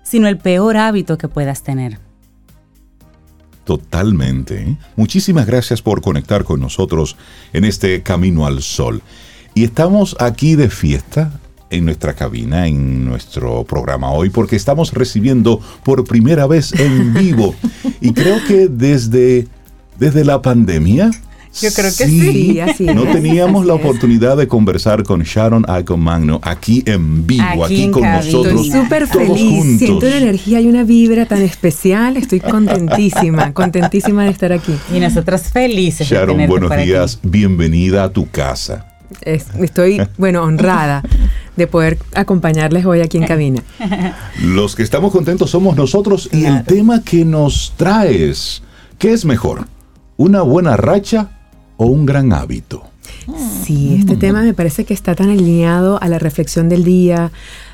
sino 0.03 0.27
el 0.27 0.37
peor 0.37 0.77
hábito 0.77 1.17
que 1.17 1.27
puedas 1.27 1.63
tener. 1.63 1.99
Totalmente. 3.63 4.61
¿eh? 4.61 4.77
Muchísimas 4.95 5.45
gracias 5.45 5.81
por 5.81 6.01
conectar 6.01 6.43
con 6.43 6.59
nosotros 6.59 7.17
en 7.51 7.65
este 7.65 8.01
Camino 8.03 8.45
al 8.45 8.61
Sol. 8.61 9.01
Y 9.55 9.63
estamos 9.63 10.15
aquí 10.19 10.55
de 10.55 10.69
fiesta 10.69 11.39
en 11.69 11.85
nuestra 11.85 12.13
cabina, 12.13 12.67
en 12.67 13.05
nuestro 13.05 13.63
programa 13.63 14.11
hoy, 14.11 14.29
porque 14.29 14.55
estamos 14.55 14.93
recibiendo 14.93 15.59
por 15.83 16.03
primera 16.05 16.47
vez 16.47 16.73
en 16.79 17.13
vivo. 17.15 17.55
y 18.01 18.13
creo 18.13 18.37
que 18.47 18.67
desde, 18.67 19.47
desde 19.99 20.23
la 20.25 20.41
pandemia. 20.41 21.11
Yo 21.59 21.69
creo 21.73 21.85
que 21.85 22.05
sí, 22.07 22.59
así 22.59 22.85
No 22.85 23.05
es, 23.05 23.13
teníamos 23.13 23.61
así 23.61 23.67
la 23.69 23.75
es. 23.75 23.79
oportunidad 23.81 24.37
de 24.37 24.47
conversar 24.47 25.01
con 25.01 25.23
Sharon 25.23 25.65
Icon 25.79 25.99
Magno 25.99 26.39
aquí 26.43 26.83
en 26.85 27.25
vivo, 27.25 27.43
Aquí 27.65 27.73
aquí, 27.73 27.83
en 27.83 27.91
con 27.93 28.03
cabina. 28.03 28.23
nosotros. 28.23 28.65
Estoy 28.67 28.81
súper 28.83 29.07
feliz. 29.07 29.29
juntos. 29.41 29.77
Siento 29.79 30.05
una 30.05 30.17
energía 30.17 30.61
y 30.61 30.67
una 30.67 30.83
vibra 30.83 31.25
tan 31.25 31.41
especial. 31.41 32.15
Estoy 32.15 32.41
contentísima, 32.41 33.53
contentísima 33.55 34.25
de 34.25 34.29
estar 34.29 34.51
aquí. 34.53 34.73
Y 34.93 34.99
nosotros 34.99 35.41
felices 35.51 36.07
Sharon, 36.07 36.45
buenos 36.47 36.71
aquí. 36.71 36.85
días. 36.85 37.19
Bienvenida 37.23 38.03
a 38.03 38.09
tu 38.11 38.29
casa. 38.29 38.85
Es- 39.21 39.47
estoy, 39.59 39.99
bueno, 40.19 40.43
honrada 40.43 41.01
de 41.57 41.67
poder 41.67 41.97
acompañarles 42.15 42.85
hoy 42.85 43.01
aquí 43.01 43.17
en 43.17 43.23
cabina. 43.27 43.61
Los 44.41 44.75
que 44.75 44.83
estamos 44.83 45.11
contentos 45.11 45.49
somos 45.49 45.75
nosotros 45.75 46.29
y 46.31 46.45
el 46.45 46.63
tema 46.63 47.03
que 47.03 47.25
nos 47.25 47.73
traes, 47.75 48.63
¿qué 48.97 49.11
es 49.11 49.25
mejor? 49.25 49.67
¿Una 50.15 50.41
buena 50.41 50.77
racha 50.77 51.31
o 51.77 51.87
un 51.87 52.05
gran 52.05 52.31
hábito? 52.31 52.83
Sí, 53.63 53.97
este 53.99 54.15
tema 54.15 54.41
me 54.41 54.53
parece 54.53 54.85
que 54.85 54.93
está 54.93 55.13
tan 55.15 55.29
alineado 55.29 56.01
a 56.01 56.07
la 56.07 56.17
reflexión 56.19 56.69
del 56.69 56.83
día, 56.83 57.31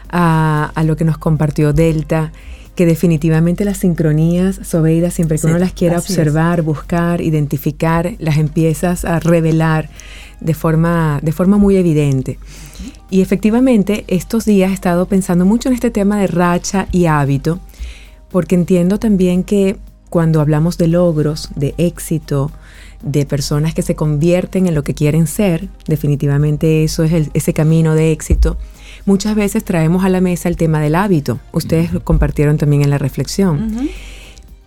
a, 0.10 0.72
a 0.74 0.84
lo 0.84 0.96
que 0.96 1.06
nos 1.06 1.18
compartió 1.18 1.74
Delta, 1.74 2.32
que 2.76 2.86
definitivamente 2.88 3.66
las 3.66 3.78
sincronías, 3.78 4.60
Sobeida, 4.64 5.12
siempre 5.12 5.36
que 5.38 5.42
Sí, 5.42 5.48
uno 5.48 5.60
las 5.60 5.74
quiera 5.74 5.98
es. 5.98 6.02
observar, 6.02 6.64
buscar, 6.64 7.22
identificar, 7.22 8.14
las 8.20 8.38
empiezas 8.38 9.06
a 9.06 9.20
revelar 9.20 9.90
de 10.40 10.54
forma, 10.56 11.20
de 11.22 11.32
forma 11.32 11.58
muy 11.58 11.76
evidente. 11.78 12.40
Y 13.14 13.22
efectivamente, 13.22 14.06
estos 14.08 14.44
días 14.44 14.72
he 14.72 14.74
estado 14.74 15.06
pensando 15.08 15.46
mucho 15.46 15.70
en 15.70 15.76
este 15.76 15.92
tema 15.92 16.18
de 16.18 16.26
racha 16.26 16.88
y 16.92 17.06
hábito, 17.06 17.60
porque 18.32 18.56
entiendo 18.56 18.98
también 18.98 19.44
que 19.44 19.78
cuando 20.10 20.42
hablamos 20.42 20.80
de 20.80 20.88
logros, 20.88 21.50
de 21.56 21.76
éxito, 21.78 22.50
de 23.04 23.28
personas 23.28 23.76
que 23.76 23.84
se 23.84 23.94
convierten 23.96 24.66
en 24.66 24.74
lo 24.74 24.84
que 24.84 24.96
quieren 24.96 25.28
ser, 25.28 25.68
definitivamente 25.88 26.84
eso 26.84 27.04
es 27.04 27.12
el- 27.14 27.30
ese 27.36 27.54
camino 27.54 27.94
de 27.94 28.12
éxito, 28.12 28.58
muchas 29.06 29.36
veces 29.36 29.64
traemos 29.64 30.04
a 30.04 30.10
la 30.10 30.20
mesa 30.20 30.50
el 30.50 30.58
tema 30.58 30.80
del 30.80 30.96
hábito. 30.96 31.40
Ustedes 31.52 31.94
lo 31.94 32.04
compartieron 32.04 32.58
también 32.58 32.82
en 32.82 32.90
la 32.90 32.98
reflexión. 32.98 33.78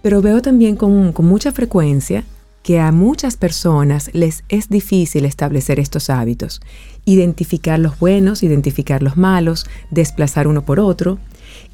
Pero 0.02 0.22
veo 0.22 0.40
también 0.40 0.76
con, 0.76 1.12
con 1.12 1.26
mucha 1.26 1.50
frecuencia 1.50 2.22
que 2.66 2.80
a 2.80 2.90
muchas 2.90 3.36
personas 3.36 4.10
les 4.12 4.42
es 4.48 4.68
difícil 4.68 5.24
establecer 5.24 5.78
estos 5.78 6.10
hábitos, 6.10 6.60
identificar 7.04 7.78
los 7.78 7.96
buenos, 8.00 8.42
identificar 8.42 9.04
los 9.04 9.16
malos, 9.16 9.66
desplazar 9.92 10.48
uno 10.48 10.64
por 10.64 10.80
otro 10.80 11.20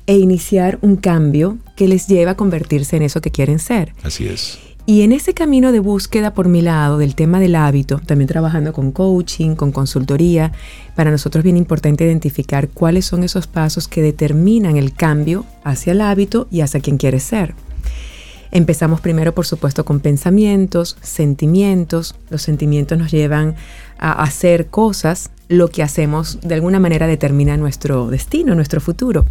e 0.07 0.19
iniciar 0.19 0.79
un 0.83 0.97
cambio 0.97 1.57
que 1.77 1.89
les 1.89 2.09
lleva 2.09 2.33
a 2.33 2.37
convertirse 2.37 2.97
en 2.97 3.05
eso 3.05 3.23
que 3.23 3.31
quieren 3.31 3.59
ser. 3.59 3.95
Así 4.03 4.27
es. 4.27 4.59
Y 4.85 5.01
en 5.01 5.13
ese 5.13 5.33
camino 5.33 5.73
de 5.73 5.79
búsqueda 5.79 6.35
por 6.35 6.49
mi 6.49 6.61
lado 6.61 6.99
del 6.99 7.15
tema 7.15 7.41
del 7.41 7.55
hábito, 7.55 7.99
también 7.99 8.29
trabajando 8.29 8.75
con 8.75 8.93
coaching, 8.93 9.55
con 9.55 9.73
consultoría, 9.73 10.53
para 10.95 11.11
nosotros 11.11 11.41
es 11.41 11.45
bien 11.45 11.57
importante 11.57 12.05
identificar 12.05 12.69
cuáles 12.69 13.07
son 13.07 13.25
esos 13.25 13.47
pasos 13.47 13.89
que 13.89 14.03
determinan 14.03 14.77
el 14.77 14.93
cambio 14.93 15.47
hacia 15.65 15.93
el 15.93 16.03
hábito 16.03 16.49
y 16.51 16.61
hacia 16.61 16.81
quien 16.81 16.99
quieres 16.99 17.23
ser. 17.23 17.55
Empezamos 18.53 19.01
primero, 19.01 19.35
por 19.35 19.47
supuesto, 19.47 19.87
con 19.87 20.01
pensamientos, 20.01 20.99
sentimientos. 21.01 22.15
Los 22.29 22.43
sentimientos 22.43 22.99
nos 22.99 23.11
llevan 23.11 23.57
a 23.99 24.23
hacer 24.23 24.67
cosas. 24.67 25.31
Lo 25.49 25.69
que 25.69 25.83
hacemos 25.83 26.39
de 26.43 26.55
alguna 26.55 26.79
manera 26.79 27.07
determina 27.07 27.57
nuestro 27.57 28.09
destino, 28.09 28.55
nuestro 28.55 28.83
futuro. 28.83 29.25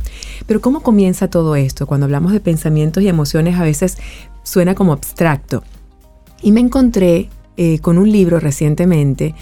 Pero 0.48 0.60
¿cómo 0.60 0.82
comienza 0.82 1.30
todo 1.30 1.56
esto? 1.56 1.86
Cuando 1.86 2.06
hablamos 2.06 2.32
de 2.32 2.40
pensamientos 2.40 3.04
y 3.04 3.10
emociones 3.10 3.60
a 3.60 3.64
veces 3.64 3.98
suena 4.42 4.74
como 4.74 4.92
abstracto. 4.92 5.64
Y 6.42 6.52
me 6.52 6.60
encontré 6.60 7.30
eh, 7.58 7.78
con 7.78 8.00
un 8.00 8.12
libro 8.12 8.40
recientemente 8.40 9.36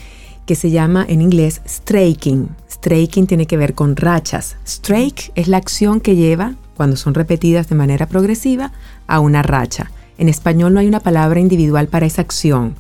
que 0.46 0.56
se 0.56 0.72
llama 0.72 1.06
en 1.08 1.22
inglés 1.22 1.62
Straking. 1.66 2.50
Straking 2.70 3.28
tiene 3.28 3.46
que 3.46 3.56
ver 3.56 3.76
con 3.76 3.96
rachas. 3.96 4.58
Strike 4.66 5.32
es 5.36 5.48
la 5.48 5.58
acción 5.58 6.02
que 6.02 6.18
lleva, 6.18 6.56
cuando 6.80 6.96
son 6.96 7.14
repetidas 7.14 7.68
de 7.68 7.76
manera 7.76 8.06
progresiva, 8.06 8.72
a 9.06 9.20
una 9.20 9.44
racha. 9.44 9.92
En 10.18 10.30
español 10.30 10.74
no 10.74 10.80
hay 10.80 10.88
una 10.88 11.02
palabra 11.02 11.42
individual 11.42 11.90
para 11.90 12.06
esa 12.06 12.22
acción, 12.22 12.74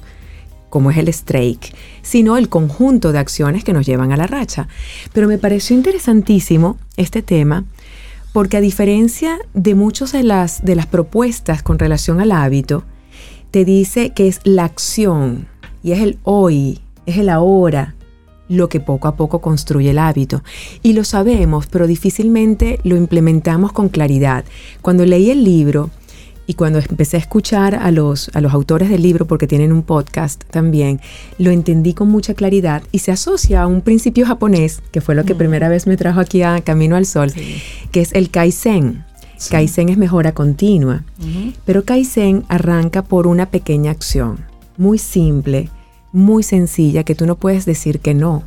como 0.69 0.89
es 0.89 0.95
el 0.95 1.09
strike, 1.09 1.75
sino 2.01 2.37
el 2.37 2.47
conjunto 2.47 3.11
de 3.11 3.19
acciones 3.19 3.65
que 3.65 3.73
nos 3.73 3.85
llevan 3.85 4.13
a 4.13 4.15
la 4.15 4.25
racha. 4.25 4.69
Pero 5.11 5.27
me 5.27 5.37
pareció 5.37 5.75
interesantísimo 5.75 6.77
este 6.95 7.21
tema 7.21 7.65
porque 8.31 8.55
a 8.55 8.61
diferencia 8.61 9.37
de 9.53 9.75
muchas 9.75 10.13
de 10.13 10.23
las, 10.23 10.63
de 10.63 10.77
las 10.77 10.85
propuestas 10.85 11.61
con 11.61 11.77
relación 11.77 12.21
al 12.21 12.31
hábito, 12.31 12.85
te 13.51 13.65
dice 13.65 14.11
que 14.11 14.29
es 14.29 14.39
la 14.45 14.63
acción 14.63 15.49
y 15.83 15.91
es 15.91 15.99
el 15.99 16.19
hoy, 16.23 16.79
es 17.05 17.17
el 17.17 17.27
ahora, 17.27 17.95
lo 18.49 18.67
que 18.67 18.79
poco 18.79 19.07
a 19.07 19.15
poco 19.15 19.39
construye 19.39 19.91
el 19.91 19.99
hábito. 19.99 20.43
Y 20.83 20.93
lo 20.93 21.03
sabemos, 21.05 21.67
pero 21.67 21.87
difícilmente 21.87 22.79
lo 22.83 22.97
implementamos 22.97 23.71
con 23.71 23.87
claridad. 23.87 24.43
Cuando 24.81 25.05
leí 25.05 25.31
el 25.31 25.43
libro 25.43 25.91
y 26.49 26.55
cuando 26.55 26.79
empecé 26.79 27.17
a 27.17 27.19
escuchar 27.19 27.75
a 27.75 27.91
los, 27.91 28.31
a 28.33 28.41
los 28.41 28.53
autores 28.53 28.89
del 28.89 29.03
libro, 29.03 29.27
porque 29.27 29.45
tienen 29.45 29.71
un 29.71 29.83
podcast 29.83 30.43
también, 30.49 30.99
lo 31.37 31.51
entendí 31.51 31.93
con 31.93 32.09
mucha 32.09 32.33
claridad 32.33 32.81
y 32.91 32.99
se 32.99 33.11
asocia 33.11 33.61
a 33.61 33.67
un 33.67 33.81
principio 33.81 34.25
japonés, 34.25 34.81
que 34.91 34.99
fue 34.99 35.13
lo 35.13 35.25
que 35.25 35.35
primera 35.35 35.69
vez 35.69 35.85
me 35.85 35.95
trajo 35.95 36.19
aquí 36.19 36.41
a 36.41 36.59
Camino 36.61 36.95
al 36.95 37.05
Sol, 37.05 37.31
que 37.91 38.01
es 38.01 38.13
el 38.13 38.31
Kaizen. 38.31 39.05
Kaizen 39.51 39.89
es 39.89 39.97
mejora 39.97 40.33
continua, 40.33 41.03
pero 41.65 41.85
Kaizen 41.85 42.43
arranca 42.49 43.03
por 43.03 43.27
una 43.27 43.45
pequeña 43.45 43.91
acción, 43.91 44.39
muy 44.75 44.97
simple, 44.97 45.69
muy 46.11 46.43
sencilla, 46.43 47.03
que 47.03 47.15
tú 47.15 47.25
no 47.25 47.35
puedes 47.35 47.65
decir 47.65 47.99
que 47.99 48.13
no. 48.13 48.43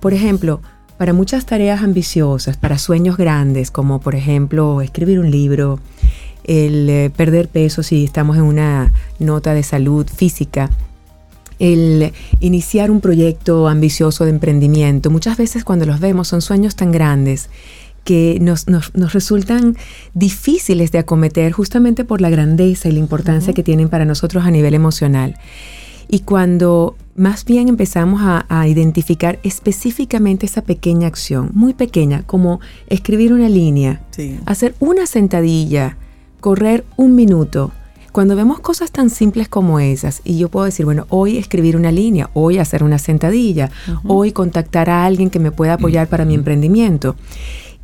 Por 0.00 0.14
ejemplo, 0.14 0.60
para 0.98 1.12
muchas 1.12 1.46
tareas 1.46 1.82
ambiciosas, 1.82 2.56
para 2.56 2.78
sueños 2.78 3.16
grandes, 3.16 3.70
como 3.70 4.00
por 4.00 4.14
ejemplo 4.14 4.80
escribir 4.80 5.18
un 5.18 5.30
libro, 5.30 5.80
el 6.44 6.88
eh, 6.88 7.10
perder 7.16 7.48
peso 7.48 7.82
si 7.82 8.04
estamos 8.04 8.36
en 8.36 8.42
una 8.42 8.92
nota 9.18 9.54
de 9.54 9.62
salud 9.62 10.06
física, 10.06 10.70
el 11.58 12.12
iniciar 12.40 12.90
un 12.90 13.00
proyecto 13.00 13.68
ambicioso 13.68 14.24
de 14.24 14.30
emprendimiento. 14.30 15.10
Muchas 15.10 15.36
veces 15.36 15.64
cuando 15.64 15.86
los 15.86 16.00
vemos 16.00 16.28
son 16.28 16.42
sueños 16.42 16.76
tan 16.76 16.92
grandes 16.92 17.48
que 18.04 18.38
nos, 18.40 18.66
resultan 18.94 19.76
difíciles 20.12 20.92
de 20.92 20.98
acometer 20.98 21.52
justamente 21.52 22.04
por 22.04 22.20
la 22.20 22.30
grandeza 22.30 22.88
y 22.88 22.92
la 22.92 22.98
importancia 22.98 23.54
que 23.54 23.62
tienen 23.62 23.88
para 23.88 24.04
nosotros 24.04 24.44
a 24.44 24.50
nivel 24.50 24.74
emocional. 24.74 25.36
Y 26.08 26.20
cuando 26.20 26.96
más 27.16 27.44
bien 27.44 27.68
empezamos 27.68 28.20
a, 28.22 28.66
identificar 28.66 29.38
específicamente 29.42 30.46
esa 30.46 30.62
pequeña 30.62 31.06
acción, 31.06 31.50
muy 31.54 31.74
pequeña, 31.74 32.22
como 32.24 32.60
escribir 32.88 33.32
una 33.32 33.48
línea, 33.48 34.02
hacer 34.46 34.74
una 34.80 35.06
sentadilla, 35.06 35.96
correr 36.40 36.84
un 36.96 37.14
minuto, 37.14 37.72
cuando 38.12 38.36
vemos 38.36 38.60
cosas 38.60 38.92
tan 38.92 39.10
simples 39.10 39.48
como 39.48 39.80
esas, 39.80 40.20
y 40.24 40.38
yo 40.38 40.48
puedo 40.48 40.66
decir, 40.66 40.84
bueno, 40.84 41.06
hoy 41.08 41.36
escribir 41.36 41.76
una 41.76 41.90
línea, 41.90 42.30
hoy 42.32 42.58
hacer 42.58 42.84
una 42.84 42.98
sentadilla, 42.98 43.70
hoy 44.06 44.32
contactar 44.32 44.88
a 44.88 45.04
alguien 45.04 45.30
que 45.30 45.40
me 45.40 45.50
pueda 45.50 45.74
apoyar 45.74 46.08
para 46.08 46.24
mi 46.24 46.34
emprendimiento, 46.34 47.16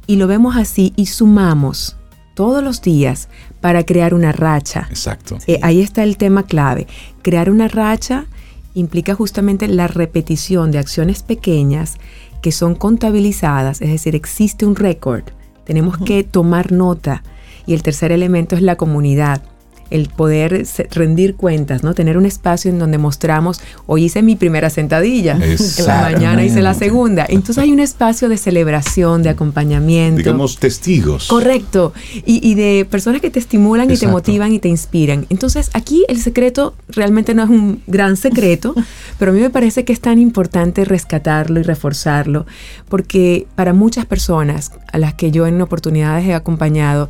y 0.06 0.16
lo 0.16 0.26
vemos 0.26 0.56
así 0.56 0.92
y 0.96 1.06
sumamos 1.06 1.96
todos 2.34 2.62
los 2.62 2.80
días 2.80 3.28
para 3.60 3.84
crear 3.84 4.14
una 4.14 4.32
racha. 4.32 4.86
Exacto. 4.90 5.38
Eh, 5.46 5.58
ahí 5.62 5.80
está 5.80 6.02
el 6.02 6.16
tema 6.16 6.44
clave. 6.44 6.86
Crear 7.22 7.50
una 7.50 7.68
racha 7.68 8.26
implica 8.74 9.14
justamente 9.14 9.68
la 9.68 9.86
repetición 9.86 10.70
de 10.70 10.78
acciones 10.78 11.22
pequeñas 11.22 11.96
que 12.42 12.52
son 12.52 12.74
contabilizadas, 12.74 13.82
es 13.82 13.90
decir, 13.90 14.14
existe 14.14 14.64
un 14.64 14.76
récord. 14.76 15.24
Tenemos 15.64 15.98
que 15.98 16.24
tomar 16.24 16.72
nota. 16.72 17.22
Y 17.66 17.74
el 17.74 17.82
tercer 17.82 18.10
elemento 18.10 18.56
es 18.56 18.62
la 18.62 18.76
comunidad 18.76 19.42
el 19.90 20.08
poder 20.08 20.64
rendir 20.90 21.34
cuentas, 21.34 21.82
¿no? 21.82 21.94
Tener 21.94 22.16
un 22.16 22.26
espacio 22.26 22.70
en 22.70 22.78
donde 22.78 22.98
mostramos, 22.98 23.60
hoy 23.86 24.04
hice 24.04 24.22
mi 24.22 24.36
primera 24.36 24.70
sentadilla, 24.70 25.38
la 25.86 26.02
mañana 26.02 26.44
hice 26.44 26.62
la 26.62 26.74
segunda. 26.74 27.26
Entonces 27.28 27.58
hay 27.58 27.72
un 27.72 27.80
espacio 27.80 28.28
de 28.28 28.36
celebración, 28.36 29.22
de 29.22 29.30
acompañamiento. 29.30 30.18
Digamos 30.18 30.58
testigos. 30.58 31.26
Correcto. 31.28 31.92
Y, 32.24 32.54
de 32.54 32.86
personas 32.90 33.20
que 33.20 33.30
te 33.30 33.38
estimulan 33.38 33.90
y 33.90 33.96
te 33.96 34.06
motivan 34.06 34.52
y 34.52 34.58
te 34.58 34.68
inspiran. 34.68 35.26
Entonces 35.30 35.70
aquí 35.72 36.04
el 36.08 36.20
secreto 36.20 36.74
realmente 36.88 37.34
no 37.34 37.44
es 37.44 37.50
un 37.50 37.82
gran 37.86 38.16
secreto, 38.16 38.74
pero 39.18 39.30
a 39.30 39.34
mí 39.34 39.40
me 39.40 39.50
parece 39.50 39.84
que 39.84 39.92
es 39.92 40.00
tan 40.00 40.18
importante 40.18 40.84
rescatarlo 40.84 41.60
y 41.60 41.62
reforzarlo, 41.62 42.46
porque 42.88 43.46
para 43.54 43.72
muchas 43.72 44.06
personas 44.06 44.72
a 44.92 44.98
las 44.98 45.14
que 45.14 45.30
yo 45.30 45.46
en 45.46 45.60
oportunidades 45.60 46.26
he 46.26 46.34
acompañado, 46.34 47.08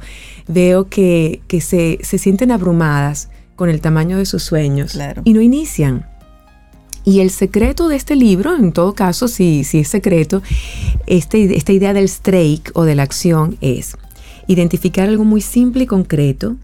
veo 0.49 0.89
que, 0.89 1.41
se, 1.61 1.99
sienten 2.19 2.51
abrumadas 2.51 3.29
con 3.57 3.69
el 3.69 3.81
tamaño 3.81 4.19
de 4.19 4.27
sus 4.27 4.43
sueños 4.43 4.99
y 5.25 5.33
no 5.33 5.41
inician. 5.41 6.07
Y 7.05 7.21
el 7.21 7.31
secreto 7.31 7.89
de 7.89 7.97
este 7.97 8.15
libro, 8.15 8.55
en 8.55 8.73
todo 8.73 8.95
caso, 8.95 9.27
si, 9.27 9.65
si 9.65 9.81
es 9.81 9.89
secreto, 9.89 10.43
este, 11.07 11.57
esta 11.57 11.73
idea 11.73 11.95
del 11.95 12.05
strike 12.05 12.73
o 12.75 12.85
de 12.85 12.95
la 12.95 13.03
acción 13.05 13.57
es 13.61 13.97
identificar 14.47 15.09
algo 15.09 15.25
muy 15.25 15.41
simple 15.41 15.85
y 15.85 15.87
concreto 15.87 16.57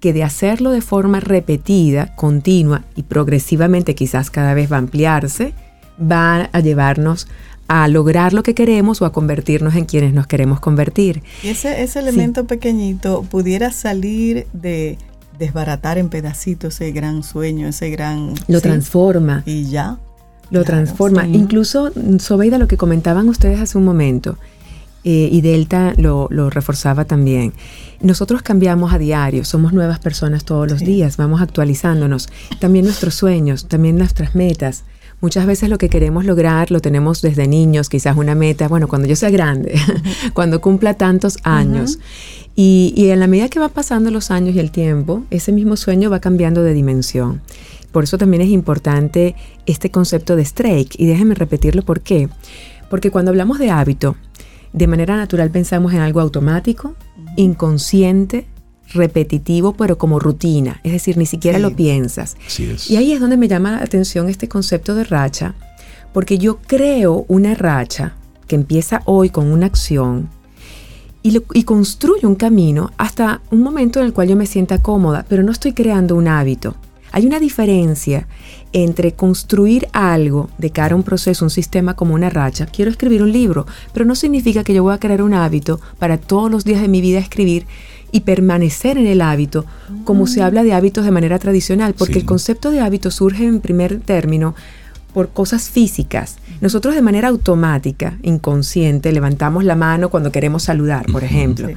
que 0.00 0.12
de 0.12 0.24
hacerlo 0.24 0.70
de 0.70 0.80
forma 0.80 1.20
repetida, 1.20 2.14
continua 2.16 2.84
y 2.96 3.04
progresivamente 3.04 3.94
quizás 3.94 4.30
cada 4.30 4.54
vez 4.54 4.70
va 4.70 4.76
a 4.76 4.80
ampliarse, 4.80 5.54
va 6.00 6.48
a 6.52 6.60
llevarnos 6.60 7.28
a 7.68 7.88
lograr 7.88 8.32
lo 8.32 8.42
que 8.42 8.54
queremos 8.54 9.00
o 9.02 9.06
a 9.06 9.12
convertirnos 9.12 9.74
en 9.74 9.84
quienes 9.84 10.12
nos 10.12 10.26
queremos 10.26 10.60
convertir. 10.60 11.22
Y 11.42 11.48
ese, 11.48 11.82
ese 11.82 12.00
elemento 12.00 12.46
pequeñito 12.46 13.22
pudiera 13.22 13.72
salir 13.72 14.46
de 14.52 14.98
desbaratar 15.38 15.98
en 15.98 16.08
pedacitos 16.08 16.74
ese 16.74 16.92
gran 16.92 17.22
sueño, 17.22 17.68
ese 17.68 17.90
gran... 17.90 18.34
Lo 18.48 18.60
transforma. 18.60 19.42
Y 19.46 19.64
ya. 19.64 19.98
Lo 20.50 20.64
transforma. 20.64 21.26
Incluso, 21.26 21.90
Sobeida, 22.18 22.58
lo 22.58 22.68
que 22.68 22.76
comentaban 22.76 23.28
ustedes 23.28 23.58
hace 23.58 23.78
un 23.78 23.84
momento, 23.84 24.36
eh, 25.04 25.28
y 25.32 25.40
Delta 25.40 25.94
lo, 25.96 26.28
reforzaba 26.50 27.06
también. 27.06 27.54
Nosotros 28.00 28.42
cambiamos 28.42 28.92
a 28.92 28.98
diario, 28.98 29.44
somos 29.44 29.72
nuevas 29.72 29.98
personas 29.98 30.44
todos 30.44 30.70
los 30.70 30.80
días, 30.80 31.16
vamos 31.16 31.40
actualizándonos. 31.40 32.28
También 32.60 32.84
nuestros 32.84 33.14
sueños, 33.14 33.66
también 33.66 33.96
nuestras 33.96 34.34
metas. 34.34 34.84
Muchas 35.22 35.46
veces 35.46 35.70
lo 35.70 35.78
que 35.78 35.88
queremos 35.88 36.24
lograr 36.24 36.70
lo 36.70 36.80
tenemos 36.80 37.22
desde 37.22 37.46
niños, 37.46 37.88
quizás 37.88 38.16
una 38.16 38.34
meta, 38.34 38.68
bueno, 38.68 38.88
cuando 38.88 39.08
yo 39.08 39.16
sea 39.16 39.30
grande, 39.30 39.74
cuando 40.34 40.60
cumpla 40.60 40.94
tantos 40.94 41.38
años. 41.44 41.98
y, 42.56 42.92
y 42.96 43.08
en 43.08 43.20
la 43.20 43.28
medida 43.28 43.48
que 43.48 43.60
va 43.60 43.68
pasando 43.68 44.10
los 44.10 44.30
años 44.30 44.54
y 44.56 44.58
el 44.58 44.70
tiempo, 44.70 45.22
ese 45.30 45.52
mismo 45.52 45.76
sueño 45.76 46.10
va 46.10 46.18
cambiando 46.18 46.62
de 46.62 46.74
dimensión. 46.74 47.40
Por 47.92 48.04
eso 48.04 48.18
también 48.18 48.42
es 48.42 48.48
importante 48.48 49.36
este 49.66 49.90
concepto 49.90 50.34
de 50.34 50.42
strike. 50.42 50.98
Y 50.98 51.06
déjenme 51.06 51.34
repetirlo 51.34 51.82
por 51.82 52.00
qué. 52.00 52.28
Porque 52.90 53.10
cuando 53.10 53.30
hablamos 53.30 53.58
de 53.58 53.70
hábito, 53.70 54.16
de 54.72 54.86
manera 54.86 55.16
natural 55.16 55.50
pensamos 55.50 55.92
en 55.92 56.00
algo 56.00 56.20
automático, 56.20 56.94
inconsciente, 57.36 58.46
repetitivo, 58.94 59.74
pero 59.74 59.98
como 59.98 60.18
rutina, 60.18 60.80
es 60.84 60.92
decir, 60.92 61.16
ni 61.16 61.26
siquiera 61.26 61.58
lo 61.58 61.74
piensas. 61.74 62.36
Y 62.88 62.96
ahí 62.96 63.12
es 63.12 63.20
donde 63.20 63.36
me 63.36 63.48
llama 63.48 63.72
la 63.72 63.78
atención 63.78 64.28
este 64.28 64.48
concepto 64.48 64.94
de 64.94 65.04
racha, 65.04 65.54
porque 66.12 66.38
yo 66.38 66.58
creo 66.66 67.24
una 67.28 67.54
racha 67.54 68.14
que 68.46 68.56
empieza 68.56 69.02
hoy 69.06 69.30
con 69.30 69.50
una 69.50 69.66
acción 69.66 70.28
y, 71.22 71.40
y 71.54 71.64
construyo 71.64 72.28
un 72.28 72.34
camino 72.34 72.90
hasta 72.98 73.40
un 73.50 73.62
momento 73.62 74.00
en 74.00 74.06
el 74.06 74.12
cual 74.12 74.28
yo 74.28 74.36
me 74.36 74.46
sienta 74.46 74.82
cómoda, 74.82 75.24
pero 75.28 75.42
no 75.42 75.52
estoy 75.52 75.72
creando 75.72 76.16
un 76.16 76.28
hábito. 76.28 76.74
Hay 77.12 77.26
una 77.26 77.38
diferencia 77.38 78.26
entre 78.72 79.12
construir 79.12 79.86
algo 79.92 80.48
de 80.56 80.70
cara 80.70 80.94
a 80.94 80.96
un 80.96 81.02
proceso, 81.02 81.44
un 81.44 81.50
sistema 81.50 81.94
como 81.94 82.14
una 82.14 82.30
racha. 82.30 82.64
Quiero 82.66 82.90
escribir 82.90 83.22
un 83.22 83.32
libro, 83.32 83.66
pero 83.92 84.06
no 84.06 84.14
significa 84.14 84.64
que 84.64 84.72
yo 84.72 84.82
voy 84.82 84.94
a 84.94 84.98
crear 84.98 85.20
un 85.20 85.34
hábito 85.34 85.78
para 85.98 86.16
todos 86.16 86.50
los 86.50 86.64
días 86.64 86.80
de 86.80 86.88
mi 86.88 87.02
vida 87.02 87.18
escribir 87.18 87.66
y 88.12 88.20
permanecer 88.20 88.98
en 88.98 89.06
el 89.06 89.22
hábito, 89.22 89.64
como 90.04 90.26
se 90.26 90.40
mm. 90.40 90.44
habla 90.44 90.62
de 90.62 90.74
hábitos 90.74 91.04
de 91.04 91.10
manera 91.10 91.38
tradicional, 91.38 91.94
porque 91.94 92.18
el 92.18 92.26
concepto 92.26 92.70
de 92.70 92.80
hábito 92.80 93.10
surge 93.10 93.46
en 93.46 93.60
primer 93.60 94.00
término 94.00 94.54
por 95.12 95.30
cosas 95.30 95.70
físicas. 95.70 96.36
Nosotros 96.60 96.94
de 96.94 97.02
manera 97.02 97.28
automática, 97.28 98.18
inconsciente, 98.22 99.12
levantamos 99.12 99.64
la 99.64 99.74
mano 99.74 100.10
cuando 100.10 100.30
queremos 100.30 100.62
saludar, 100.62 101.06
por 101.06 101.24
ejemplo. 101.24 101.68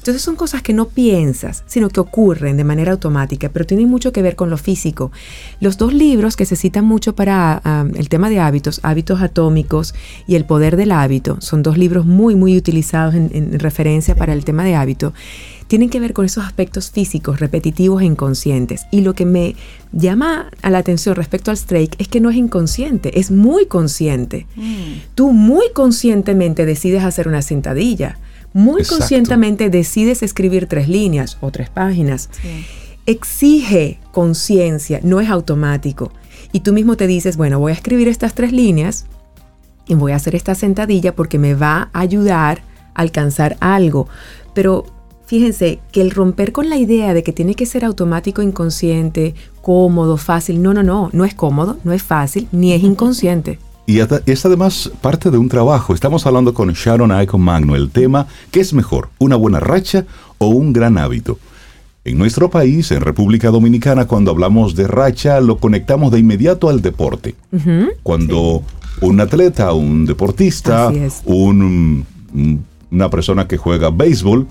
Entonces 0.00 0.22
son 0.22 0.34
cosas 0.34 0.62
que 0.62 0.72
no 0.72 0.88
piensas, 0.88 1.62
sino 1.66 1.90
que 1.90 2.00
ocurren 2.00 2.56
de 2.56 2.64
manera 2.64 2.92
automática, 2.92 3.50
pero 3.50 3.66
tienen 3.66 3.90
mucho 3.90 4.12
que 4.12 4.22
ver 4.22 4.34
con 4.34 4.48
lo 4.48 4.56
físico. 4.56 5.12
Los 5.60 5.76
dos 5.76 5.92
libros 5.92 6.36
que 6.36 6.46
se 6.46 6.56
citan 6.56 6.86
mucho 6.86 7.14
para 7.14 7.60
ah, 7.62 7.84
el 7.94 8.08
tema 8.08 8.30
de 8.30 8.40
hábitos, 8.40 8.80
Hábitos 8.82 9.20
Atómicos 9.20 9.94
y 10.26 10.36
El 10.36 10.46
Poder 10.46 10.78
del 10.78 10.92
Hábito, 10.92 11.36
son 11.42 11.62
dos 11.62 11.76
libros 11.76 12.06
muy, 12.06 12.34
muy 12.34 12.56
utilizados 12.56 13.14
en, 13.14 13.58
referencia 13.58 14.14
para 14.14 14.32
el 14.32 14.42
tema 14.42 14.64
de 14.64 14.74
hábito 14.74 15.12
tienen 15.70 15.88
que 15.88 16.00
ver 16.00 16.14
con 16.14 16.24
esos 16.24 16.44
aspectos 16.44 16.90
físicos, 16.90 17.38
repetitivos 17.38 18.02
e 18.02 18.04
inconscientes. 18.04 18.86
Y 18.90 19.02
lo 19.02 19.14
que 19.14 19.24
me 19.24 19.54
llama 19.92 20.50
a 20.62 20.70
la 20.70 20.78
atención 20.78 21.14
respecto 21.14 21.52
al 21.52 21.56
strike 21.56 21.94
es 22.00 22.08
que 22.08 22.18
no 22.18 22.28
es 22.28 22.36
inconsciente, 22.36 23.20
es 23.20 23.30
muy 23.30 23.66
consciente. 23.66 24.48
Mm. 24.56 25.14
Tú 25.14 25.30
muy 25.30 25.66
conscientemente 25.72 26.66
decides 26.66 27.04
hacer 27.04 27.28
una 27.28 27.40
sentadilla, 27.40 28.18
muy 28.52 28.82
conscientemente 28.84 29.70
decides 29.70 30.24
escribir 30.24 30.66
tres 30.66 30.88
líneas 30.88 31.38
o 31.40 31.52
tres 31.52 31.70
páginas. 31.70 32.30
Exige 33.06 34.00
conciencia, 34.10 34.98
no 35.04 35.20
es 35.20 35.30
automático. 35.30 36.12
Y 36.50 36.60
tú 36.60 36.72
mismo 36.72 36.96
te 36.96 37.06
dices, 37.06 37.36
bueno, 37.36 37.60
voy 37.60 37.70
a 37.70 37.76
escribir 37.76 38.08
estas 38.08 38.34
tres 38.34 38.50
líneas 38.50 39.06
y 39.86 39.94
voy 39.94 40.10
a 40.10 40.16
hacer 40.16 40.34
esta 40.34 40.56
sentadilla 40.56 41.14
porque 41.14 41.38
me 41.38 41.54
va 41.54 41.90
a 41.92 42.00
ayudar 42.00 42.62
a 42.92 43.02
alcanzar 43.02 43.56
algo. 43.60 44.08
Pero 44.52 44.84
Fíjense 45.30 45.78
que 45.92 46.00
el 46.00 46.10
romper 46.10 46.50
con 46.50 46.68
la 46.68 46.76
idea 46.76 47.14
de 47.14 47.22
que 47.22 47.32
tiene 47.32 47.54
que 47.54 47.64
ser 47.64 47.84
automático, 47.84 48.42
inconsciente, 48.42 49.36
cómodo, 49.62 50.16
fácil, 50.16 50.60
no, 50.60 50.74
no, 50.74 50.82
no, 50.82 51.08
no 51.12 51.24
es 51.24 51.34
cómodo, 51.34 51.78
no 51.84 51.92
es 51.92 52.02
fácil, 52.02 52.48
ni 52.50 52.72
es 52.72 52.82
inconsciente. 52.82 53.60
Y 53.86 54.00
es 54.00 54.46
además 54.46 54.90
parte 55.00 55.30
de 55.30 55.38
un 55.38 55.48
trabajo. 55.48 55.94
Estamos 55.94 56.26
hablando 56.26 56.52
con 56.52 56.72
Sharon 56.72 57.22
Icon 57.22 57.40
Magno. 57.40 57.76
El 57.76 57.90
tema, 57.90 58.26
¿qué 58.50 58.60
es 58.60 58.72
mejor? 58.72 59.08
¿Una 59.18 59.36
buena 59.36 59.58
racha 59.60 60.04
o 60.38 60.48
un 60.48 60.72
gran 60.72 60.98
hábito? 60.98 61.38
En 62.04 62.18
nuestro 62.18 62.50
país, 62.50 62.90
en 62.90 63.00
República 63.00 63.50
Dominicana, 63.50 64.06
cuando 64.06 64.32
hablamos 64.32 64.74
de 64.74 64.88
racha, 64.88 65.40
lo 65.40 65.58
conectamos 65.58 66.10
de 66.12 66.20
inmediato 66.20 66.68
al 66.68 66.82
deporte. 66.82 67.36
Cuando 68.02 68.62
un 69.00 69.20
atleta, 69.20 69.72
un 69.72 70.06
deportista, 70.06 70.92
un, 71.24 72.04
una 72.90 73.10
persona 73.10 73.48
que 73.48 73.56
juega 73.56 73.90
béisbol, 73.90 74.46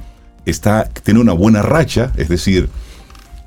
está, 0.45 0.89
tiene 1.03 1.19
una 1.19 1.33
buena 1.33 1.61
racha, 1.61 2.11
es 2.17 2.29
decir, 2.29 2.69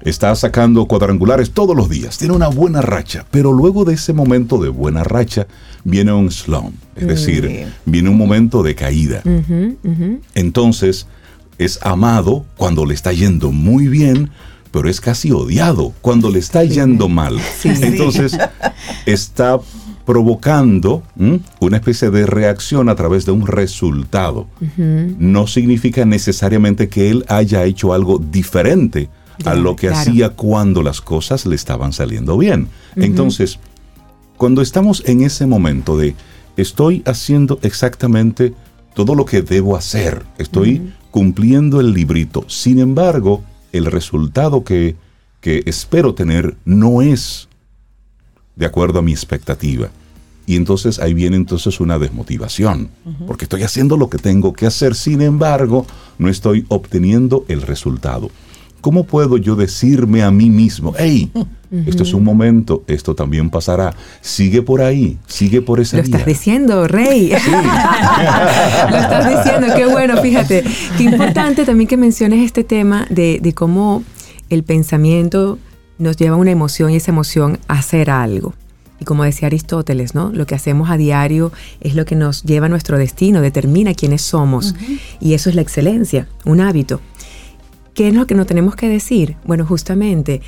está 0.02 0.34
sacando 0.34 0.86
cuadrangulares 0.86 1.52
todos 1.52 1.76
los 1.76 1.88
días, 1.88 2.18
tiene 2.18 2.34
una 2.34 2.48
buena 2.48 2.82
racha, 2.82 3.24
pero 3.30 3.52
luego 3.52 3.84
de 3.84 3.94
ese 3.94 4.12
momento 4.12 4.58
de 4.58 4.68
buena 4.68 5.04
racha 5.04 5.46
viene 5.84 6.12
un 6.12 6.30
slump, 6.30 6.74
es 6.96 7.06
decir, 7.06 7.66
viene 7.84 8.08
un 8.08 8.18
momento 8.18 8.62
de 8.62 8.74
caída. 8.74 9.22
Entonces, 10.34 11.06
es 11.58 11.78
amado 11.82 12.44
cuando 12.56 12.84
le 12.84 12.94
está 12.94 13.12
yendo 13.12 13.52
muy 13.52 13.88
bien, 13.88 14.30
pero 14.72 14.88
es 14.88 15.00
casi 15.00 15.30
odiado 15.30 15.92
cuando 16.00 16.30
le 16.30 16.38
está 16.38 16.64
yendo 16.64 17.08
mal. 17.08 17.38
Entonces, 17.62 18.36
está 19.06 19.60
provocando 20.04 21.02
una 21.60 21.76
especie 21.76 22.10
de 22.10 22.26
reacción 22.26 22.88
a 22.88 22.94
través 22.94 23.24
de 23.24 23.32
un 23.32 23.46
resultado. 23.46 24.46
No 24.76 25.46
significa 25.46 26.04
necesariamente 26.04 26.88
que 26.88 27.10
él 27.10 27.24
haya 27.28 27.64
hecho 27.64 27.92
algo 27.92 28.18
diferente 28.18 29.08
a 29.44 29.54
lo 29.54 29.76
que 29.76 29.88
hacía 29.88 30.30
cuando 30.30 30.82
las 30.82 31.00
cosas 31.00 31.46
le 31.46 31.56
estaban 31.56 31.92
saliendo 31.92 32.36
bien. 32.36 32.68
Entonces, 32.96 33.58
cuando 34.36 34.62
estamos 34.62 35.02
en 35.06 35.22
ese 35.22 35.46
momento 35.46 35.96
de 35.96 36.14
estoy 36.56 37.02
haciendo 37.06 37.58
exactamente 37.62 38.54
todo 38.94 39.14
lo 39.14 39.24
que 39.24 39.42
debo 39.42 39.76
hacer, 39.76 40.24
estoy 40.38 40.92
cumpliendo 41.10 41.80
el 41.80 41.92
librito, 41.92 42.44
sin 42.48 42.78
embargo, 42.78 43.42
el 43.72 43.86
resultado 43.86 44.64
que, 44.64 44.96
que 45.40 45.62
espero 45.66 46.14
tener 46.14 46.56
no 46.64 47.02
es 47.02 47.48
de 48.56 48.66
acuerdo 48.66 48.98
a 48.98 49.02
mi 49.02 49.12
expectativa. 49.12 49.90
Y 50.46 50.56
entonces 50.56 50.98
ahí 50.98 51.14
viene 51.14 51.36
entonces 51.36 51.78
una 51.80 51.98
desmotivación, 51.98 52.88
porque 53.26 53.44
estoy 53.44 53.62
haciendo 53.62 53.96
lo 53.96 54.10
que 54.10 54.18
tengo 54.18 54.52
que 54.52 54.66
hacer, 54.66 54.94
sin 54.94 55.22
embargo, 55.22 55.86
no 56.18 56.28
estoy 56.28 56.64
obteniendo 56.68 57.44
el 57.48 57.62
resultado. 57.62 58.30
¿Cómo 58.80 59.04
puedo 59.04 59.36
yo 59.36 59.54
decirme 59.54 60.24
a 60.24 60.32
mí 60.32 60.50
mismo, 60.50 60.92
hey, 60.98 61.30
esto 61.86 62.02
es 62.02 62.12
un 62.12 62.24
momento, 62.24 62.82
esto 62.88 63.14
también 63.14 63.48
pasará, 63.48 63.94
sigue 64.20 64.60
por 64.60 64.82
ahí, 64.82 65.16
sigue 65.28 65.62
por 65.62 65.78
esa 65.78 65.98
Lo 65.98 66.02
estás 66.02 66.26
diciendo, 66.26 66.88
Rey. 66.88 67.28
Lo 68.90 68.96
estás 68.96 69.44
diciendo, 69.44 69.68
qué 69.76 69.86
bueno, 69.86 70.20
fíjate. 70.20 70.64
Qué 70.98 71.04
importante 71.04 71.64
también 71.64 71.86
que 71.86 71.96
menciones 71.96 72.44
este 72.44 72.64
tema 72.64 73.06
de, 73.08 73.38
de 73.40 73.54
cómo 73.54 74.02
el 74.50 74.64
pensamiento 74.64 75.60
nos 76.02 76.16
lleva 76.16 76.36
a 76.36 76.38
una 76.38 76.50
emoción 76.50 76.90
y 76.90 76.96
esa 76.96 77.10
emoción 77.10 77.58
a 77.68 77.74
hacer 77.74 78.10
algo. 78.10 78.54
Y 79.00 79.04
como 79.04 79.24
decía 79.24 79.46
Aristóteles, 79.46 80.14
¿no? 80.14 80.30
Lo 80.32 80.46
que 80.46 80.54
hacemos 80.54 80.90
a 80.90 80.96
diario 80.96 81.50
es 81.80 81.94
lo 81.94 82.04
que 82.04 82.14
nos 82.14 82.44
lleva 82.44 82.66
a 82.66 82.68
nuestro 82.68 82.98
destino, 82.98 83.40
determina 83.40 83.94
quiénes 83.94 84.22
somos. 84.22 84.74
Y 85.20 85.34
eso 85.34 85.50
es 85.50 85.56
la 85.56 85.62
excelencia, 85.62 86.28
un 86.44 86.60
hábito. 86.60 87.00
¿Qué 87.94 88.08
es 88.08 88.14
lo 88.14 88.26
que 88.26 88.34
no 88.34 88.46
tenemos 88.46 88.76
que 88.76 88.88
decir? 88.88 89.36
Bueno, 89.44 89.66
justamente 89.66 90.40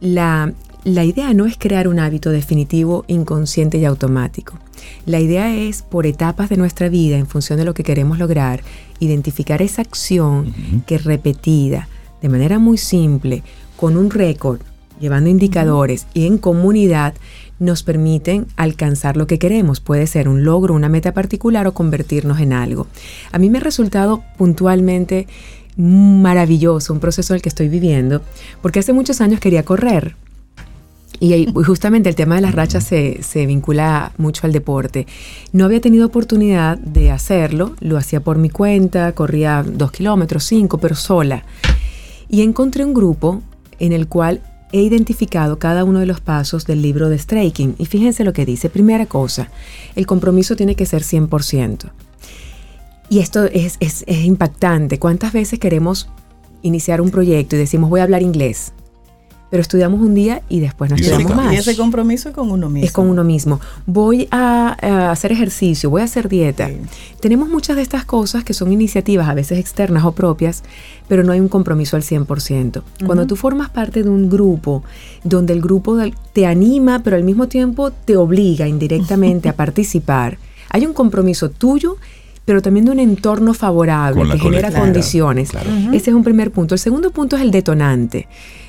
la, 0.00 0.52
la 0.82 1.04
idea 1.04 1.32
no 1.34 1.46
es 1.46 1.56
crear 1.56 1.88
un 1.88 1.98
hábito 1.98 2.30
definitivo, 2.30 3.04
inconsciente 3.06 3.78
y 3.78 3.84
automático. 3.84 4.58
La 5.06 5.20
idea 5.20 5.54
es, 5.54 5.82
por 5.82 6.04
etapas 6.06 6.50
de 6.50 6.56
nuestra 6.56 6.88
vida, 6.88 7.16
en 7.16 7.26
función 7.26 7.58
de 7.58 7.64
lo 7.64 7.74
que 7.74 7.84
queremos 7.84 8.18
lograr, 8.18 8.62
identificar 8.98 9.62
esa 9.62 9.82
acción 9.82 10.52
que 10.86 10.98
repetida, 10.98 11.88
de 12.20 12.28
manera 12.28 12.58
muy 12.58 12.76
simple, 12.76 13.42
con 13.76 13.96
un 13.96 14.10
récord, 14.10 14.60
llevando 15.00 15.30
indicadores 15.30 16.06
y 16.14 16.26
en 16.26 16.38
comunidad, 16.38 17.14
nos 17.58 17.82
permiten 17.82 18.46
alcanzar 18.56 19.16
lo 19.16 19.26
que 19.26 19.38
queremos. 19.38 19.80
Puede 19.80 20.06
ser 20.06 20.28
un 20.28 20.44
logro, 20.44 20.74
una 20.74 20.88
meta 20.88 21.12
particular 21.12 21.66
o 21.66 21.74
convertirnos 21.74 22.40
en 22.40 22.52
algo. 22.52 22.86
A 23.32 23.38
mí 23.38 23.50
me 23.50 23.58
ha 23.58 23.62
resultado 23.62 24.22
puntualmente 24.36 25.26
maravilloso, 25.76 26.92
un 26.92 27.00
proceso 27.00 27.32
en 27.32 27.36
el 27.36 27.42
que 27.42 27.48
estoy 27.48 27.68
viviendo, 27.68 28.22
porque 28.62 28.80
hace 28.80 28.92
muchos 28.92 29.20
años 29.20 29.40
quería 29.40 29.64
correr. 29.64 30.16
Y 31.20 31.46
justamente 31.66 32.08
el 32.08 32.14
tema 32.14 32.36
de 32.36 32.42
las 32.42 32.54
rachas 32.54 32.84
se, 32.84 33.22
se, 33.22 33.46
vincula 33.46 34.12
mucho 34.18 34.46
al 34.46 34.52
deporte. 34.52 35.06
No 35.52 35.64
había 35.64 35.80
tenido 35.80 36.06
oportunidad 36.06 36.78
de 36.78 37.10
hacerlo, 37.10 37.74
lo 37.80 37.96
hacía 37.96 38.20
por 38.20 38.38
mi 38.38 38.50
cuenta, 38.50 39.12
corría 39.12 39.64
dos 39.66 39.92
kilómetros, 39.92 40.44
cinco, 40.44 40.78
pero 40.78 40.94
sola. 40.94 41.44
Y 42.28 42.42
encontré 42.42 42.84
un 42.84 42.94
grupo 42.94 43.42
en 43.78 43.92
el 43.92 44.08
cual 44.08 44.40
he 44.74 44.82
identificado 44.82 45.60
cada 45.60 45.84
uno 45.84 46.00
de 46.00 46.06
los 46.06 46.20
pasos 46.20 46.66
del 46.66 46.82
libro 46.82 47.08
de 47.08 47.16
Striking. 47.16 47.76
Y 47.78 47.86
fíjense 47.86 48.24
lo 48.24 48.32
que 48.32 48.44
dice. 48.44 48.68
Primera 48.68 49.06
cosa, 49.06 49.48
el 49.94 50.04
compromiso 50.04 50.56
tiene 50.56 50.74
que 50.74 50.84
ser 50.84 51.02
100%. 51.02 51.92
Y 53.08 53.20
esto 53.20 53.44
es, 53.44 53.76
es, 53.78 54.04
impactante. 54.08 54.98
¿Cuántas 54.98 55.32
veces 55.32 55.60
queremos 55.60 56.08
iniciar 56.62 57.00
un 57.00 57.10
proyecto 57.10 57.54
y 57.54 57.60
decimos 57.60 57.88
voy 57.88 58.00
a 58.00 58.02
hablar 58.02 58.22
inglés? 58.22 58.72
Pero 59.50 59.60
estudiamos 59.60 60.00
un 60.00 60.14
día 60.14 60.42
y 60.48 60.60
después 60.60 60.90
nos 60.90 61.00
quedamos 61.00 61.34
más. 61.34 61.52
Y 61.52 61.56
ese 61.56 61.76
compromiso 61.76 62.28
es 62.28 62.34
con 62.34 62.50
uno 62.50 62.68
mismo. 62.68 62.86
Es 62.86 62.92
con 62.92 63.08
uno 63.08 63.22
mismo. 63.24 63.60
Voy 63.86 64.26
a, 64.30 65.10
hacer 65.10 65.32
ejercicio, 65.32 65.90
voy 65.90 66.00
a 66.02 66.04
hacer 66.04 66.28
dieta. 66.28 66.70
Tenemos 67.20 67.48
muchas 67.48 67.76
de 67.76 67.82
estas 67.82 68.04
cosas 68.04 68.42
que 68.42 68.52
son 68.52 68.72
iniciativas, 68.72 69.28
a 69.28 69.34
veces 69.34 69.58
externas 69.58 70.04
o 70.04 70.12
propias, 70.12 70.62
pero 71.08 71.22
no 71.22 71.32
hay 71.32 71.40
un 71.40 71.48
compromiso 71.48 71.96
al 71.96 72.02
100%. 72.02 72.82
Cuando 73.06 73.26
tú 73.26 73.36
formas 73.36 73.70
parte 73.70 74.02
de 74.02 74.10
un 74.10 74.28
grupo 74.28 74.82
donde 75.22 75.52
el 75.52 75.60
grupo 75.60 75.98
te 76.32 76.46
anima, 76.46 77.02
pero 77.04 77.16
al 77.16 77.24
mismo 77.24 77.46
tiempo 77.46 77.90
te 77.90 78.16
obliga 78.16 78.66
indirectamente 78.66 79.48
a 79.48 79.52
participar, 79.56 80.38
hay 80.70 80.86
un 80.86 80.92
compromiso 80.92 81.50
tuyo 81.50 81.96
pero 82.44 82.60
también 82.60 82.84
de 82.84 82.92
un 82.92 83.00
entorno 83.00 83.54
favorable 83.54 84.30
que 84.30 84.38
genera 84.38 84.70
condiciones. 84.70 85.50
Ese 85.92 86.10
es 86.10 86.14
un 86.14 86.24
primer 86.24 86.50
punto. 86.50 86.74
El 86.74 86.78
segundo 86.78 87.10
punto 87.10 87.36
es 87.36 87.42
el 87.42 87.50
detonante, 87.50 88.28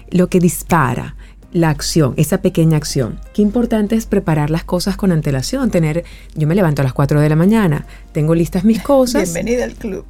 lo 0.10 0.28
que 0.28 0.40
dispara 0.40 1.16
la 1.56 1.70
acción, 1.70 2.14
esa 2.18 2.42
pequeña 2.42 2.76
acción. 2.76 3.18
Qué 3.34 3.42
importante 3.42 3.96
es 3.96 4.06
preparar 4.08 4.50
las 4.50 4.66
cosas 4.66 4.98
con 4.98 5.14
antelación, 5.14 5.72
tener, 5.72 6.04
yo 6.36 6.48
me 6.48 6.54
levanto 6.54 6.82
a 6.82 6.84
las 6.84 6.92
4 6.92 7.22
de 7.22 7.30
la 7.30 7.38
mañana, 7.38 7.86
tengo 8.12 8.36
listas 8.36 8.66
mis 8.66 8.82
cosas. 8.82 9.34
Bienvenida 9.34 9.64
al 9.64 9.74
club. 9.76 10.06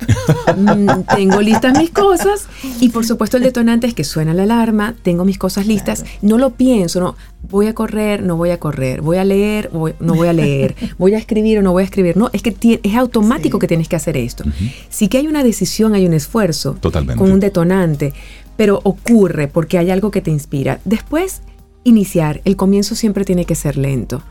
Mm, 0.57 1.03
tengo 1.15 1.41
listas 1.41 1.77
mis 1.77 1.91
cosas 1.91 2.47
y 2.79 2.89
por 2.89 3.05
supuesto 3.05 3.37
el 3.37 3.43
detonante 3.43 3.85
es 3.85 3.93
que 3.93 4.03
suena 4.03 4.33
la 4.33 4.43
alarma, 4.43 4.95
tengo 5.03 5.23
mis 5.23 5.37
cosas 5.37 5.67
listas, 5.67 6.03
no 6.23 6.39
lo 6.39 6.51
pienso, 6.51 6.99
no, 6.99 7.15
voy 7.47 7.67
a 7.67 7.75
correr, 7.75 8.23
no 8.23 8.37
voy 8.37 8.49
a 8.49 8.59
correr, 8.59 9.01
voy 9.01 9.17
a 9.17 9.23
leer, 9.23 9.69
no 9.71 10.15
voy 10.15 10.27
a 10.27 10.33
leer, 10.33 10.75
voy 10.97 11.13
a 11.13 11.19
escribir 11.19 11.59
o 11.59 11.61
no 11.61 11.73
voy 11.73 11.83
a 11.83 11.85
escribir, 11.85 12.17
no, 12.17 12.31
es 12.33 12.41
que 12.41 12.55
es 12.81 12.95
automático 12.95 13.59
que 13.59 13.67
tienes 13.67 13.87
que 13.87 13.95
hacer 13.95 14.17
esto. 14.17 14.43
Sí 14.89 15.09
que 15.09 15.19
hay 15.19 15.27
una 15.27 15.43
decisión, 15.43 15.93
hay 15.93 16.07
un 16.07 16.13
esfuerzo 16.13 16.75
Totalmente. 16.79 17.21
con 17.21 17.31
un 17.31 17.39
detonante, 17.39 18.13
pero 18.57 18.79
ocurre 18.83 19.47
porque 19.47 19.77
hay 19.77 19.91
algo 19.91 20.11
que 20.11 20.21
te 20.21 20.31
inspira. 20.31 20.79
Después, 20.85 21.41
iniciar. 21.83 22.41
El 22.45 22.55
comienzo 22.55 22.95
siempre 22.95 23.25
tiene 23.25 23.45
que 23.45 23.55
ser 23.55 23.77
lento. 23.77 24.21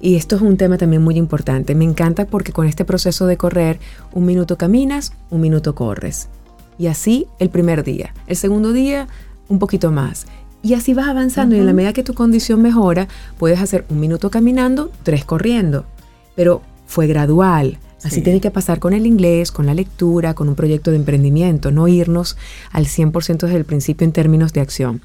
Y 0.00 0.16
esto 0.16 0.36
es 0.36 0.42
un 0.42 0.56
tema 0.56 0.76
también 0.76 1.02
muy 1.02 1.16
importante. 1.16 1.74
Me 1.74 1.84
encanta 1.84 2.26
porque 2.26 2.52
con 2.52 2.66
este 2.66 2.84
proceso 2.84 3.26
de 3.26 3.36
correr, 3.36 3.78
un 4.12 4.26
minuto 4.26 4.58
caminas, 4.58 5.12
un 5.30 5.40
minuto 5.40 5.74
corres. 5.74 6.28
Y 6.78 6.88
así 6.88 7.26
el 7.38 7.50
primer 7.50 7.84
día. 7.84 8.12
El 8.26 8.36
segundo 8.36 8.72
día, 8.72 9.08
un 9.48 9.58
poquito 9.58 9.90
más. 9.90 10.26
Y 10.62 10.74
así 10.74 10.94
vas 10.94 11.08
avanzando 11.08 11.56
y 11.56 11.58
en 11.58 11.66
la 11.66 11.72
medida 11.72 11.92
que 11.92 12.02
tu 12.02 12.14
condición 12.14 12.62
mejora, 12.62 13.06
puedes 13.38 13.60
hacer 13.60 13.84
un 13.90 14.00
minuto 14.00 14.30
caminando, 14.30 14.90
tres 15.02 15.24
corriendo. 15.24 15.84
Pero 16.36 16.62
fue 16.86 17.06
gradual. 17.06 17.78
Así 18.04 18.20
tiene 18.20 18.40
que 18.40 18.50
pasar 18.50 18.80
con 18.80 18.92
el 18.92 19.06
inglés, 19.06 19.50
con 19.50 19.66
la 19.66 19.74
lectura, 19.74 20.34
con 20.34 20.48
un 20.48 20.54
proyecto 20.54 20.90
de 20.90 20.98
emprendimiento, 20.98 21.70
no 21.70 21.88
irnos 21.88 22.36
al 22.70 22.84
100% 22.86 23.38
desde 23.38 23.56
el 23.56 23.64
principio 23.64 24.04
en 24.04 24.12
términos 24.12 24.52
de 24.52 24.60
acción. 24.60 25.00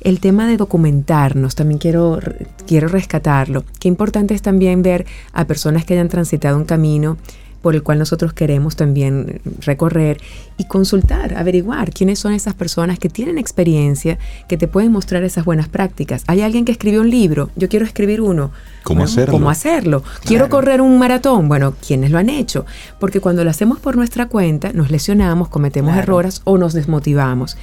El 0.00 0.18
tema 0.18 0.48
de 0.48 0.56
documentarnos, 0.56 1.54
también 1.54 1.78
quiero, 1.78 2.18
quiero 2.66 2.88
rescatarlo. 2.88 3.64
Qué 3.78 3.88
importante 3.88 4.34
es 4.34 4.42
también 4.42 4.82
ver 4.82 5.06
a 5.32 5.46
personas 5.46 5.84
que 5.84 5.94
hayan 5.94 6.08
transitado 6.08 6.56
un 6.56 6.64
camino 6.64 7.16
por 7.62 7.74
el 7.74 7.82
cual 7.82 7.98
nosotros 7.98 8.32
queremos 8.32 8.76
también 8.76 9.40
recorrer 9.60 10.20
y 10.56 10.64
consultar, 10.64 11.34
averiguar 11.34 11.92
quiénes 11.92 12.18
son 12.18 12.32
esas 12.32 12.54
personas 12.54 12.98
que 12.98 13.08
tienen 13.08 13.38
experiencia, 13.38 14.18
que 14.48 14.56
te 14.56 14.68
pueden 14.68 14.92
mostrar 14.92 15.22
esas 15.24 15.44
buenas 15.44 15.68
prácticas. 15.68 16.24
Hay 16.26 16.40
alguien 16.40 16.64
que 16.64 16.72
escribió 16.72 17.00
un 17.00 17.10
libro, 17.10 17.50
yo 17.56 17.68
quiero 17.68 17.84
escribir 17.84 18.20
uno. 18.20 18.50
¿Cómo 18.82 19.04
hacerlo? 19.04 19.32
¿Cómo 19.32 19.50
hacerlo? 19.50 20.02
Quiero 20.24 20.48
correr 20.48 20.80
un 20.80 20.98
maratón. 20.98 21.48
Bueno, 21.48 21.74
¿quiénes 21.86 22.10
lo 22.10 22.18
han 22.18 22.30
hecho? 22.30 22.64
Porque 22.98 23.20
cuando 23.20 23.44
lo 23.44 23.50
hacemos 23.50 23.78
por 23.78 23.96
nuestra 23.96 24.26
cuenta, 24.26 24.72
nos 24.72 24.90
lesionamos, 24.90 25.48
cometemos 25.48 25.96
errores 25.96 26.40
o 26.44 26.56
nos 26.56 26.72
desmotivamos. 26.72 27.56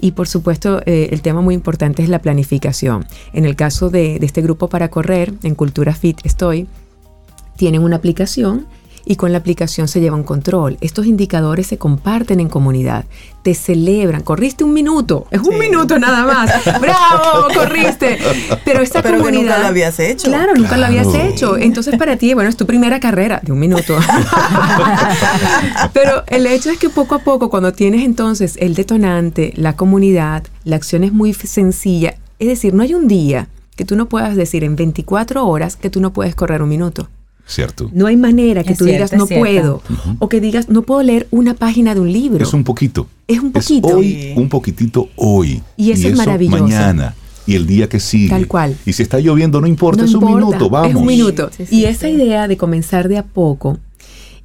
Y 0.00 0.12
por 0.12 0.28
supuesto, 0.28 0.80
eh, 0.86 1.08
el 1.12 1.20
tema 1.20 1.42
muy 1.42 1.54
importante 1.54 2.02
es 2.02 2.08
la 2.08 2.20
planificación. 2.20 3.06
En 3.32 3.44
el 3.44 3.54
caso 3.54 3.90
de, 3.90 4.18
de 4.18 4.26
este 4.26 4.42
grupo 4.42 4.68
para 4.68 4.88
correr, 4.88 5.34
en 5.42 5.54
Cultura 5.54 5.94
Fit 5.94 6.20
estoy, 6.24 6.66
tienen 7.56 7.82
una 7.82 7.96
aplicación 7.96 8.66
y 9.04 9.16
con 9.16 9.32
la 9.32 9.38
aplicación 9.38 9.88
se 9.88 10.00
lleva 10.00 10.16
un 10.16 10.22
control. 10.22 10.78
Estos 10.80 11.06
indicadores 11.06 11.66
se 11.66 11.78
comparten 11.78 12.40
en 12.40 12.48
comunidad, 12.48 13.04
te 13.42 13.54
celebran. 13.54 14.22
Corriste 14.22 14.64
un 14.64 14.72
minuto, 14.72 15.26
es 15.30 15.40
un 15.40 15.58
minuto 15.58 15.98
nada 15.98 16.24
más. 16.24 16.80
¡Bravo! 16.80 17.48
Corriste. 17.54 18.18
Pero 18.64 18.80
esta 18.80 19.02
Pero 19.02 19.18
comunidad. 19.18 19.42
nunca 19.42 19.58
lo 19.58 19.66
habías 19.66 19.98
hecho. 19.98 20.28
Claro, 20.28 20.54
nunca 20.54 20.76
lo 20.76 20.86
habías 20.86 21.14
hecho. 21.14 21.56
Entonces, 21.56 21.96
para 21.96 22.16
ti, 22.16 22.34
bueno, 22.34 22.50
es 22.50 22.56
tu 22.56 22.66
primera 22.66 23.00
carrera 23.00 23.40
de 23.42 23.52
un 23.52 23.58
minuto. 23.58 23.96
Pero 25.92 26.24
el 26.28 26.46
hecho 26.46 26.70
es 26.70 26.78
que 26.78 26.88
poco 26.88 27.16
a 27.16 27.18
poco, 27.18 27.50
cuando 27.50 27.72
tienes 27.72 28.04
entonces 28.04 28.56
el 28.60 28.74
detonante, 28.74 29.52
la 29.56 29.74
comunidad, 29.76 30.44
la 30.64 30.76
acción 30.76 31.04
es 31.04 31.12
muy 31.12 31.32
sencilla. 31.34 32.14
Es 32.38 32.48
decir, 32.48 32.74
no 32.74 32.82
hay 32.82 32.94
un 32.94 33.08
día 33.08 33.48
que 33.76 33.84
tú 33.84 33.96
no 33.96 34.06
puedas 34.06 34.36
decir 34.36 34.64
en 34.64 34.76
24 34.76 35.46
horas 35.46 35.76
que 35.76 35.90
tú 35.90 36.00
no 36.00 36.12
puedes 36.12 36.34
correr 36.34 36.62
un 36.62 36.68
minuto. 36.68 37.08
Cierto. 37.46 37.90
No 37.92 38.06
hay 38.06 38.16
manera 38.16 38.64
que 38.64 38.74
tú 38.74 38.84
digas 38.84 39.12
no 39.12 39.26
puedo 39.26 39.82
o 40.18 40.28
que 40.28 40.40
digas 40.40 40.68
no 40.68 40.82
puedo 40.82 41.02
leer 41.02 41.26
una 41.30 41.54
página 41.54 41.94
de 41.94 42.00
un 42.00 42.12
libro. 42.12 42.42
Es 42.42 42.52
un 42.52 42.64
poquito. 42.64 43.08
Es 43.28 43.40
un 43.40 43.52
poquito. 43.52 43.88
hoy, 43.88 44.32
un 44.36 44.48
poquitito 44.48 45.08
hoy. 45.16 45.62
Y 45.76 45.90
eso 45.90 46.08
es 46.08 46.16
maravilloso. 46.16 46.62
Mañana. 46.64 47.14
y 47.46 47.56
el 47.56 47.66
día 47.66 47.88
que 47.88 48.00
sigue. 48.00 48.28
Tal 48.30 48.46
cual. 48.46 48.76
Y 48.86 48.92
si 48.92 49.02
está 49.02 49.18
lloviendo, 49.18 49.60
no 49.60 49.66
importa, 49.66 50.02
No 50.02 50.08
es 50.08 50.14
un 50.14 50.24
minuto, 50.24 50.70
vamos. 50.70 50.90
Es 50.90 50.96
un 50.96 51.06
minuto. 51.06 51.50
Sí, 51.56 51.66
sí, 51.66 51.76
y 51.76 51.84
esa 51.86 52.06
sí. 52.06 52.12
idea 52.12 52.46
de 52.46 52.56
comenzar 52.56 53.08
de 53.08 53.18
a 53.18 53.24
poco 53.24 53.78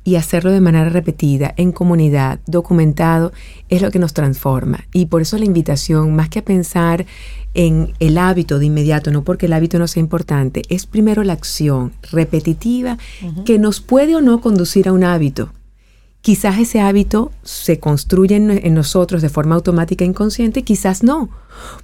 y 0.08 0.16
hacerlo 0.16 0.52
de 0.52 0.62
manera 0.62 0.88
repetida, 0.88 1.54
en 1.58 1.74
comunidad, 1.74 2.40
documentado, 2.46 3.34
es 3.68 3.82
lo 3.82 3.92
que 3.92 4.00
nos 4.00 4.14
transforma. 4.14 4.86
Y 4.94 5.08
por 5.08 5.22
eso 5.22 5.38
la 5.38 5.44
invitación, 5.44 6.16
más 6.16 6.30
que 6.30 6.40
a 6.40 6.46
pensar 6.46 7.06
en 7.54 7.92
el 8.00 8.18
hábito 8.18 8.58
de 8.58 8.68
inmediato, 8.68 9.12
no 9.12 9.26
porque 9.26 9.48
el 9.48 9.54
hábito 9.54 9.80
no 9.80 9.86
sea 9.86 10.00
importante, 10.00 10.62
es 10.70 10.86
primero 10.86 11.26
la 11.26 11.34
acción 11.34 11.92
repetitiva 12.10 12.98
que 13.44 13.60
nos 13.60 13.82
puede 13.82 14.16
o 14.16 14.22
no 14.22 14.40
conducir 14.40 14.88
a 14.88 14.94
un 14.94 15.04
hábito. 15.04 15.52
Quizás 16.22 16.58
ese 16.58 16.80
hábito 16.80 17.34
se 17.44 17.82
construye 17.82 18.38
en, 18.38 18.50
en 18.52 18.74
nosotros 18.76 19.22
de 19.22 19.28
forma 19.28 19.56
automática 19.56 20.06
e 20.06 20.08
inconsciente, 20.08 20.64
quizás 20.64 21.04
no. 21.04 21.30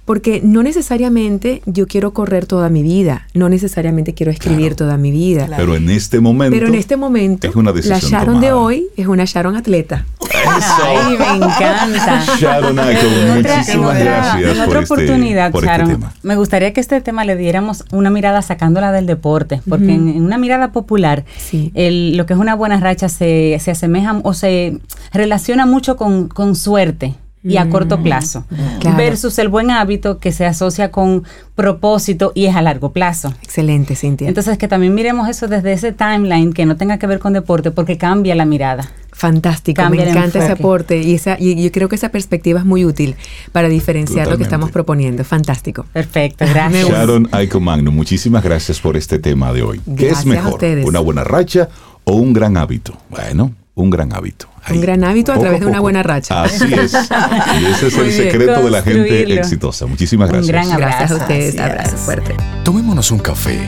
Porque 0.04 0.40
no 0.44 0.62
necesariamente 0.62 1.62
yo 1.66 1.86
quiero 1.86 2.12
correr 2.12 2.44
toda 2.46 2.68
mi 2.68 2.82
vida, 2.82 3.26
no 3.34 3.48
necesariamente 3.48 4.12
quiero 4.14 4.30
escribir 4.30 4.74
toda 4.74 4.96
mi 4.98 5.10
vida. 5.10 5.48
Pero 5.56 5.76
en 5.76 5.88
este 5.90 6.20
momento. 6.20 6.54
Pero 6.54 6.68
en 6.68 6.74
este 6.74 6.96
momento, 6.96 7.46
es 7.48 7.56
una 7.56 7.72
la 7.72 7.98
Sharon 7.98 8.40
de 8.40 8.52
hoy 8.52 8.86
es 8.96 9.06
una 9.06 9.24
Sharon 9.24 9.56
atleta. 9.56 10.04
Ay, 10.46 11.16
me 11.18 11.46
encanta. 11.46 12.24
Sharon 12.38 12.78
Aiko, 12.78 13.00
En 13.06 13.38
otra- 13.38 13.56
muchísimas 13.56 13.68
en 13.68 13.78
otra- 13.84 14.04
gracias 14.04 14.34
En 14.50 14.56
por 14.58 14.66
otra 14.68 14.80
este- 14.80 14.94
oportunidad, 14.94 15.52
por 15.52 15.64
este 15.64 15.72
Sharon, 15.76 15.88
tema. 15.90 16.12
me 16.22 16.36
gustaría 16.36 16.72
que 16.72 16.80
este 16.80 17.00
tema 17.00 17.24
le 17.24 17.36
diéramos 17.36 17.84
una 17.92 18.10
mirada 18.10 18.42
sacándola 18.42 18.92
del 18.92 19.06
deporte, 19.06 19.60
porque 19.68 19.92
en, 19.92 20.08
en 20.08 20.22
una 20.22 20.38
mirada 20.38 20.72
popular, 20.72 21.24
Sí. 21.38 21.70
el- 21.74 22.16
lo 22.16 22.26
que 22.26 22.34
es 22.34 22.38
una 22.38 22.54
buena 22.54 22.78
racha 22.80 23.08
se, 23.08 23.58
se 23.60 23.70
asemeja 23.70 24.20
o 24.22 24.34
se 24.34 24.78
relaciona 25.12 25.66
mucho 25.66 25.96
con, 25.96 26.28
con 26.28 26.54
suerte 26.56 27.14
y 27.44 27.58
a 27.58 27.68
corto 27.68 28.02
plazo, 28.02 28.44
Claro. 28.80 28.96
versus 28.96 29.38
el 29.38 29.48
buen 29.48 29.70
hábito 29.70 30.18
que 30.18 30.32
se 30.32 30.46
asocia 30.46 30.90
con 30.90 31.24
propósito 31.54 32.32
y 32.34 32.46
es 32.46 32.56
a 32.56 32.62
largo 32.62 32.90
plazo. 32.92 33.34
Excelente, 33.42 33.94
Cintia. 33.96 34.28
Entonces, 34.28 34.56
que 34.58 34.66
también 34.66 34.94
miremos 34.94 35.28
eso 35.28 35.46
desde 35.46 35.72
ese 35.72 35.92
timeline 35.92 36.52
que 36.52 36.66
no 36.66 36.76
tenga 36.76 36.98
que 36.98 37.06
ver 37.06 37.18
con 37.18 37.32
deporte, 37.34 37.70
porque 37.70 37.98
cambia 37.98 38.34
la 38.34 38.44
mirada. 38.44 38.90
Fantástico, 39.12 39.80
Cambia 39.80 40.04
me 40.04 40.10
encanta 40.10 40.42
ese 40.42 40.52
aporte 40.52 41.00
y, 41.00 41.14
esa, 41.14 41.36
y 41.38 41.62
yo 41.62 41.70
creo 41.70 41.88
que 41.88 41.94
esa 41.94 42.08
perspectiva 42.08 42.58
es 42.58 42.66
muy 42.66 42.84
útil 42.84 43.14
para 43.52 43.68
diferenciar 43.68 44.26
lo 44.26 44.36
que 44.36 44.42
estamos 44.42 44.72
proponiendo. 44.72 45.22
Fantástico. 45.22 45.86
Perfecto, 45.92 46.44
gracias. 46.48 46.88
Sharon 46.88 47.28
Aiko 47.30 47.60
Magno, 47.60 47.92
muchísimas 47.92 48.42
gracias 48.42 48.80
por 48.80 48.96
este 48.96 49.20
tema 49.20 49.52
de 49.52 49.62
hoy. 49.62 49.78
¿Qué 49.84 50.06
Gracias 50.06 50.20
es 50.20 50.26
a 50.26 50.28
mejor? 50.30 50.52
ustedes. 50.54 50.84
¿Una 50.84 50.98
buena 50.98 51.22
racha 51.22 51.68
o 52.02 52.14
un 52.14 52.32
gran 52.32 52.56
hábito? 52.56 52.96
Bueno, 53.08 53.52
un 53.74 53.90
gran 53.90 54.12
hábito. 54.14 54.46
Un 54.70 54.80
gran 54.80 55.04
hábito 55.04 55.32
a 55.32 55.34
Poco 55.34 55.42
través 55.44 55.60
de 55.60 55.66
una 55.66 55.74
poco. 55.74 55.82
buena 55.82 56.02
racha. 56.02 56.42
Así 56.44 56.72
es. 56.72 56.92
Y 57.60 57.66
ese 57.66 57.86
es 57.88 57.96
Muy 57.96 58.06
el 58.06 58.10
bien. 58.12 58.30
secreto 58.30 58.62
de 58.64 58.70
la 58.70 58.82
gente 58.82 59.34
exitosa. 59.38 59.86
Muchísimas 59.86 60.30
Un 60.30 60.46
gracias. 60.46 60.52
gran 60.68 60.78
Gracias 60.78 61.10
a 61.10 61.14
abrazo. 61.14 61.16
ustedes. 61.16 61.58
Abrazo 61.58 61.96
fuerte. 61.96 62.34
Tomémonos 62.64 63.10
un 63.10 63.18
café. 63.18 63.58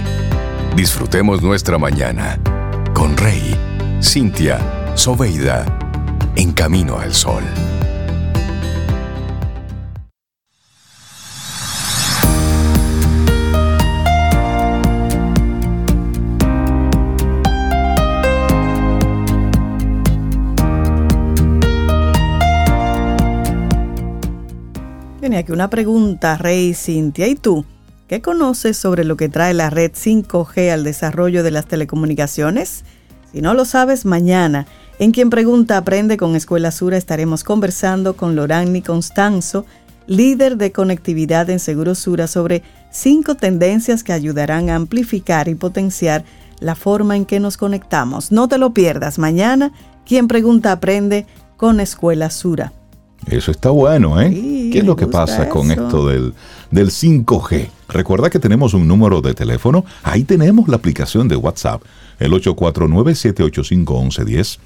Disfrutemos 0.77 1.43
nuestra 1.43 1.77
mañana 1.79 2.39
con 2.95 3.17
Rey, 3.17 3.57
Cintia, 4.03 4.59
Soveida, 4.95 5.65
en 6.37 6.53
camino 6.53 6.99
al 6.99 7.13
sol. 7.15 7.43
Tenía 25.27 25.41
aquí 25.41 25.51
una 25.51 25.71
pregunta, 25.71 26.39
Rey 26.39 26.73
Cintia. 26.73 27.27
¿Y 27.27 27.35
tú? 27.35 27.65
¿Qué 28.07 28.23
conoces 28.23 28.77
sobre 28.77 29.03
lo 29.03 29.17
que 29.17 29.29
trae 29.29 29.55
la 29.55 29.71
red 29.71 29.91
5G 29.91 30.71
al 30.71 30.85
desarrollo 30.85 31.43
de 31.43 31.51
las 31.51 31.67
telecomunicaciones? 31.67 32.85
Si 33.33 33.41
no 33.41 33.53
lo 33.53 33.65
sabes, 33.65 34.05
mañana, 34.05 34.69
en 35.01 35.11
Quien 35.11 35.29
Pregunta 35.31 35.79
Aprende 35.79 36.17
con 36.17 36.37
Escuela 36.37 36.71
Sura, 36.71 36.97
estaremos 36.97 37.43
conversando 37.43 38.17
con 38.17 38.37
Lorani 38.37 38.83
Constanzo, 38.83 39.67
líder 40.07 40.59
de 40.59 40.71
conectividad 40.71 41.51
en 41.51 41.59
Seguro 41.59 41.97
Sura, 41.97 42.29
sobre 42.29 42.63
cinco 42.93 43.35
tendencias 43.35 44.05
que 44.05 44.13
ayudarán 44.13 44.71
a 44.71 44.77
amplificar 44.77 45.49
y 45.49 45.57
potenciar 45.57 46.25
la 46.61 46.77
forma 46.77 47.17
en 47.17 47.25
que 47.25 47.41
nos 47.41 47.57
conectamos. 47.57 48.31
No 48.31 48.47
te 48.47 48.59
lo 48.59 48.73
pierdas. 48.73 49.19
Mañana, 49.19 49.73
Quien 50.07 50.29
Pregunta 50.29 50.71
Aprende 50.71 51.27
con 51.57 51.81
Escuela 51.81 52.31
Sura. 52.31 52.73
Eso 53.27 53.51
está 53.51 53.71
bueno, 53.71 54.21
¿eh? 54.21 54.31
Sí, 54.31 54.71
¿Qué 54.73 54.81
es 54.81 54.85
lo 54.85 54.97
que 54.97 55.07
pasa 55.07 55.49
con 55.49 55.71
esto 55.71 56.07
del, 56.07 56.35
del 56.71 56.91
5G? 56.91 57.71
Recuerda 57.89 58.29
que 58.31 58.39
tenemos 58.39 58.75
un 58.75 58.87
número 58.87 59.21
de 59.21 59.35
teléfono. 59.35 59.85
Ahí 60.03 60.25
tenemos 60.25 60.69
la 60.69 60.77
aplicación 60.77 61.29
de 61.29 61.37
WhatsApp, 61.37 61.83
el 62.19 62.33
849-785-1110. 62.33 64.59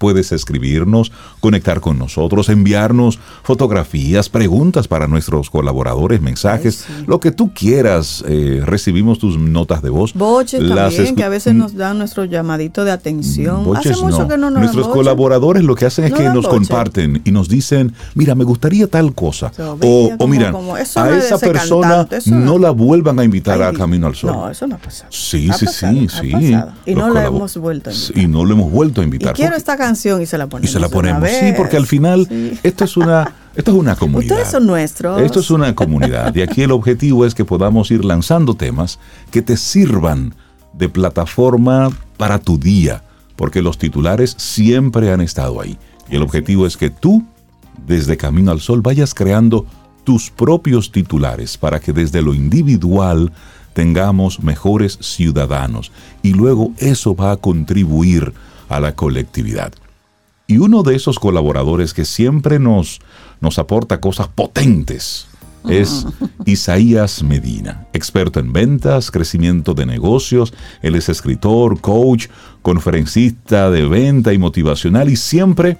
Puedes 0.00 0.32
escribirnos, 0.32 1.12
conectar 1.40 1.80
con 1.82 1.98
nosotros, 1.98 2.48
enviarnos 2.48 3.18
fotografías, 3.42 4.30
preguntas 4.30 4.88
para 4.88 5.06
nuestros 5.06 5.50
colaboradores, 5.50 6.22
mensajes, 6.22 6.86
Ay, 6.88 6.94
sí. 7.00 7.04
lo 7.06 7.20
que 7.20 7.32
tú 7.32 7.52
quieras. 7.52 8.24
eh, 8.26 8.62
recibimos 8.64 9.18
tus 9.18 9.36
notas 9.38 9.82
de 9.82 9.90
voz. 9.90 10.14
Boches 10.14 10.62
Las 10.62 10.94
también, 10.94 11.16
que 11.16 11.24
a 11.24 11.28
veces 11.28 11.54
nos 11.54 11.74
dan 11.76 11.98
nuestro 11.98 12.24
llamadito 12.24 12.86
de 12.86 12.92
atención. 12.92 13.62
Boches 13.64 13.92
Hace 13.92 14.02
mucho 14.02 14.20
no. 14.20 14.28
que 14.28 14.38
no 14.38 14.48
nos 14.50 14.60
Nuestros 14.62 14.88
colaboradores 14.88 15.62
lo 15.64 15.74
que 15.74 15.84
hacen 15.84 16.06
es 16.06 16.12
No 16.12 16.16
que 16.16 16.24
nos 16.30 16.48
comparten 16.48 17.20
y 17.26 17.30
nos 17.30 17.50
dicen, 17.50 17.92
mira, 18.14 18.34
me 18.34 18.44
gustaría 18.44 18.86
tal 18.86 19.14
cosa. 19.14 19.52
So, 19.54 19.76
o, 19.82 20.10
o 20.18 20.26
mira, 20.26 20.50
a 20.96 21.10
esa 21.18 21.38
persona 21.38 21.88
cantante, 22.06 22.30
no 22.30 22.38
no. 22.40 22.58
la 22.58 22.70
vuelvan 22.70 23.18
a 23.18 23.24
invitar 23.24 23.60
a 23.62 23.70
Camino 23.74 24.06
al 24.06 24.14
Sol. 24.14 24.32
No, 24.32 24.48
eso 24.48 24.66
no 24.66 24.76
ha 24.76 24.78
pasado. 24.78 25.10
Sí, 25.12 25.50
Ha 25.50 25.54
sí, 25.54 25.66
pasado, 25.66 25.92
sí, 26.08 26.08
sí. 26.40 26.56
Y 26.86 26.94
no 26.94 27.10
la 27.10 27.26
hemos 27.26 27.54
vuelto 27.58 27.90
a 27.90 27.92
invitar. 27.92 28.18
Y 28.22 28.26
no 28.26 28.46
lo 28.46 28.54
hemos 28.54 28.72
vuelto 28.72 29.02
a 29.02 29.04
Y 29.04 29.06
invitar. 29.06 29.34
quiero 29.34 29.56
esta 29.56 29.76
canción 29.76 29.89
y 30.20 30.26
se 30.26 30.38
la 30.38 30.44
y 30.44 30.48
ponemos. 30.48 30.70
se 30.72 30.80
la 30.80 30.88
ponemos. 30.88 31.28
Sí, 31.28 31.52
porque 31.56 31.76
al 31.76 31.86
final 31.86 32.26
Sí. 32.28 32.58
esto 32.62 32.84
es 32.84 32.96
una 32.96 33.32
esto 33.54 33.72
es 33.72 33.76
una 33.76 33.96
comunidad. 33.96 34.36
Ustedes 34.36 34.50
son 34.52 34.66
nuestros. 34.66 35.20
Esto 35.20 35.40
es 35.40 35.50
una 35.50 35.74
comunidad 35.74 36.34
y 36.34 36.42
aquí 36.42 36.62
el 36.62 36.72
objetivo 36.72 37.26
es 37.26 37.34
que 37.34 37.44
podamos 37.44 37.90
ir 37.90 38.04
lanzando 38.04 38.54
temas 38.54 38.98
que 39.30 39.42
te 39.42 39.56
sirvan 39.56 40.34
de 40.72 40.88
plataforma 40.88 41.90
para 42.16 42.38
tu 42.38 42.58
día, 42.58 43.02
porque 43.36 43.60
los 43.62 43.76
titulares 43.78 44.34
siempre 44.38 45.12
han 45.12 45.20
estado 45.20 45.60
ahí. 45.60 45.76
Y 46.08 46.16
el 46.16 46.22
objetivo 46.22 46.66
es 46.66 46.76
que 46.76 46.90
tú, 46.90 47.24
desde 47.86 48.16
Camino 48.16 48.52
al 48.52 48.60
Sol, 48.60 48.80
vayas 48.82 49.14
creando 49.14 49.66
tus 50.04 50.30
propios 50.30 50.92
titulares 50.92 51.56
para 51.58 51.80
que 51.80 51.92
desde 51.92 52.22
lo 52.22 52.34
individual 52.34 53.32
tengamos 53.74 54.42
mejores 54.42 54.98
ciudadanos 55.00 55.92
y 56.22 56.32
luego 56.32 56.72
eso 56.78 57.14
va 57.14 57.32
a 57.32 57.36
contribuir 57.36 58.32
a 58.70 58.80
la 58.80 58.94
colectividad. 58.94 59.72
Y 60.46 60.58
uno 60.58 60.82
de 60.82 60.96
esos 60.96 61.18
colaboradores 61.18 61.92
que 61.92 62.04
siempre 62.04 62.58
nos, 62.58 63.00
nos 63.40 63.58
aporta 63.58 64.00
cosas 64.00 64.28
potentes 64.28 65.26
es 65.68 66.06
Isaías 66.46 67.22
Medina, 67.22 67.86
experto 67.92 68.40
en 68.40 68.52
ventas, 68.52 69.10
crecimiento 69.10 69.74
de 69.74 69.84
negocios. 69.86 70.54
Él 70.82 70.94
es 70.94 71.08
escritor, 71.08 71.80
coach, 71.80 72.28
conferencista 72.62 73.70
de 73.70 73.86
venta 73.86 74.32
y 74.32 74.38
motivacional 74.38 75.08
y 75.10 75.16
siempre 75.16 75.76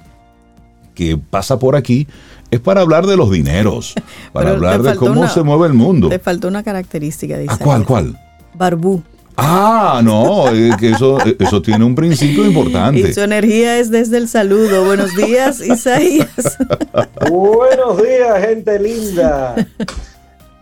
que 0.95 1.17
pasa 1.17 1.59
por 1.59 1.77
aquí 1.77 2.07
es 2.51 2.61
para 2.61 2.81
hablar 2.83 3.07
de 3.07 3.17
los 3.17 3.31
dineros, 3.31 3.95
para 4.33 4.47
Pero 4.51 4.57
hablar 4.57 4.83
te 4.83 4.91
de 4.91 4.97
cómo 4.97 5.21
una- 5.21 5.29
se 5.31 5.43
mueve 5.43 5.67
el 5.69 5.75
mundo. 5.75 6.09
Le 6.09 6.19
faltó 6.19 6.49
una 6.49 6.63
característica 6.63 7.39
de 7.39 7.47
¿A 7.49 7.57
cuál, 7.57 7.85
cuál? 7.85 8.19
Barbú. 8.55 9.03
Ah, 9.37 10.01
no, 10.05 10.49
es 10.49 10.77
que 10.77 10.91
eso, 10.91 11.19
eso 11.39 11.63
tiene 11.63 11.85
un 11.85 11.95
principio 11.95 12.45
importante. 12.45 13.01
Y 13.01 13.13
su 13.13 13.21
energía 13.21 13.79
es 13.79 13.91
desde 13.91 14.19
el 14.19 14.29
saludo. 14.29 14.85
Buenos 14.85 15.15
días, 15.17 15.61
Isaías. 15.61 16.59
Buenos 17.31 18.03
días, 18.03 18.41
gente 18.47 18.79
linda. 18.79 19.55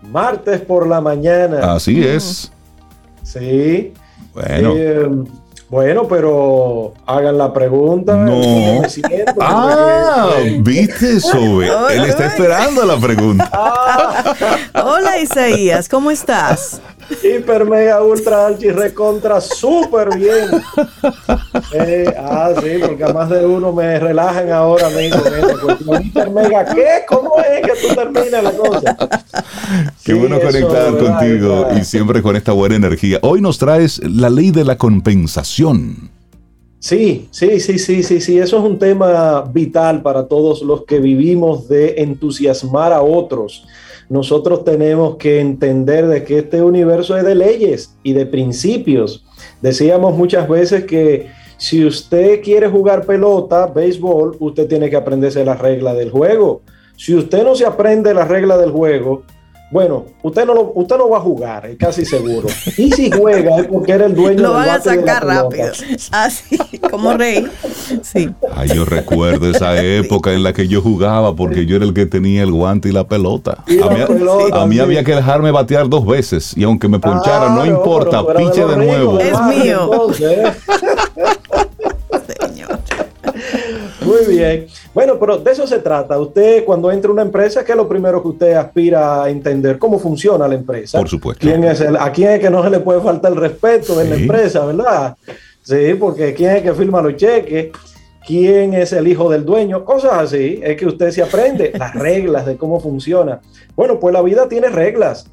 Martes 0.03 0.61
por 0.61 0.87
la 0.87 1.01
mañana. 1.01 1.75
Así 1.75 2.03
es. 2.07 2.53
Sí. 3.23 3.93
Bueno. 4.33 4.73
Eh, 4.77 5.09
bueno, 5.69 6.09
pero 6.09 6.95
hagan 7.05 7.37
la 7.37 7.53
pregunta. 7.53 8.17
No. 8.17 8.31
¿Cómo 8.41 8.81
me 8.83 8.89
siento? 8.89 9.35
Ah, 9.41 10.29
Porque- 10.33 10.61
viste 10.63 11.17
eso. 11.17 11.57
ve? 11.59 11.69
Él 11.95 12.05
está 12.05 12.27
esperando 12.27 12.87
la 12.87 12.97
pregunta. 12.97 13.51
Hola, 14.83 15.19
Isaías. 15.19 15.89
¿Cómo 15.91 16.11
estás? 16.11 16.81
Hiper, 17.23 17.65
mega, 17.65 18.03
ultra, 18.03 18.47
archi, 18.47 18.71
recontra, 18.71 19.41
súper 19.41 20.17
bien. 20.17 20.49
Eh, 21.73 22.05
ah, 22.19 22.53
sí, 22.63 22.79
porque 22.87 23.05
a 23.05 23.13
más 23.13 23.31
de 23.31 23.45
uno 23.47 23.73
me 23.73 23.99
relajan 23.99 24.51
ahora 24.51 24.91
con 24.91 24.99
esta 25.03 25.59
cuestión. 25.61 26.03
Hiper, 26.05 26.31
mega, 26.31 26.65
¿qué? 26.75 26.87
¿Cómo 27.09 27.33
es 27.41 27.67
que 27.67 27.89
tú 27.89 27.95
terminas 27.95 28.43
la 28.43 28.53
cosa? 28.53 28.97
Qué 30.05 30.13
Sí, 30.13 30.19
bueno 30.19 30.41
conectar 30.41 30.93
¿verdad? 30.93 31.19
contigo 31.19 31.69
y 31.79 31.85
siempre 31.85 32.23
con 32.23 32.37
esta 32.37 32.53
buena 32.53 32.77
energía. 32.77 33.19
Hoy 33.23 33.41
nos 33.41 33.59
traes 33.59 34.01
la 34.05 34.31
ley 34.31 34.51
de 34.51 34.65
la 34.65 34.77
compensación. 34.77 36.11
Sí, 36.81 37.29
sí, 37.33 37.59
sí, 37.61 37.79
sí, 37.79 38.03
sí, 38.03 38.21
sí. 38.21 38.39
Eso 38.39 38.59
es 38.59 38.65
un 38.65 38.79
tema 38.79 39.43
vital 39.43 40.01
para 40.03 40.27
todos 40.29 40.63
los 40.63 40.85
que 40.85 41.01
vivimos 41.01 41.69
de 41.69 41.95
entusiasmar 41.99 42.93
a 42.93 43.03
otros 43.03 43.65
nosotros 44.09 44.65
tenemos 44.65 45.17
que 45.17 45.41
entender 45.41 46.07
de 46.07 46.25
que 46.25 46.39
este 46.39 46.63
universo 46.63 47.17
es 47.17 47.25
de 47.25 47.35
leyes 47.35 47.95
y 48.03 48.15
de 48.15 48.27
principios. 48.27 49.25
Decíamos 49.61 50.17
muchas 50.17 50.49
veces 50.49 50.85
que 50.85 51.31
si 51.59 51.85
usted 51.85 52.41
quiere 52.43 52.69
jugar 52.69 53.05
pelota, 53.05 53.67
béisbol, 53.67 54.37
usted 54.39 54.67
tiene 54.69 54.89
que 54.89 54.97
aprenderse 54.97 55.45
las 55.45 55.59
reglas 55.59 55.97
del 55.97 56.11
juego. 56.11 56.63
Si 56.97 57.15
usted 57.15 57.45
no 57.45 57.55
se 57.55 57.67
aprende 57.67 58.15
las 58.15 58.29
reglas 58.29 58.59
del 58.61 58.71
juego, 58.71 59.25
bueno, 59.71 60.07
usted 60.23 60.47
no, 60.47 60.55
lo, 60.55 60.73
usted 60.75 60.97
no 60.97 61.11
va 61.11 61.19
a 61.19 61.21
jugar, 61.21 61.67
es 61.67 61.77
casi 61.77 62.05
seguro. 62.05 62.49
Y 62.79 62.91
si 62.93 63.11
juega 63.11 63.59
es 63.59 63.67
porque 63.67 63.93
era 63.93 64.07
el 64.07 64.15
dueño 64.15 64.43
Lo 64.43 64.53
van 64.53 64.69
a 64.71 64.81
sacar 64.81 65.27
rápido. 65.27 65.71
Así, 66.11 66.59
como 66.91 67.13
rey. 67.15 67.47
Sí. 68.03 68.31
Ay, 68.55 68.71
yo 68.75 68.85
recuerdo 68.85 69.51
esa 69.51 69.83
época 69.83 70.33
en 70.33 70.43
la 70.43 70.53
que 70.53 70.69
yo 70.69 70.81
jugaba 70.81 71.35
porque 71.35 71.67
yo 71.67 71.77
era 71.77 71.85
el 71.85 71.93
que 71.93 72.07
tenía 72.07 72.43
el 72.43 72.53
guante 72.53 72.89
y 72.89 72.93
la 72.93 73.07
pelota. 73.07 73.65
Y 73.67 73.79
a 73.81 73.87
la 73.87 73.95
mí, 73.95 74.05
pelota, 74.07 74.63
a 74.63 74.67
mí 74.67 74.77
sí. 74.77 74.81
había 74.81 75.05
que 75.05 75.15
dejarme 75.15 75.51
batear 75.51 75.89
dos 75.89 76.07
veces 76.07 76.57
y 76.57 76.65
aunque 76.65 76.89
me 76.89 76.99
ponchara, 76.99 77.51
no 77.51 77.67
importa, 77.67 78.25
piche 78.27 78.65
de 78.65 78.75
ricos 78.75 78.77
nuevo. 78.77 79.19
Es 79.19 79.41
mío. 79.43 79.91
entonces. 79.93 80.39
Muy 84.09 84.37
bien. 84.37 84.67
Bueno, 84.95 85.19
pero 85.19 85.39
de 85.39 85.51
eso 85.53 85.67
se 85.67 85.79
trata. 85.79 86.19
Usted 86.19 86.65
cuando 86.65 86.91
entra 86.91 87.11
a 87.11 87.13
una 87.13 87.23
empresa, 87.23 87.65
¿qué 87.65 87.73
es 87.73 87.77
lo 87.79 87.89
primero 87.89 88.21
que 88.23 88.29
usted 88.29 88.53
aspira 88.55 89.25
a 89.25 89.31
entender? 89.31 89.79
¿Cómo 89.79 89.99
funciona 89.99 90.49
la 90.49 90.55
empresa? 90.55 90.99
Por 90.99 91.09
supuesto. 91.09 91.47
¿Quién 91.47 91.65
es 91.65 91.81
el, 91.81 91.97
¿A 91.97 92.11
quién 92.13 92.31
es 92.33 92.41
que 92.41 92.51
no 92.51 92.63
se 92.63 92.71
le 92.71 92.81
puede 92.81 93.01
faltar 93.01 93.33
el 93.33 93.39
respeto 93.39 94.01
en 94.01 94.11
la 94.11 94.17
Sí. 94.17 94.23
empresa, 94.23 94.65
verdad? 94.65 95.17
Sí, 95.63 95.95
porque 95.99 96.35
¿quién 96.35 96.57
es 96.57 96.63
que 96.63 96.73
firma 96.73 97.03
los 97.03 97.17
cheques? 97.17 97.69
¿Quién 98.27 98.75
es 98.75 98.93
el 98.93 99.09
hijo 99.09 99.31
del 99.31 99.45
dueño? 99.45 99.85
Cosas 99.85 100.13
así. 100.15 100.61
Es 100.63 100.77
que 100.77 100.87
usted 100.87 101.11
se 101.11 101.23
aprende 101.23 101.73
las 101.79 101.95
reglas 102.07 102.47
de 102.47 102.57
cómo 102.57 102.81
funciona. 102.81 103.41
Bueno, 103.77 103.99
pues 104.01 104.13
la 104.13 104.23
vida 104.23 104.49
tiene 104.49 104.69
reglas. 104.69 105.27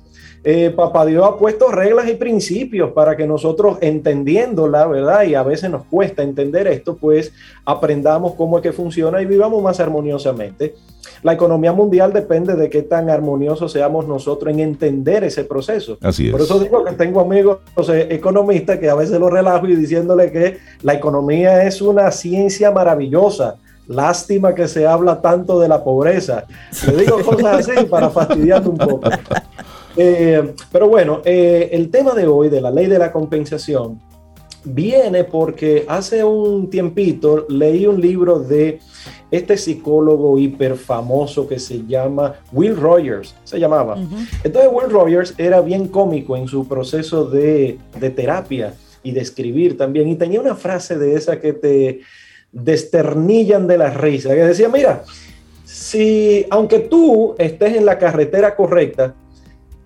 Eh, 0.47 0.69
Papá 0.69 1.07
Dios 1.07 1.25
ha 1.25 1.37
puesto 1.37 1.71
reglas 1.71 2.07
y 2.07 2.13
principios 2.13 2.91
para 2.91 3.17
que 3.17 3.25
nosotros 3.25 3.79
entendiéndola, 3.81 4.85
¿verdad? 4.85 5.23
Y 5.23 5.33
a 5.33 5.41
veces 5.41 5.71
nos 5.71 5.85
cuesta 5.85 6.21
entender 6.21 6.67
esto, 6.67 6.97
pues 6.97 7.33
aprendamos 7.65 8.35
cómo 8.35 8.57
es 8.57 8.61
que 8.61 8.71
funciona 8.71 9.23
y 9.23 9.25
vivamos 9.25 9.63
más 9.63 9.79
armoniosamente. 9.79 10.75
La 11.23 11.33
economía 11.33 11.73
mundial 11.73 12.13
depende 12.13 12.55
de 12.55 12.69
qué 12.69 12.83
tan 12.83 13.09
armoniosos 13.09 13.71
seamos 13.71 14.07
nosotros 14.07 14.53
en 14.53 14.59
entender 14.59 15.23
ese 15.23 15.45
proceso. 15.45 15.97
Así 15.99 16.27
es. 16.27 16.31
Por 16.31 16.41
eso 16.41 16.59
digo 16.59 16.83
que 16.83 16.91
tengo 16.91 17.21
amigos 17.21 17.57
economistas 17.89 18.77
que 18.77 18.87
a 18.87 18.93
veces 18.93 19.19
los 19.19 19.31
relajo 19.31 19.65
y 19.65 19.75
diciéndole 19.75 20.31
que 20.31 20.59
la 20.83 20.93
economía 20.93 21.65
es 21.65 21.81
una 21.81 22.11
ciencia 22.11 22.69
maravillosa. 22.69 23.55
Lástima 23.87 24.53
que 24.53 24.67
se 24.67 24.85
habla 24.85 25.21
tanto 25.21 25.59
de 25.59 25.67
la 25.67 25.83
pobreza. 25.83 26.45
Le 26.85 26.97
digo 26.97 27.19
cosas 27.21 27.67
así 27.67 27.85
para 27.85 28.11
fastidiarme 28.11 28.69
un 28.69 28.77
poco. 28.77 29.09
Eh, 29.97 30.53
pero 30.71 30.87
bueno, 30.87 31.21
eh, 31.23 31.69
el 31.71 31.89
tema 31.89 32.13
de 32.13 32.27
hoy 32.27 32.49
de 32.49 32.61
la 32.61 32.71
ley 32.71 32.87
de 32.87 32.99
la 32.99 33.11
compensación 33.11 34.01
viene 34.65 35.23
porque 35.23 35.85
hace 35.87 36.23
un 36.23 36.69
tiempito 36.69 37.45
leí 37.49 37.85
un 37.85 38.01
libro 38.01 38.39
de 38.39 38.79
este 39.31 39.57
psicólogo 39.57 40.37
hiper 40.37 40.75
famoso 40.75 41.47
que 41.47 41.59
se 41.59 41.85
llama 41.85 42.35
Will 42.51 42.75
Rogers, 42.75 43.35
se 43.43 43.59
llamaba. 43.59 43.97
Entonces 44.43 44.71
Will 44.71 44.89
Rogers 44.89 45.33
era 45.37 45.61
bien 45.61 45.87
cómico 45.87 46.35
en 46.35 46.47
su 46.47 46.67
proceso 46.67 47.25
de, 47.25 47.77
de 47.99 48.09
terapia 48.09 48.73
y 49.03 49.11
de 49.11 49.21
escribir 49.21 49.77
también. 49.77 50.07
Y 50.07 50.15
tenía 50.15 50.41
una 50.41 50.55
frase 50.55 50.97
de 50.97 51.15
esa 51.15 51.39
que 51.39 51.53
te 51.53 52.01
desternillan 52.51 53.67
de 53.67 53.77
la 53.77 53.89
risa, 53.91 54.29
que 54.29 54.43
decía, 54.43 54.69
mira, 54.69 55.03
si 55.65 56.45
aunque 56.49 56.79
tú 56.79 57.35
estés 57.37 57.75
en 57.75 57.85
la 57.85 57.97
carretera 57.97 58.55
correcta, 58.55 59.13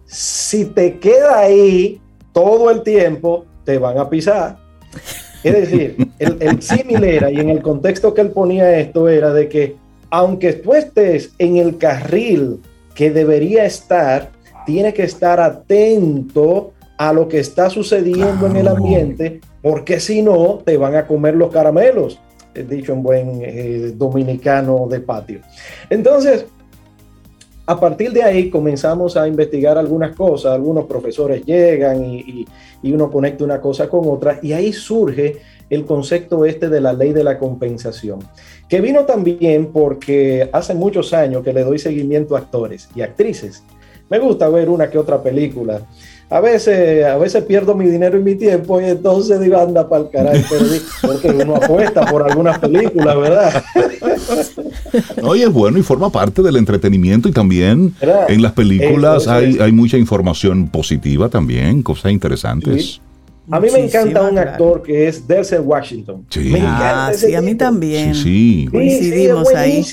si 0.09 0.65
te 0.65 0.97
queda 0.97 1.39
ahí 1.39 2.01
todo 2.33 2.71
el 2.71 2.81
tiempo, 2.81 3.45
te 3.63 3.77
van 3.77 3.99
a 3.99 4.09
pisar. 4.09 4.57
Es 5.43 5.53
decir, 5.53 6.09
el, 6.19 6.37
el 6.39 6.61
símil 6.61 7.03
era, 7.03 7.31
y 7.31 7.37
en 7.37 7.49
el 7.49 7.61
contexto 7.61 8.13
que 8.13 8.21
él 8.21 8.31
ponía 8.31 8.79
esto, 8.79 9.07
era 9.07 9.31
de 9.31 9.47
que 9.47 9.75
aunque 10.09 10.53
tú 10.53 10.73
estés 10.73 11.31
en 11.37 11.57
el 11.57 11.77
carril 11.77 12.59
que 12.95 13.11
debería 13.11 13.65
estar, 13.65 14.31
tienes 14.65 14.95
que 14.95 15.03
estar 15.03 15.39
atento 15.39 16.73
a 16.97 17.13
lo 17.13 17.27
que 17.27 17.39
está 17.39 17.69
sucediendo 17.69 18.47
en 18.47 18.55
el 18.57 18.67
ambiente, 18.67 19.39
porque 19.61 19.99
si 19.99 20.23
no, 20.23 20.61
te 20.65 20.75
van 20.75 20.95
a 20.95 21.05
comer 21.05 21.35
los 21.35 21.51
caramelos, 21.51 22.19
dicho 22.67 22.93
en 22.93 23.03
buen 23.03 23.41
eh, 23.43 23.93
dominicano 23.95 24.87
de 24.89 24.99
patio. 24.99 25.39
Entonces, 25.89 26.47
a 27.69 27.79
partir 27.79 28.11
de 28.11 28.23
ahí 28.23 28.49
comenzamos 28.49 29.15
a 29.15 29.27
investigar 29.27 29.77
algunas 29.77 30.15
cosas, 30.15 30.53
algunos 30.53 30.87
profesores 30.87 31.45
llegan 31.45 32.03
y, 32.03 32.47
uno 32.81 33.11
conecta 33.11 33.43
una 33.43 33.61
cosa 33.61 33.87
con 33.87 34.07
otra 34.07 34.39
y 34.41 34.53
ahí 34.53 34.73
surge 34.73 35.37
el 35.69 35.85
concepto 35.85 36.45
este 36.45 36.67
de 36.67 36.81
la 36.81 36.93
ley 36.93 37.13
de 37.13 37.23
la 37.23 37.37
compensación, 37.37 38.21
que 38.67 38.81
vino 38.81 39.05
también 39.05 39.67
porque 39.71 40.49
hace 40.51 40.73
muchos 40.73 41.13
años 41.13 41.43
que 41.43 41.53
le 41.53 41.63
doy 41.63 41.77
seguimiento 41.77 42.35
a 42.35 42.39
actores 42.39 42.89
y 42.95 43.01
actrices. 43.01 43.63
Me 44.09 44.17
gusta 44.17 44.49
ver 44.49 44.67
una 44.67 44.89
que 44.89 44.97
otra 44.97 45.21
película. 45.21 45.83
A 46.31 46.39
veces, 46.41 47.03
a 47.05 47.17
veces 47.17 47.43
pierdo 47.43 47.73
mi 47.73 47.87
dinero 47.87 48.17
y 48.19 48.21
mi 48.21 48.35
tiempo 48.35 48.79
y 48.79 48.85
entonces 48.85 49.39
digo, 49.39 49.57
anda 49.59 49.89
para 49.89 50.03
el 50.03 50.09
carajo, 50.11 50.45
perdí", 50.49 50.79
porque 51.01 51.29
uno 51.29 51.55
apuesta 51.55 52.05
por 52.05 52.21
algunas 52.29 52.59
películas, 52.59 53.17
¿verdad? 53.17 53.63
Oye, 55.23 55.43
es 55.45 55.51
bueno 55.53 55.77
y 55.77 55.83
forma 55.83 56.11
parte 56.11 56.41
del 56.41 56.55
entretenimiento 56.57 57.29
y 57.29 57.31
también 57.31 57.93
¿Verdad? 57.99 58.29
en 58.29 58.41
las 58.41 58.53
películas 58.53 59.23
Eso, 59.23 59.31
eso 59.31 59.31
hay, 59.33 59.49
es. 59.55 59.61
hay 59.61 59.71
mucha 59.71 59.97
información 59.97 60.67
positiva 60.69 61.29
también, 61.29 61.81
cosas 61.83 62.11
interesantes. 62.11 62.85
Sí. 62.85 63.01
A 63.51 63.59
mí 63.59 63.67
me 63.71 63.79
Muchísima, 63.79 64.01
encanta 64.03 64.21
un 64.21 64.29
claro. 64.33 64.51
actor 64.51 64.83
que 64.83 65.07
es 65.07 65.27
Denzel 65.27 65.61
Washington. 65.61 66.23
Sí. 66.29 66.39
Me 66.51 66.59
encanta 66.59 67.07
Ah, 67.07 67.11
ese 67.11 67.27
sí, 67.29 67.35
a 67.35 67.41
mí 67.41 67.55
también. 67.55 68.13
Sí, 68.13 68.21
sí. 68.21 68.23
Sí, 68.23 68.65
sí, 68.65 68.67
Coincidimos 68.71 69.49
es 69.49 69.55
ahí. 69.55 69.83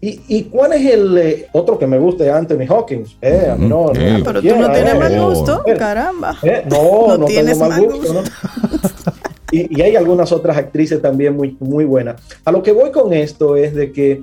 ¿Y, 0.00 0.20
y 0.28 0.44
cuál 0.44 0.74
es 0.74 0.92
el 0.92 1.16
eh, 1.18 1.46
otro 1.52 1.78
que 1.78 1.86
me 1.86 1.98
gusta 1.98 2.24
de 2.24 2.30
Anthony 2.30 2.66
Hawkins? 2.68 3.16
Eh, 3.22 3.48
a 3.50 3.56
mí 3.56 3.66
no, 3.66 3.86
no, 3.92 4.00
eh. 4.00 4.18
no 4.18 4.24
Pero 4.24 4.42
tú 4.42 4.56
no 4.56 4.70
tienes 4.72 4.94
eh. 4.94 4.98
mal 4.98 5.18
Oh. 5.18 5.28
gusto, 5.30 5.62
Eh, 5.66 5.74
caramba. 5.76 6.36
eh, 6.42 6.62
no, 6.70 7.06
No 7.08 7.18
no, 7.18 7.24
tienes 7.26 7.58
tengo 7.58 7.70
mal 7.70 7.84
gusto. 7.86 8.12
¿no? 8.12 8.20
y, 9.50 9.78
y 9.78 9.82
hay 9.82 9.96
algunas 9.96 10.30
otras 10.32 10.56
actrices 10.56 11.00
también 11.00 11.34
muy, 11.36 11.56
muy 11.60 11.84
buenas. 11.84 12.20
A 12.44 12.52
lo 12.52 12.62
que 12.62 12.72
voy 12.72 12.90
con 12.92 13.12
esto 13.12 13.56
es 13.56 13.74
de 13.74 13.90
que 13.92 14.22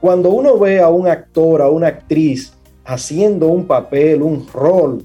cuando 0.00 0.30
uno 0.30 0.58
ve 0.58 0.80
a 0.80 0.88
un 0.88 1.06
actor, 1.08 1.60
a 1.62 1.68
una 1.68 1.88
actriz 1.88 2.52
haciendo 2.84 3.48
un 3.48 3.66
papel, 3.66 4.22
un 4.22 4.46
rol 4.52 5.04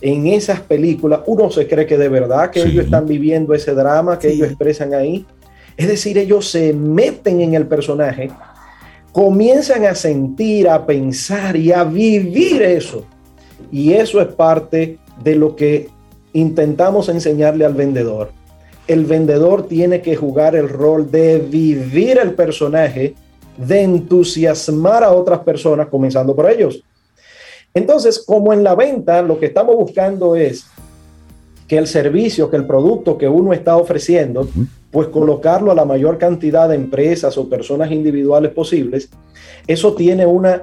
en 0.00 0.26
esas 0.28 0.60
películas, 0.60 1.20
uno 1.26 1.50
se 1.50 1.68
cree 1.68 1.84
que 1.86 1.98
de 1.98 2.08
verdad 2.08 2.50
que 2.50 2.62
Sí. 2.62 2.68
ellos 2.70 2.86
están 2.86 3.06
viviendo 3.06 3.52
ese 3.54 3.74
drama 3.74 4.18
que 4.18 4.28
Sí. 4.30 4.34
ellos 4.36 4.48
expresan 4.48 4.94
ahí. 4.94 5.26
Es 5.76 5.86
decir, 5.88 6.16
ellos 6.18 6.50
se 6.50 6.72
meten 6.72 7.40
en 7.42 7.52
el 7.54 7.66
personaje, 7.66 8.30
comienzan 9.12 9.84
a 9.84 9.94
sentir, 9.94 10.68
a 10.68 10.86
pensar 10.86 11.56
y 11.56 11.72
a 11.72 11.84
vivir 11.84 12.62
eso. 12.62 13.04
Y 13.70 13.92
eso 13.92 14.20
es 14.20 14.28
parte 14.28 14.98
de 15.22 15.34
lo 15.34 15.56
que 15.56 15.88
intentamos 16.32 17.08
enseñarle 17.08 17.64
al 17.64 17.74
vendedor. 17.74 18.30
El 18.86 19.04
vendedor 19.04 19.66
tiene 19.66 20.00
que 20.00 20.16
jugar 20.16 20.56
el 20.56 20.68
rol 20.68 21.10
de 21.10 21.38
vivir 21.38 22.18
el 22.18 22.34
personaje, 22.34 23.14
de 23.56 23.82
entusiasmar 23.82 25.04
a 25.04 25.12
otras 25.12 25.40
personas, 25.40 25.88
comenzando 25.88 26.34
por 26.34 26.50
ellos. 26.50 26.82
Entonces, 27.74 28.24
como 28.24 28.52
en 28.52 28.64
la 28.64 28.74
venta, 28.74 29.20
lo 29.20 29.38
que 29.38 29.46
estamos 29.46 29.76
buscando 29.76 30.36
es 30.36 30.64
que 31.66 31.76
el 31.76 31.86
servicio, 31.86 32.50
que 32.50 32.56
el 32.56 32.66
producto 32.66 33.18
que 33.18 33.28
uno 33.28 33.52
está 33.52 33.76
ofreciendo, 33.76 34.48
pues 34.90 35.08
colocarlo 35.08 35.70
a 35.70 35.74
la 35.74 35.84
mayor 35.84 36.18
cantidad 36.18 36.68
de 36.68 36.74
empresas 36.76 37.36
o 37.38 37.48
personas 37.48 37.90
individuales 37.90 38.52
posibles, 38.52 39.10
eso 39.66 39.94
tiene 39.94 40.24
una, 40.26 40.62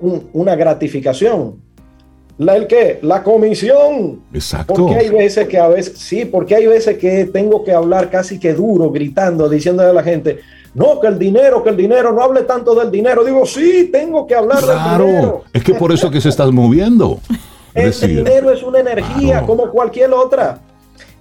un- 0.00 0.28
una 0.32 0.54
gratificación. 0.56 1.56
¿La 2.38 2.54
el 2.56 2.66
qué? 2.66 2.98
La 3.02 3.22
comisión. 3.22 4.20
Exacto. 4.32 4.74
Porque 4.74 4.94
hay 4.96 5.08
veces 5.08 5.48
que 5.48 5.58
a 5.58 5.68
veces, 5.68 5.98
sí, 5.98 6.26
porque 6.26 6.54
hay 6.54 6.66
veces 6.66 6.98
que 6.98 7.24
tengo 7.26 7.64
que 7.64 7.72
hablar 7.72 8.10
casi 8.10 8.38
que 8.38 8.52
duro, 8.52 8.90
gritando, 8.90 9.48
diciéndole 9.48 9.88
a 9.88 9.94
la 9.94 10.02
gente, 10.02 10.40
no, 10.74 11.00
que 11.00 11.06
el 11.06 11.18
dinero, 11.18 11.62
que 11.62 11.70
el 11.70 11.76
dinero, 11.78 12.12
no 12.12 12.20
hable 12.22 12.42
tanto 12.42 12.74
del 12.74 12.90
dinero. 12.90 13.24
Digo, 13.24 13.46
sí, 13.46 13.88
tengo 13.90 14.26
que 14.26 14.34
hablar 14.34 14.58
del 14.58 14.66
Claro, 14.76 15.06
dinero. 15.06 15.44
es 15.52 15.64
que 15.64 15.72
por 15.74 15.92
eso 15.92 16.10
que 16.10 16.20
se 16.20 16.28
estás 16.28 16.50
moviendo. 16.52 17.20
El 17.74 17.86
decir, 17.86 18.08
dinero 18.24 18.50
es 18.50 18.62
una 18.62 18.80
energía 18.80 19.32
Claro. 19.32 19.46
como 19.46 19.70
cualquier 19.70 20.10
otra. 20.14 20.60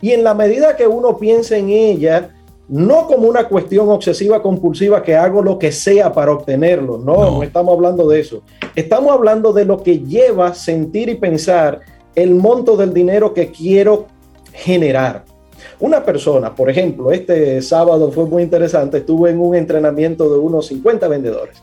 Y 0.01 0.11
en 0.11 0.23
la 0.23 0.33
medida 0.33 0.75
que 0.75 0.87
uno 0.87 1.17
piense 1.17 1.57
en 1.57 1.69
ella, 1.69 2.31
no 2.67 3.05
como 3.07 3.27
una 3.27 3.47
cuestión 3.47 3.89
obsesiva 3.89 4.41
compulsiva 4.41 5.03
que 5.03 5.15
hago 5.15 5.41
lo 5.41 5.59
que 5.59 5.71
sea 5.71 6.11
para 6.11 6.31
obtenerlo. 6.31 6.97
No, 6.97 7.15
No. 7.15 7.31
no, 7.31 7.43
estamos 7.43 7.73
hablando 7.75 8.07
de 8.07 8.19
eso. 8.19 8.41
Estamos 8.75 9.11
hablando 9.11 9.53
de 9.53 9.65
lo 9.65 9.81
que 9.81 9.99
lleva 9.99 10.53
sentir 10.53 11.09
y 11.09 11.15
pensar 11.15 11.79
el 12.15 12.33
monto 12.35 12.75
del 12.75 12.93
dinero 12.93 13.33
que 13.33 13.51
quiero 13.51 14.07
generar. 14.53 15.25
Una 15.79 16.03
persona, 16.03 16.55
por 16.55 16.69
ejemplo, 16.69 17.11
este 17.11 17.61
sábado 17.61 18.11
fue 18.11 18.25
muy 18.25 18.43
interesante, 18.43 18.99
estuve 18.99 19.31
en 19.31 19.39
un 19.41 19.55
entrenamiento 19.55 20.31
de 20.31 20.39
unos 20.39 20.67
50 20.67 21.07
vendedores. 21.07 21.61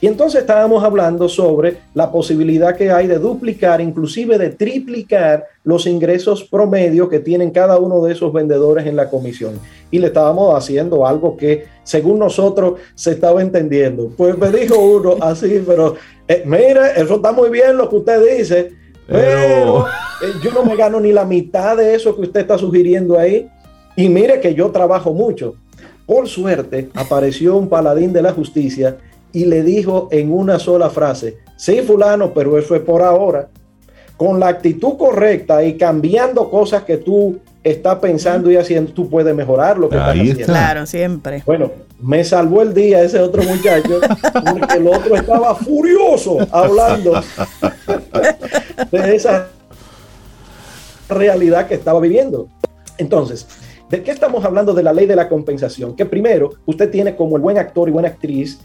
Y 0.00 0.06
entonces 0.06 0.42
estábamos 0.42 0.84
hablando 0.84 1.28
sobre 1.28 1.78
la 1.94 2.12
posibilidad 2.12 2.76
que 2.76 2.90
hay 2.90 3.08
de 3.08 3.18
duplicar, 3.18 3.80
inclusive 3.80 4.38
de 4.38 4.50
triplicar 4.50 5.44
los 5.64 5.86
ingresos 5.86 6.44
promedio 6.44 7.08
que 7.08 7.18
tienen 7.18 7.50
cada 7.50 7.78
uno 7.78 8.02
de 8.04 8.12
esos 8.12 8.32
vendedores 8.32 8.86
en 8.86 8.94
la 8.94 9.10
comisión. 9.10 9.58
Y 9.90 9.98
le 9.98 10.08
estábamos 10.08 10.54
haciendo 10.54 11.06
algo 11.06 11.36
que, 11.36 11.66
según 11.82 12.20
nosotros, 12.20 12.78
se 12.94 13.12
estaba 13.12 13.42
entendiendo. 13.42 14.10
Pues 14.16 14.38
me 14.38 14.50
dijo 14.50 14.78
uno 14.78 15.16
así, 15.20 15.62
pero 15.66 15.96
eh, 16.28 16.42
mire, 16.46 16.92
eso 16.96 17.16
está 17.16 17.32
muy 17.32 17.50
bien 17.50 17.76
lo 17.76 17.88
que 17.88 17.96
usted 17.96 18.38
dice, 18.38 18.72
pero, 19.08 19.86
eh, 19.86 20.32
yo 20.42 20.52
no 20.52 20.64
me 20.64 20.76
gano 20.76 21.00
ni 21.00 21.12
la 21.12 21.24
mitad 21.24 21.76
de 21.76 21.94
eso 21.94 22.14
que 22.14 22.22
usted 22.22 22.40
está 22.40 22.58
sugiriendo 22.58 23.18
ahí. 23.18 23.48
Y 23.96 24.08
mire 24.08 24.38
que 24.40 24.54
yo 24.54 24.70
trabajo 24.70 25.12
mucho. 25.12 25.54
Por 26.06 26.28
suerte, 26.28 26.90
apareció 26.94 27.56
un 27.56 27.68
paladín 27.68 28.12
de 28.12 28.22
la 28.22 28.32
justicia 28.32 28.98
y 29.32 29.44
le 29.44 29.62
dijo 29.62 30.08
en 30.10 30.32
una 30.32 30.58
sola 30.58 30.90
frase, 30.90 31.38
sí, 31.56 31.80
fulano, 31.82 32.32
pero 32.32 32.58
eso 32.58 32.74
es 32.74 32.82
por 32.82 33.02
ahora. 33.02 33.48
Con 34.16 34.40
la 34.40 34.48
actitud 34.48 34.96
correcta 34.96 35.62
y 35.62 35.76
cambiando 35.76 36.50
cosas 36.50 36.82
que 36.82 36.96
tú 36.96 37.38
estás 37.62 37.98
pensando 37.98 38.50
y 38.50 38.56
haciendo, 38.56 38.92
tú 38.92 39.08
puedes 39.08 39.34
mejorar 39.34 39.78
lo 39.78 39.88
que 39.88 39.96
estás 39.96 40.10
haciendo. 40.10 40.44
Claro, 40.44 40.86
siempre. 40.86 41.42
Bueno, 41.46 41.70
me 42.00 42.24
salvó 42.24 42.62
el 42.62 42.74
día 42.74 43.02
ese 43.02 43.20
otro 43.20 43.42
muchacho, 43.42 44.00
porque 44.50 44.76
el 44.76 44.86
otro 44.88 45.16
estaba 45.16 45.54
furioso 45.54 46.38
hablando 46.50 47.12
de 48.90 49.16
esa 49.16 49.48
realidad 51.08 51.66
que 51.66 51.74
estaba 51.74 52.00
viviendo. 52.00 52.48
Entonces, 52.98 53.46
¿de 53.90 54.02
qué 54.02 54.10
estamos 54.10 54.44
hablando 54.44 54.74
de 54.74 54.82
la 54.82 54.92
ley 54.92 55.06
de 55.06 55.16
la 55.16 55.28
compensación? 55.28 55.94
Que 55.94 56.06
primero, 56.06 56.50
usted 56.66 56.90
tiene 56.90 57.16
como 57.16 57.36
el 57.36 57.42
buen 57.42 57.58
actor 57.58 57.88
y 57.88 57.92
buena 57.92 58.08
actriz 58.08 58.60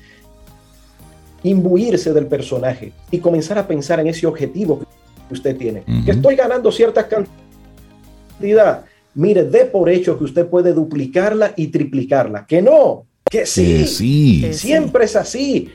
imbuirse 1.44 2.14
del 2.14 2.28
personaje 2.28 2.94
y 3.12 3.20
comenzar 3.20 3.58
a 3.58 3.68
pensar 3.68 4.00
en 4.00 4.08
ese 4.08 4.26
objetivo 4.26 4.80
que 5.28 5.34
usted 5.34 5.58
tiene. 5.58 5.84
Que 6.06 6.12
estoy 6.12 6.36
ganando 6.36 6.72
cierta 6.72 7.08
cantidad. 7.08 8.86
Mire, 9.16 9.44
dé 9.44 9.66
por 9.66 9.90
hecho 9.90 10.18
que 10.18 10.24
usted 10.24 10.48
puede 10.48 10.74
duplicarla 10.74 11.54
y 11.56 11.68
triplicarla. 11.68 12.46
Que 12.46 12.62
no, 12.62 13.06
que 13.30 13.46
sí. 13.46 13.86
sí. 13.86 14.54
Siempre 14.54 15.06
es 15.06 15.16
así. 15.16 15.70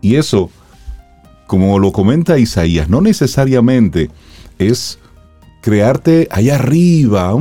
Y 0.00 0.16
eso, 0.16 0.50
como 1.46 1.78
lo 1.78 1.92
comenta 1.92 2.38
Isaías, 2.38 2.88
no 2.88 3.00
necesariamente 3.00 4.10
es 4.58 4.98
crearte 5.60 6.26
allá 6.30 6.56
arriba, 6.56 7.32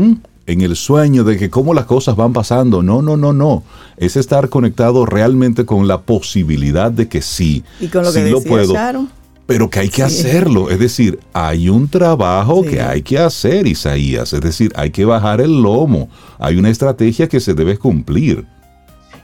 en 0.47 0.61
el 0.61 0.75
sueño 0.75 1.23
de 1.23 1.37
que 1.37 1.49
cómo 1.49 1.73
las 1.73 1.85
cosas 1.85 2.15
van 2.15 2.33
pasando. 2.33 2.81
No, 2.83 3.01
no, 3.01 3.17
no, 3.17 3.33
no. 3.33 3.63
Es 3.97 4.15
estar 4.17 4.49
conectado 4.49 5.05
realmente 5.05 5.65
con 5.65 5.87
la 5.87 6.01
posibilidad 6.01 6.91
de 6.91 7.07
que 7.07 7.21
sí. 7.21 7.63
Y 7.79 7.87
con 7.87 8.03
lo 8.03 8.11
que 8.11 8.29
lo 8.29 8.41
puedo. 8.41 8.73
Pero 9.45 9.69
que 9.69 9.79
hay 9.79 9.89
que 9.89 10.03
hacerlo. 10.03 10.69
Es 10.69 10.79
decir, 10.79 11.19
hay 11.33 11.69
un 11.69 11.89
trabajo 11.89 12.63
que 12.63 12.81
hay 12.81 13.01
que 13.01 13.17
hacer, 13.17 13.67
Isaías. 13.67 14.33
Es 14.33 14.41
decir, 14.41 14.71
hay 14.75 14.91
que 14.91 15.05
bajar 15.05 15.41
el 15.41 15.61
lomo. 15.61 16.09
Hay 16.39 16.57
una 16.57 16.69
estrategia 16.69 17.27
que 17.27 17.39
se 17.39 17.53
debe 17.53 17.77
cumplir. 17.77 18.45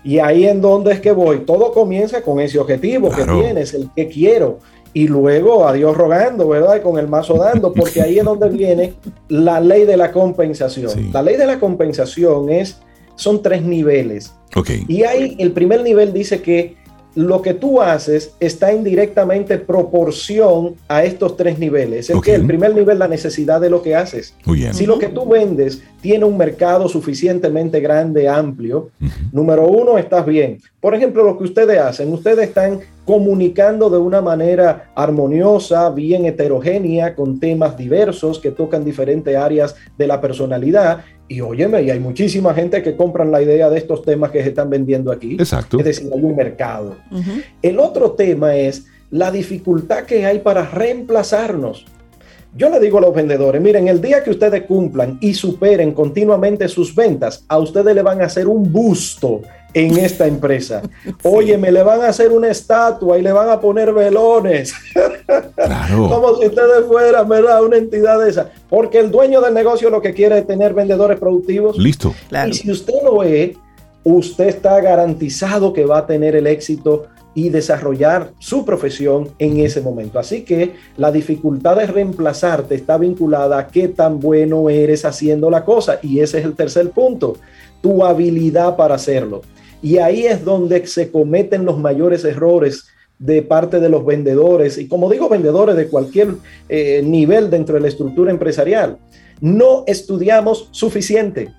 Y 0.03 0.19
ahí 0.19 0.45
en 0.45 0.61
donde 0.61 0.93
es 0.93 1.01
que 1.01 1.11
voy. 1.11 1.39
Todo 1.39 1.73
comienza 1.73 2.21
con 2.21 2.39
ese 2.39 2.59
objetivo 2.59 3.09
que 3.09 3.25
tienes, 3.25 3.73
el 3.73 3.89
que 3.95 4.07
quiero 4.07 4.59
y 4.97 5.07
luego 5.07 5.67
a 5.67 5.73
Dios 5.73 5.95
rogando, 5.95 6.47
¿verdad? 6.47 6.77
Y 6.77 6.79
con 6.79 6.97
el 6.97 7.07
mazo 7.07 7.35
dando, 7.35 7.71
porque 7.71 8.01
ahí 8.01 8.17
es 8.17 8.25
donde 8.25 8.49
viene 8.49 8.95
la 9.27 9.59
ley 9.59 9.85
de 9.85 9.95
la 9.95 10.11
compensación. 10.11 11.11
La 11.13 11.21
ley 11.21 11.35
de 11.35 11.45
la 11.45 11.59
compensación 11.59 12.49
es, 12.49 12.79
son 13.13 13.43
tres 13.43 13.61
niveles. 13.61 14.33
Okay. 14.55 14.85
Y 14.87 15.03
ahí 15.03 15.35
el 15.37 15.51
primer 15.51 15.83
nivel 15.83 16.13
dice 16.13 16.41
que 16.41 16.77
lo 17.17 17.41
que 17.41 17.55
tú 17.55 17.81
haces 17.81 18.35
está 18.39 18.71
en 18.71 18.83
directamente 18.83 19.57
proporción 19.57 20.75
a 20.87 21.03
estos 21.03 21.35
tres 21.35 21.57
niveles. 21.57 22.11
El, 22.11 22.21
que 22.21 22.35
el 22.35 22.45
primer 22.45 22.75
nivel, 22.75 22.99
la 22.99 23.07
necesidad 23.07 23.59
de 23.59 23.71
lo 23.71 23.81
que 23.81 23.95
haces. 23.95 24.35
Muy 24.45 24.59
bien. 24.59 24.75
Si 24.75 24.85
lo 24.85 24.99
que 24.99 25.07
tú 25.07 25.27
vendes 25.27 25.81
tiene 25.99 26.25
un 26.25 26.37
mercado 26.37 26.87
suficientemente 26.87 27.79
grande, 27.79 28.29
amplio, 28.29 28.91
número 29.31 29.67
uno, 29.67 29.97
estás 29.97 30.27
bien. 30.27 30.59
Por 30.79 30.93
ejemplo, 30.93 31.23
lo 31.23 31.39
que 31.39 31.45
ustedes 31.45 31.79
hacen, 31.79 32.13
ustedes 32.13 32.49
están 32.49 32.81
comunicando 33.03 33.89
de 33.89 33.97
una 33.97 34.21
manera 34.21 34.91
armoniosa, 34.93 35.89
bien 35.89 36.25
heterogénea, 36.25 37.15
con 37.15 37.39
temas 37.39 37.75
diversos 37.75 38.37
que 38.37 38.51
tocan 38.51 38.85
diferentes 38.85 39.35
áreas 39.35 39.75
de 39.97 40.05
la 40.05 40.21
personalidad 40.21 41.03
y 41.27 41.41
óyeme, 41.41 41.83
y 41.83 41.89
hay 41.89 41.99
muchísima 41.99 42.53
gente 42.53 42.81
que 42.81 42.95
compran 42.95 43.31
la 43.31 43.41
idea 43.41 43.69
de 43.69 43.77
estos 43.77 44.03
temas 44.03 44.31
que 44.31 44.41
se 44.43 44.49
están 44.49 44.69
vendiendo 44.69 45.11
aquí. 45.11 45.33
Exacto. 45.33 45.77
Es 45.79 45.85
decir, 45.85 46.09
hay 46.13 46.21
un 46.21 46.35
mercado. 46.35 46.95
El 47.61 47.79
otro 47.79 48.11
tema 48.11 48.55
es 48.55 48.85
la 49.11 49.31
dificultad 49.31 50.03
que 50.03 50.25
hay 50.25 50.39
para 50.39 50.65
reemplazarnos. 50.69 51.85
Yo 52.55 52.69
le 52.69 52.79
digo 52.79 52.97
a 52.97 53.01
los 53.01 53.13
vendedores, 53.13 53.61
miren, 53.61 53.87
el 53.87 54.01
día 54.01 54.23
que 54.23 54.31
ustedes 54.31 54.63
cumplan 54.63 55.17
y 55.21 55.33
superen 55.33 55.93
continuamente 55.93 56.67
sus 56.67 56.95
ventas, 56.95 57.43
a 57.47 57.57
ustedes 57.59 57.93
le 57.93 58.01
van 58.01 58.21
a 58.21 58.25
hacer 58.25 58.47
un 58.47 58.71
busto 58.71 59.41
en 59.73 59.97
esta 59.97 60.25
empresa. 60.25 60.81
Oye, 61.23 61.57
me 61.57 61.71
le 61.71 61.83
van 61.83 62.01
a 62.01 62.07
hacer 62.07 62.31
una 62.31 62.49
estatua 62.49 63.19
y 63.19 63.21
le 63.21 63.31
van 63.31 63.49
a 63.49 63.59
poner 63.59 63.93
velones. 63.93 64.73
Como 65.91 66.35
si 66.37 66.47
ustedes 66.47 66.85
fueran, 66.87 67.27
¿verdad? 67.29 67.63
Una 67.63 67.77
entidad 67.77 68.19
de 68.19 68.29
esa. 68.29 68.49
Porque 68.69 68.99
el 68.99 69.11
dueño 69.11 69.41
del 69.41 69.53
negocio 69.53 69.89
lo 69.89 70.01
que 70.01 70.13
quiere 70.13 70.39
es 70.39 70.47
tener 70.47 70.73
vendedores 70.73 71.19
productivos. 71.19 71.77
Listo. 71.77 72.13
Y 72.47 72.53
si 72.53 72.71
usted 72.71 72.95
lo 73.03 73.23
es, 73.23 73.51
usted 74.03 74.47
está 74.47 74.79
garantizado 74.81 75.73
que 75.73 75.85
va 75.85 75.99
a 75.99 76.07
tener 76.07 76.35
el 76.35 76.47
éxito 76.47 77.07
y 77.37 77.49
desarrollar 77.49 78.31
su 78.39 78.65
profesión 78.65 79.29
en 79.37 79.59
ese 79.59 79.79
momento. 79.79 80.17
Así 80.17 80.41
que 80.41 80.73
la 80.97 81.11
dificultad 81.11 81.75
de 81.75 81.85
reemplazarte 81.85 82.73
está 82.73 82.97
vinculada 82.97 83.59
a 83.59 83.67
qué 83.67 83.89
tan 83.89 84.19
bueno 84.19 84.71
eres 84.71 85.05
haciendo 85.05 85.51
la 85.51 85.63
cosa. 85.63 85.99
Y 86.01 86.21
ese 86.21 86.39
es 86.39 86.45
el 86.45 86.55
tercer 86.55 86.89
punto, 86.89 87.37
tu 87.79 88.03
habilidad 88.03 88.75
para 88.75 88.95
hacerlo. 88.95 89.43
Y 89.83 89.99
ahí 89.99 90.25
es 90.25 90.43
donde 90.43 90.87
se 90.87 91.11
cometen 91.11 91.63
los 91.63 91.77
mayores 91.77 92.25
errores 92.25 92.87
de 93.19 93.43
parte 93.43 93.79
de 93.79 93.89
los 93.89 94.03
vendedores, 94.03 94.79
y 94.79 94.87
como 94.87 95.07
digo, 95.07 95.29
vendedores 95.29 95.75
de 95.75 95.89
cualquier 95.89 96.29
eh, 96.69 97.03
nivel 97.03 97.51
dentro 97.51 97.75
de 97.75 97.81
la 97.81 97.87
estructura 97.87 98.31
empresarial. 98.31 98.97
No 99.41 99.83
estudiamos 99.85 100.69
suficiente, 100.71 101.53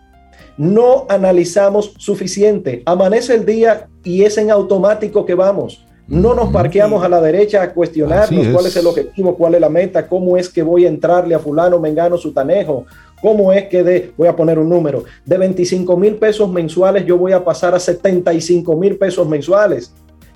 no 0.57 1.07
analizamos 1.09 1.95
suficiente. 1.99 2.83
Amanece 2.85 3.35
el 3.35 3.47
día 3.47 3.89
y 4.09 4.24
es 4.24 4.38
en 4.38 4.50
automático 4.50 5.26
que 5.26 5.34
vamos. 5.34 5.84
No 6.06 6.34
nos 6.34 6.50
parqueamos 6.50 7.04
a 7.04 7.09
la 7.11 7.20
derecha 7.20 7.61
a 7.61 7.74
cuestionarnos 7.74 8.46
cuál 8.48 8.64
es 8.64 8.74
el 8.76 8.86
objetivo, 8.86 9.36
cuál 9.36 9.56
es 9.56 9.61
la 9.61 9.68
meta, 9.68 10.09
cómo 10.09 10.38
es 10.38 10.48
que 10.48 10.62
voy 10.62 10.86
a 10.86 10.88
entrarle 10.88 11.34
a 11.34 11.38
fulano, 11.38 11.78
mengano, 11.78 12.16
sutanejo, 12.16 12.86
cómo 13.20 13.52
es 13.52 13.68
que 13.68 13.82
de, 13.82 14.12
voy 14.16 14.26
a 14.26 14.34
poner 14.34 14.59
un 14.59 14.70
número, 14.70 15.04
de 15.26 15.36
25 15.36 15.94
mil 15.98 16.14
pesos 16.14 16.50
mensuales 16.50 17.04
yo 17.04 17.18
voy 17.18 17.32
a 17.32 17.44
pasar 17.44 17.74
a 17.74 17.78
75 17.78 18.74
mil 18.76 18.96
pesos 18.96 19.28
mensuales. 19.28 19.92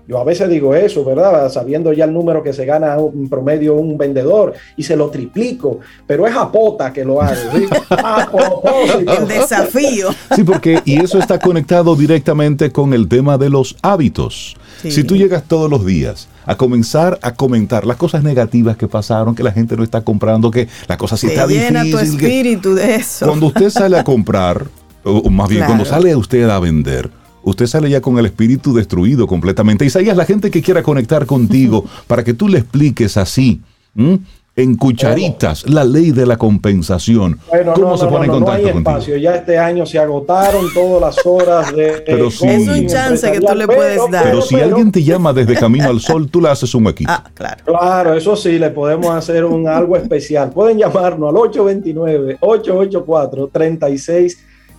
Yo 0.09 0.19
a 0.19 0.25
veces 0.25 0.49
digo 0.51 0.75
eso, 0.75 1.05
¿verdad? 1.05 1.49
Sabiendo 1.51 1.93
ya 1.93 2.05
el 2.05 2.13
número 2.13 2.43
que 2.43 2.53
se 2.53 2.65
gana 2.67 2.97
un 2.99 3.29
promedio 3.29 3.75
un 3.77 3.97
vendedor 3.97 4.53
y 4.77 4.83
se 4.83 4.97
lo 4.97 5.11
triplico, 5.11 5.79
pero 6.07 6.27
es 6.27 6.35
a 6.37 6.51
pota 6.51 6.93
que 6.93 7.05
lo 7.05 7.23
hago. 7.23 7.35
¿sí? 7.55 7.67
A 7.91 8.29
propósito. 8.31 9.13
El 9.19 9.29
desafío. 9.29 10.09
Sí, 10.35 10.43
porque 10.43 10.81
y 10.85 11.01
eso 11.01 11.19
está 11.19 11.39
conectado 11.39 11.95
directamente 11.95 12.71
con 12.73 12.93
el 12.95 13.07
tema 13.09 13.39
de 13.39 13.49
los 13.51 13.77
hábitos. 13.83 14.57
Sí. 14.83 14.91
Si 14.91 15.05
tú 15.05 15.17
llegas 15.17 15.45
todos 15.45 15.71
los 15.71 15.87
días 15.87 16.29
a 16.47 16.57
comenzar 16.57 17.21
a 17.23 17.35
comentar 17.35 17.87
las 17.87 17.97
cosas 17.97 18.25
negativas 18.25 18.77
que 18.77 18.89
pasaron, 18.89 19.35
que 19.37 19.45
la 19.45 19.53
gente 19.53 19.77
no 19.77 19.85
está 19.85 20.01
comprando, 20.03 20.51
que 20.51 20.67
la 20.89 20.97
cosa 20.97 21.17
sí 21.17 21.29
Te 21.29 21.35
está 21.35 21.47
llena 21.47 21.85
difícil. 21.85 22.11
tu 22.13 22.19
que- 22.19 22.27
espíritu 22.27 22.75
de 22.75 22.95
eso. 22.97 23.27
Cuando 23.27 23.47
usted 23.47 23.71
sale 23.71 23.97
a 23.99 24.03
comprar, 24.05 24.65
o 25.05 25.19
o 25.19 25.31
más 25.31 25.49
bien 25.49 25.61
Claro. 25.61 25.71
cuando 25.75 25.85
sale 25.85 26.17
usted 26.17 26.49
a 26.49 26.59
vender, 26.59 27.09
usted 27.45 27.67
sale 27.67 27.89
ya 27.91 28.01
con 28.01 28.19
el 28.19 28.27
espíritu 28.27 28.75
destruido 28.75 29.27
completamente. 29.27 29.85
Isaías, 29.85 30.17
la 30.17 30.25
gente 30.25 30.51
que 30.51 30.63
quiera 30.63 30.83
conectar 30.83 31.27
contigo 31.27 31.85
para 32.07 32.25
que 32.25 32.35
tú 32.35 32.49
le 32.49 32.59
expliques 32.59 33.17
así, 33.17 33.61
¿m? 33.97 34.21
en 34.55 34.77
cucharitas, 34.77 35.67
la 35.67 35.83
ley 35.83 36.11
de 36.11 36.27
la 36.27 36.37
compensación. 36.37 37.39
Bueno, 37.49 37.73
¿Cómo 37.73 37.89
no, 37.89 37.97
se 37.97 38.05
no, 38.05 38.11
pone 38.11 38.27
no, 38.27 38.35
en 38.35 38.41
no, 38.41 38.47
no 38.47 38.53
hay 38.53 38.61
contacto 38.63 38.73
contigo? 38.75 38.91
espacio. 38.91 39.17
Ya 39.17 39.35
este 39.37 39.59
año 39.59 39.87
se 39.87 39.99
agotaron 39.99 40.67
todas 40.75 41.01
las 41.01 41.27
horas 41.27 41.75
de. 41.75 42.03
Pero 42.07 42.31
sí. 42.31 42.47
Es 42.47 42.69
un 42.69 42.87
chance 42.87 43.33
que 43.33 43.41
tú 43.41 43.55
le 43.55 43.67
puedes 43.67 43.95
pero- 43.99 44.09
dar. 44.09 44.25
Pero 44.25 44.43
si 44.43 44.55
pero- 44.57 44.67
alguien 44.67 44.93
te 44.93 45.03
llama 45.03 45.33
desde 45.33 45.55
Camino 45.55 45.89
al 45.89 46.01
Sol, 46.01 46.29
tú 46.29 46.43
le 46.43 46.51
haces 46.51 46.75
un 46.75 46.87
equipo. 46.87 47.11
Ah, 47.13 47.25
claro. 47.35 47.65
Claro, 47.65 48.15
eso 48.15 48.37
sí, 48.37 48.59
le 48.59 48.71
podemos 48.71 49.15
hacer 49.15 49.45
un 49.47 49.67
algo 49.67 49.97
especial. 49.97 50.51
Pueden 50.51 50.79
llamarnos 50.79 51.31
al 51.31 51.37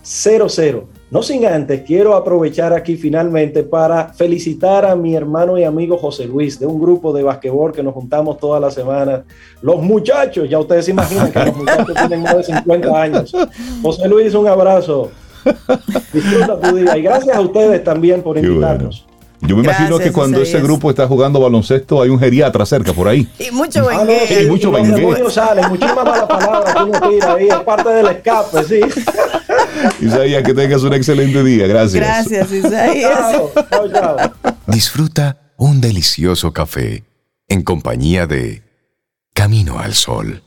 829-884-3600. 0.04 0.84
No 1.10 1.22
sin 1.22 1.46
antes, 1.46 1.82
quiero 1.82 2.14
aprovechar 2.16 2.72
aquí 2.72 2.96
finalmente 2.96 3.62
para 3.62 4.12
felicitar 4.12 4.84
a 4.84 4.96
mi 4.96 5.14
hermano 5.14 5.56
y 5.56 5.64
amigo 5.64 5.96
José 5.96 6.26
Luis, 6.26 6.58
de 6.58 6.66
un 6.66 6.80
grupo 6.80 7.12
de 7.12 7.22
basquetbol 7.22 7.72
que 7.72 7.82
nos 7.82 7.94
juntamos 7.94 8.38
todas 8.38 8.60
las 8.60 8.74
semanas. 8.74 9.22
Los 9.62 9.80
muchachos, 9.80 10.48
ya 10.50 10.58
ustedes 10.58 10.86
se 10.86 10.90
imaginan 10.90 11.30
que 11.30 11.44
los 11.44 11.56
muchachos 11.56 11.94
tienen 11.94 12.22
más 12.22 12.36
de 12.38 12.44
50 12.44 13.02
años. 13.02 13.32
José 13.82 14.08
Luis, 14.08 14.34
un 14.34 14.48
abrazo. 14.48 15.10
Disfruta 16.12 16.58
tu 16.60 16.74
día. 16.74 16.96
Y 16.96 17.02
gracias 17.02 17.36
a 17.36 17.40
ustedes 17.40 17.84
también 17.84 18.22
por 18.22 18.36
invitarnos. 18.36 19.06
Yo 19.46 19.56
me 19.56 19.62
imagino 19.62 19.98
que 19.98 20.12
cuando 20.12 20.40
ese 20.42 20.60
grupo 20.60 20.90
está 20.90 21.06
jugando 21.06 21.40
baloncesto 21.40 22.00
hay 22.00 22.10
un 22.10 22.18
geriatra 22.18 22.64
cerca 22.64 22.92
por 22.92 23.08
ahí. 23.08 23.28
Y 23.38 23.50
mucho 23.50 23.88
ah, 23.90 24.04
y 24.40 24.46
mucho 24.46 24.70
Los 24.70 25.34
salen, 25.34 25.68
muchísimas 25.68 26.04
malas 26.04 26.26
palabras 26.26 26.74
que 26.74 26.82
uno 26.82 27.10
tira 27.10 27.34
ahí, 27.34 27.48
es 27.48 27.56
parte 27.56 27.88
del 27.90 28.06
escape, 28.06 28.64
sí. 28.64 28.80
Isaías, 30.00 30.42
que 30.42 30.54
tengas 30.54 30.82
un 30.82 30.94
excelente 30.94 31.42
día. 31.42 31.66
Gracias. 31.66 31.94
Gracias, 31.94 32.52
Isaías. 32.52 33.36
chao, 33.70 33.88
chao. 33.92 34.16
Disfruta 34.66 35.52
un 35.56 35.80
delicioso 35.80 36.52
café 36.52 37.04
en 37.48 37.62
compañía 37.62 38.26
de 38.26 38.62
Camino 39.34 39.78
al 39.78 39.94
Sol. 39.94 40.43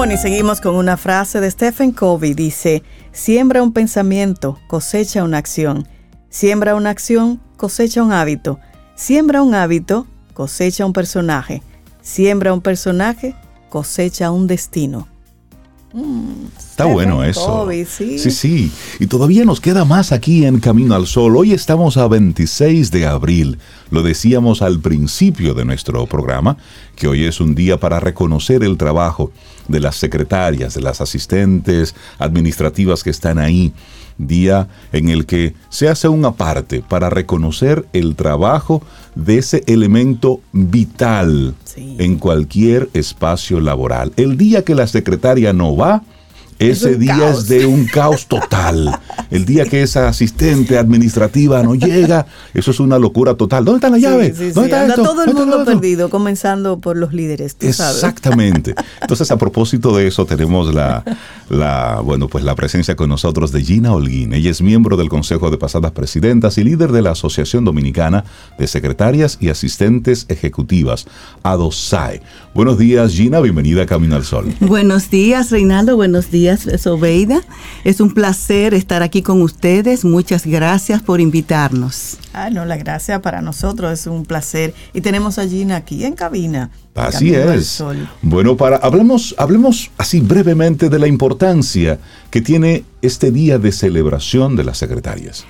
Bueno, 0.00 0.14
y 0.14 0.16
seguimos 0.16 0.62
con 0.62 0.76
una 0.76 0.96
frase 0.96 1.42
de 1.42 1.50
Stephen 1.50 1.92
Covey. 1.92 2.32
Dice, 2.32 2.82
siembra 3.12 3.62
un 3.62 3.74
pensamiento, 3.74 4.58
cosecha 4.66 5.22
una 5.22 5.36
acción. 5.36 5.86
Siembra 6.30 6.74
una 6.74 6.88
acción, 6.88 7.38
cosecha 7.58 8.02
un 8.02 8.10
hábito. 8.10 8.58
Siembra 8.94 9.42
un 9.42 9.54
hábito, 9.54 10.06
cosecha 10.32 10.86
un 10.86 10.94
personaje. 10.94 11.62
Siembra 12.00 12.54
un 12.54 12.62
personaje, 12.62 13.36
cosecha 13.68 14.30
un 14.30 14.46
destino. 14.46 15.06
Mm, 15.92 16.46
Está 16.56 16.84
bueno 16.84 17.24
eso. 17.24 17.68
¿sí? 17.88 18.18
¿sí? 18.18 18.30
sí, 18.30 18.72
Y 19.00 19.06
todavía 19.06 19.44
nos 19.44 19.60
queda 19.60 19.84
más 19.84 20.12
aquí 20.12 20.44
en 20.44 20.60
Camino 20.60 20.94
al 20.94 21.06
Sol. 21.06 21.36
Hoy 21.36 21.52
estamos 21.52 21.96
a 21.96 22.06
26 22.06 22.90
de 22.92 23.06
abril. 23.06 23.58
Lo 23.90 24.02
decíamos 24.02 24.62
al 24.62 24.78
principio 24.80 25.52
de 25.54 25.64
nuestro 25.64 26.06
programa, 26.06 26.56
que 26.94 27.08
hoy 27.08 27.24
es 27.24 27.40
un 27.40 27.54
día 27.54 27.78
para 27.80 27.98
reconocer 27.98 28.62
el 28.62 28.76
trabajo 28.76 29.32
de 29.66 29.80
las 29.80 29.96
secretarias, 29.96 30.74
de 30.74 30.80
las 30.80 31.00
asistentes 31.00 31.94
administrativas 32.18 33.02
que 33.02 33.10
están 33.10 33.38
ahí. 33.38 33.72
Día 34.26 34.68
en 34.92 35.08
el 35.08 35.26
que 35.26 35.54
se 35.68 35.88
hace 35.88 36.08
una 36.08 36.32
parte 36.32 36.82
para 36.86 37.10
reconocer 37.10 37.86
el 37.92 38.16
trabajo 38.16 38.82
de 39.14 39.38
ese 39.38 39.62
elemento 39.66 40.40
vital 40.52 41.54
en 41.76 42.18
cualquier 42.18 42.88
espacio 42.92 43.60
laboral. 43.60 44.12
El 44.16 44.36
día 44.36 44.64
que 44.64 44.74
la 44.74 44.86
secretaria 44.86 45.52
no 45.52 45.76
va, 45.76 46.02
ese 46.60 46.96
día 46.96 47.30
es 47.30 47.48
de 47.48 47.66
un 47.66 47.86
caos 47.86 48.26
total. 48.26 48.98
El 49.30 49.44
día 49.44 49.64
que 49.64 49.82
esa 49.82 50.08
asistente 50.08 50.78
administrativa 50.78 51.62
no 51.62 51.74
llega, 51.74 52.26
eso 52.54 52.70
es 52.70 52.80
una 52.80 52.98
locura 52.98 53.34
total. 53.34 53.64
¿Dónde 53.64 53.78
está 53.78 53.90
la 53.90 53.98
llave? 53.98 54.30
¿Dónde 54.30 54.70
está 54.70 54.94
todo 54.94 55.24
el 55.24 55.34
mundo 55.34 55.64
perdido, 55.64 56.10
comenzando 56.10 56.78
por 56.78 56.96
los 56.96 57.12
líderes. 57.12 57.56
Exactamente. 57.60 58.74
Entonces, 59.00 59.30
a 59.30 59.38
propósito 59.38 59.96
de 59.96 60.06
eso, 60.06 60.26
tenemos 60.26 60.74
la, 60.74 61.02
la, 61.48 62.00
bueno, 62.00 62.28
pues 62.28 62.44
la 62.44 62.54
presencia 62.54 62.96
con 62.96 63.08
nosotros 63.08 63.52
de 63.52 63.62
Gina 63.62 63.92
Holguín. 63.92 64.34
Ella 64.34 64.50
es 64.50 64.62
miembro 64.62 64.96
del 64.96 65.08
Consejo 65.08 65.50
de 65.50 65.58
Pasadas 65.58 65.92
Presidentas 65.92 66.58
y 66.58 66.64
líder 66.64 66.92
de 66.92 67.02
la 67.02 67.12
Asociación 67.12 67.64
Dominicana 67.64 68.24
de 68.58 68.66
Secretarias 68.66 69.38
y 69.40 69.48
Asistentes 69.48 70.26
Ejecutivas, 70.28 71.06
ADOSAE. 71.42 72.22
Buenos 72.52 72.78
días, 72.78 73.12
Gina. 73.12 73.38
Bienvenida 73.38 73.82
a 73.82 73.86
Camino 73.86 74.16
al 74.16 74.24
Sol. 74.24 74.52
Buenos 74.60 75.08
días, 75.08 75.52
Reinaldo. 75.52 75.94
Buenos 75.94 76.32
días 76.32 76.66
Sobeida. 76.78 77.42
Es 77.84 78.00
un 78.00 78.12
placer 78.12 78.74
estar 78.74 79.04
aquí 79.04 79.22
con 79.22 79.40
ustedes. 79.40 80.04
Muchas 80.04 80.46
gracias 80.46 81.00
por 81.00 81.20
invitarnos. 81.20 82.18
Ah, 82.32 82.50
no, 82.50 82.64
la 82.64 82.76
gracia 82.76 83.22
para 83.22 83.40
nosotros 83.40 83.92
es 83.92 84.06
un 84.08 84.24
placer. 84.24 84.74
Y 84.92 85.00
tenemos 85.00 85.38
a 85.38 85.46
Gina 85.46 85.76
aquí 85.76 86.04
en 86.04 86.14
cabina. 86.14 86.70
Así 86.96 87.32
es. 87.32 87.82
Bueno, 88.20 88.56
para 88.56 88.78
hablemos, 88.78 89.32
hablemos 89.38 89.92
así 89.96 90.20
brevemente 90.20 90.88
de 90.88 90.98
la 90.98 91.06
importancia 91.06 92.00
que 92.30 92.40
tiene 92.40 92.84
este 93.00 93.30
día 93.30 93.60
de 93.60 93.70
celebración 93.70 94.56
de 94.56 94.64
las 94.64 94.76
secretarias. 94.78 95.46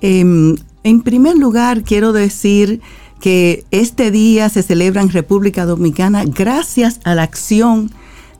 Em, 0.00 0.56
en 0.82 1.02
primer 1.02 1.36
lugar, 1.36 1.82
quiero 1.82 2.12
decir 2.12 2.80
que 3.20 3.64
este 3.70 4.10
día 4.10 4.48
se 4.48 4.62
celebra 4.62 5.02
en 5.02 5.10
República 5.10 5.66
Dominicana 5.66 6.24
gracias 6.24 7.00
a 7.04 7.14
la 7.14 7.22
acción 7.22 7.92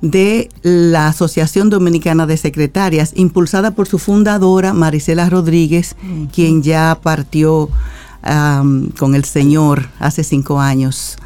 de 0.02 0.50
la 0.62 1.08
Asociación 1.08 1.70
Dominicana 1.70 2.26
de 2.26 2.36
Secretarias, 2.36 3.14
impulsada 3.16 3.70
por 3.72 3.88
su 3.88 3.98
fundadora, 3.98 4.74
Marisela 4.74 5.30
Rodríguez, 5.30 5.96
quien 6.32 6.62
ya 6.62 7.00
partió 7.02 7.70
con 8.98 9.14
el 9.14 9.24
Señor 9.24 9.88
hace 9.98 10.22
cinco 10.24 10.60
años. 10.60 11.16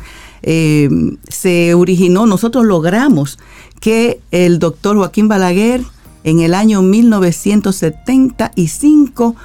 Em, 0.43 1.17
se 1.29 1.75
originó, 1.75 2.27
nosotros 2.27 2.65
logramos 2.65 3.39
que 3.81 4.21
el 4.31 4.59
doctor 4.59 4.97
Joaquín 4.97 5.29
Balaguer 5.29 5.83
en 6.25 6.41
el 6.41 6.55
año 6.55 6.81
1975 6.83 9.37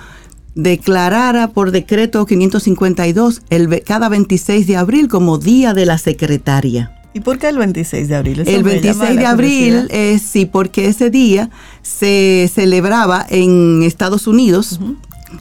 declarara 0.55 1.49
por 1.49 1.71
decreto 1.71 2.25
552 2.25 3.43
el, 3.49 3.83
cada 3.83 4.09
26 4.09 4.65
de 4.65 4.77
abril 4.77 5.07
como 5.07 5.37
Día 5.37 5.73
de 5.73 5.85
la 5.85 5.97
Secretaria. 5.97 6.91
¿Y 7.13 7.21
por 7.21 7.37
qué 7.37 7.47
el 7.47 7.57
26 7.57 8.07
de 8.09 8.15
abril? 8.15 8.43
el 8.45 8.63
26 8.63 9.15
de 9.15 9.25
abril, 9.25 9.87
es 9.89 10.21
sí, 10.21 10.45
porque 10.45 10.87
ese 10.87 11.09
día 11.09 11.49
se 11.81 12.49
celebraba 12.53 13.25
en 13.29 13.83
Estados 13.83 14.27
Unidos. 14.27 14.79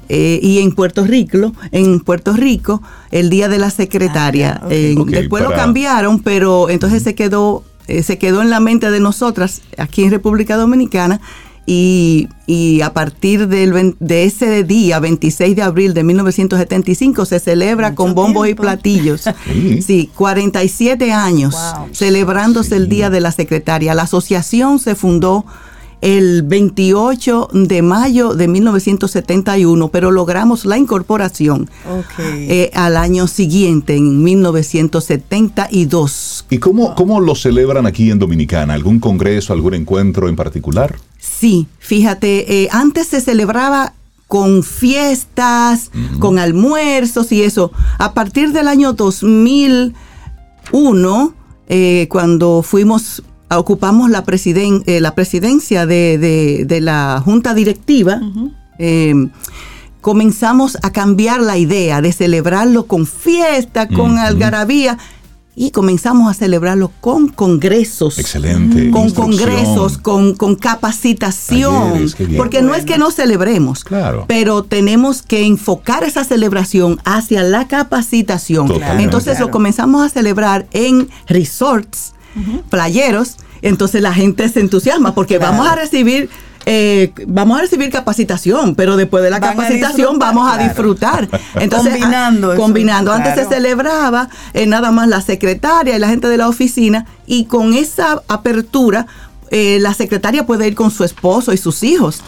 Eh, 0.08 0.40
y 0.42 0.58
en 0.58 0.72
Puerto 0.72 1.04
Rico, 1.04 1.52
en 1.70 2.00
Puerto 2.00 2.32
Rico, 2.32 2.82
el 3.12 3.30
día 3.30 3.48
de 3.48 3.58
la 3.58 3.70
secretaria. 3.70 4.60
Ah, 4.60 4.68
después 4.68 5.44
lo 5.44 5.52
cambiaron, 5.52 6.20
pero 6.20 6.68
entonces 6.68 7.02
se 7.02 7.14
quedó, 7.14 7.62
eh, 7.86 8.02
se 8.02 8.18
quedó 8.18 8.42
en 8.42 8.50
la 8.50 8.58
mente 8.58 8.90
de 8.90 8.98
nosotras 8.98 9.62
aquí 9.78 10.02
en 10.02 10.10
República 10.10 10.56
Dominicana 10.56 11.20
y, 11.66 12.28
a 12.82 12.92
partir 12.92 13.48
del, 13.48 13.96
de 13.98 14.24
ese 14.24 14.64
día, 14.64 15.00
26 15.00 15.56
de 15.56 15.62
abril 15.62 15.94
de 15.94 16.04
1975, 16.04 17.24
se 17.24 17.40
celebra 17.40 17.94
con 17.94 18.12
bombos 18.14 18.46
y 18.48 18.54
platillos. 18.54 19.24
Sí. 19.84 20.08
47 20.14 21.12
años 21.12 21.56
celebrándose 21.92 22.76
el 22.76 22.88
Día 22.88 23.10
de 23.10 23.20
la 23.20 23.32
Secretaria. 23.32 23.92
La 23.94 24.02
asociación 24.02 24.78
se 24.78 24.94
fundó 24.94 25.44
el 26.00 26.42
28 26.42 27.48
de 27.52 27.82
mayo 27.82 28.34
de 28.34 28.46
1971, 28.46 29.88
pero 29.88 30.10
logramos 30.10 30.66
la 30.66 30.76
incorporación 30.76 31.70
eh, 32.18 32.70
al 32.74 32.98
año 32.98 33.26
siguiente, 33.26 33.96
en 33.96 34.22
1972. 34.22 36.44
¿Y 36.50 36.58
cómo, 36.58 36.94
cómo 36.94 37.20
lo 37.20 37.34
celebran 37.34 37.86
aquí 37.86 38.10
en 38.10 38.18
Dominicana? 38.18 38.74
¿Algún 38.74 39.00
congreso, 39.00 39.54
algún 39.54 39.72
encuentro 39.74 40.28
en 40.28 40.36
particular? 40.36 40.94
Sí, 41.24 41.66
fíjate, 41.78 42.64
eh, 42.64 42.68
antes 42.70 43.06
se 43.06 43.22
celebraba 43.22 43.94
con 44.28 44.62
fiestas, 44.62 45.90
con 46.18 46.38
almuerzos 46.38 47.32
y 47.32 47.42
eso. 47.42 47.72
A 47.98 48.12
partir 48.12 48.52
del 48.52 48.68
año 48.68 48.92
2001, 48.92 51.34
eh, 51.68 52.06
cuando 52.10 52.60
fuimos 52.62 53.22
ocupamos 53.48 54.10
la, 54.10 54.22
eh, 54.26 55.00
la 55.00 55.14
presidencia 55.14 55.86
de, 55.86 56.78
la 56.82 57.22
junta 57.24 57.54
directiva, 57.54 58.20
em, 58.78 59.30
comenzamos 60.00 60.76
a 60.82 60.90
cambiar 60.90 61.40
la 61.40 61.56
idea 61.56 62.02
de 62.02 62.12
celebrarlo 62.12 62.86
con 62.86 63.06
fiesta, 63.06 63.88
con 63.88 64.18
algarabía, 64.18 64.98
y 65.56 65.70
comenzamos 65.70 66.30
a 66.30 66.34
celebrarlo 66.34 66.90
con 67.00 67.28
congresos. 67.28 68.18
Excelente. 68.18 68.90
Con 68.90 69.10
congresos, 69.10 69.98
con, 69.98 70.34
capacitación. 70.56 72.12
porque 72.36 72.62
no 72.62 72.74
es 72.74 72.84
que 72.84 72.98
no 72.98 73.10
celebremos, 73.10 73.84
claro. 73.84 74.24
pero 74.26 74.64
tenemos 74.64 75.22
que 75.22 75.44
enfocar 75.44 76.04
esa 76.04 76.24
celebración 76.24 77.00
hacia 77.04 77.42
la 77.42 77.68
capacitación. 77.68 78.70
Entonces 78.98 79.38
lo 79.40 79.50
comenzamos 79.50 80.04
a 80.04 80.08
celebrar 80.08 80.66
en 80.72 81.08
resorts, 81.26 82.14
playeros, 82.68 83.36
entonces 83.62 84.02
la 84.02 84.12
gente 84.12 84.48
se 84.48 84.60
entusiasma 84.60 85.14
porque 85.14 85.38
vamos 85.38 85.66
a 85.66 85.74
recibir 85.74 86.28
eh, 86.66 87.12
vamos 87.26 87.58
a 87.58 87.62
recibir 87.62 87.90
capacitación, 87.90 88.74
pero 88.74 88.96
después 88.96 89.22
de 89.22 89.30
la 89.30 89.40
capacitación 89.40 90.18
vamos 90.18 90.50
a 90.50 90.58
disfrutar. 90.58 91.28
Entonces, 91.56 91.92
combinando. 91.92 92.52
Ah, 92.52 92.56
combinando. 92.56 93.12
Antes 93.12 93.34
se 93.34 93.44
celebraba 93.46 94.28
eh, 94.52 94.66
nada 94.66 94.90
más 94.90 95.08
la 95.08 95.20
secretaria 95.20 95.96
y 95.96 95.98
la 95.98 96.08
gente 96.08 96.28
de 96.28 96.36
la 96.36 96.48
oficina 96.48 97.06
y 97.26 97.44
con 97.44 97.74
esa 97.74 98.22
apertura 98.28 99.06
eh, 99.50 99.78
la 99.80 99.94
secretaria 99.94 100.46
puede 100.46 100.66
ir 100.66 100.74
con 100.74 100.90
su 100.90 101.04
esposo 101.04 101.52
y 101.52 101.58
sus 101.58 101.82
hijos 101.82 102.22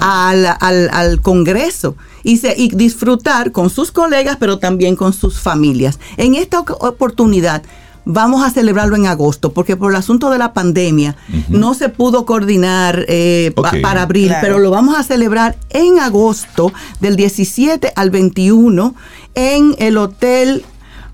ah. 0.00 0.30
al, 0.30 0.88
al, 0.90 1.20
Congreso 1.20 1.96
y, 2.24 2.38
se, 2.38 2.54
y 2.56 2.70
disfrutar 2.70 3.52
con 3.52 3.68
sus 3.68 3.92
colegas, 3.92 4.36
pero 4.40 4.58
también 4.58 4.96
con 4.96 5.12
sus 5.12 5.38
familias. 5.38 5.98
En 6.16 6.34
esta 6.34 6.60
oportunidad 6.60 7.62
vamos 8.04 8.44
a 8.44 8.50
celebrarlo 8.50 8.96
en 8.96 9.06
agosto, 9.06 9.52
porque 9.52 9.76
por 9.76 9.90
el 9.90 9.96
asunto 9.96 10.30
de 10.30 10.38
la 10.38 10.52
pandemia 10.52 11.16
no 11.48 11.74
se 11.74 11.88
pudo 11.88 12.26
coordinar 12.26 13.04
eh, 13.08 13.52
para 13.82 14.02
abril, 14.02 14.32
pero 14.40 14.58
lo 14.58 14.70
vamos 14.70 14.96
a 14.96 15.02
celebrar 15.02 15.56
en 15.70 15.98
agosto 15.98 16.72
del 17.00 17.16
17 17.16 17.92
al 17.94 18.10
21 18.10 18.94
en 19.34 19.74
el 19.78 19.96
Hotel 19.96 20.64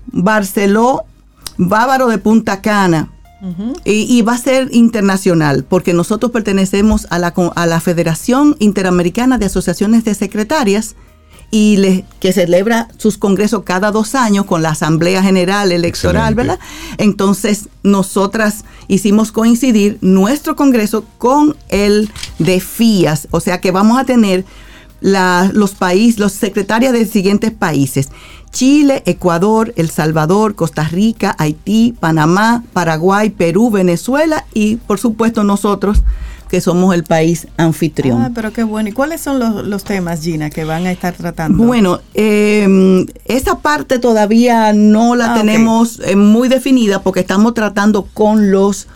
Barceló 0.07 1.05
Bávaro 1.57 2.07
de 2.07 2.17
Punta 2.17 2.61
Cana. 2.61 3.09
y, 3.85 4.21
va 4.23 4.33
a 4.33 4.37
ser 4.37 4.67
internacional, 4.73 5.63
porque 5.63 5.93
nosotros 5.93 6.31
pertenecemos 6.31 7.07
a 7.09 7.19
la, 7.19 7.33
a 7.55 7.65
la 7.67 7.79
Federación 7.79 8.57
Interamericana 8.59 9.37
de 9.37 9.45
Asociaciones 9.45 10.03
de 10.03 10.13
Secretarias, 10.13 10.97
y 11.51 11.77
le, 11.77 12.05
que 12.19 12.31
celebra 12.31 12.87
sus 12.97 13.17
congresos 13.17 13.63
cada 13.63 13.91
dos 13.91 14.15
años 14.15 14.45
con 14.45 14.61
la 14.61 14.69
Asamblea 14.69 15.23
General 15.23 15.71
Electoral, 15.71 16.35
¿verdad? 16.35 16.59
Entonces, 16.97 17.69
nosotras 17.83 18.65
hicimos 18.87 19.31
coincidir 19.31 19.97
nuestro 20.01 20.55
congreso 20.55 21.05
con 21.17 21.55
el 21.69 22.11
de 22.37 22.59
FIAS, 22.59 23.27
o 23.31 23.39
sea 23.39 23.61
que 23.61 23.71
vamos 23.71 23.99
a 23.99 24.05
tener 24.05 24.45
los 25.01 25.75
países, 25.75 26.19
los 26.19 26.33
secretarios 26.33 26.93
de 26.93 27.05
siguientes 27.05 27.51
países. 27.51 28.09
Chile, 28.51 29.03
Ecuador, 29.05 29.73
El 29.77 29.89
Salvador, 29.89 30.55
Costa 30.55 30.83
Rica, 30.83 31.35
Haití, 31.37 31.95
Panamá, 31.99 32.63
Paraguay, 32.73 33.29
Perú, 33.29 33.69
Venezuela 33.69 34.45
y 34.53 34.77
por 34.77 34.99
supuesto 34.99 35.43
nosotros 35.43 36.01
que 36.49 36.59
somos 36.61 36.93
el 36.95 37.03
país 37.03 37.47
anfitrión. 37.57 38.21
Ah, 38.21 38.31
pero 38.33 38.51
qué 38.51 38.63
bueno. 38.63 38.89
¿Y 38.89 38.91
cuáles 38.91 39.21
son 39.21 39.39
los, 39.69 39.83
temas, 39.83 40.21
Gina, 40.21 40.49
que 40.49 40.63
van 40.63 40.87
a 40.87 40.91
estar 40.91 41.13
tratando? 41.13 41.63
Bueno, 41.63 42.01
em, 42.15 43.05
esa 43.25 43.59
parte 43.59 43.99
todavía 43.99 44.73
no 44.73 45.15
la 45.15 45.33
ah, 45.33 45.37
tenemos 45.37 46.01
eh, 46.03 46.15
muy 46.15 46.49
definida 46.49 47.01
porque 47.01 47.19
estamos 47.21 47.53
tratando 47.53 48.07
con 48.13 48.51
los 48.51 48.87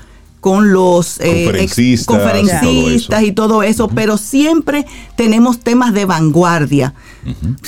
con 0.44 0.74
los 0.74 1.22
eh, 1.22 1.46
conferencistas, 2.06 3.24
y 3.24 3.32
todo 3.32 3.64
eso, 3.64 3.88
pero 3.88 4.18
siempre 4.18 4.86
tenemos 5.16 5.62
temas 5.62 5.94
de 5.94 6.04
vanguardia. 6.04 6.94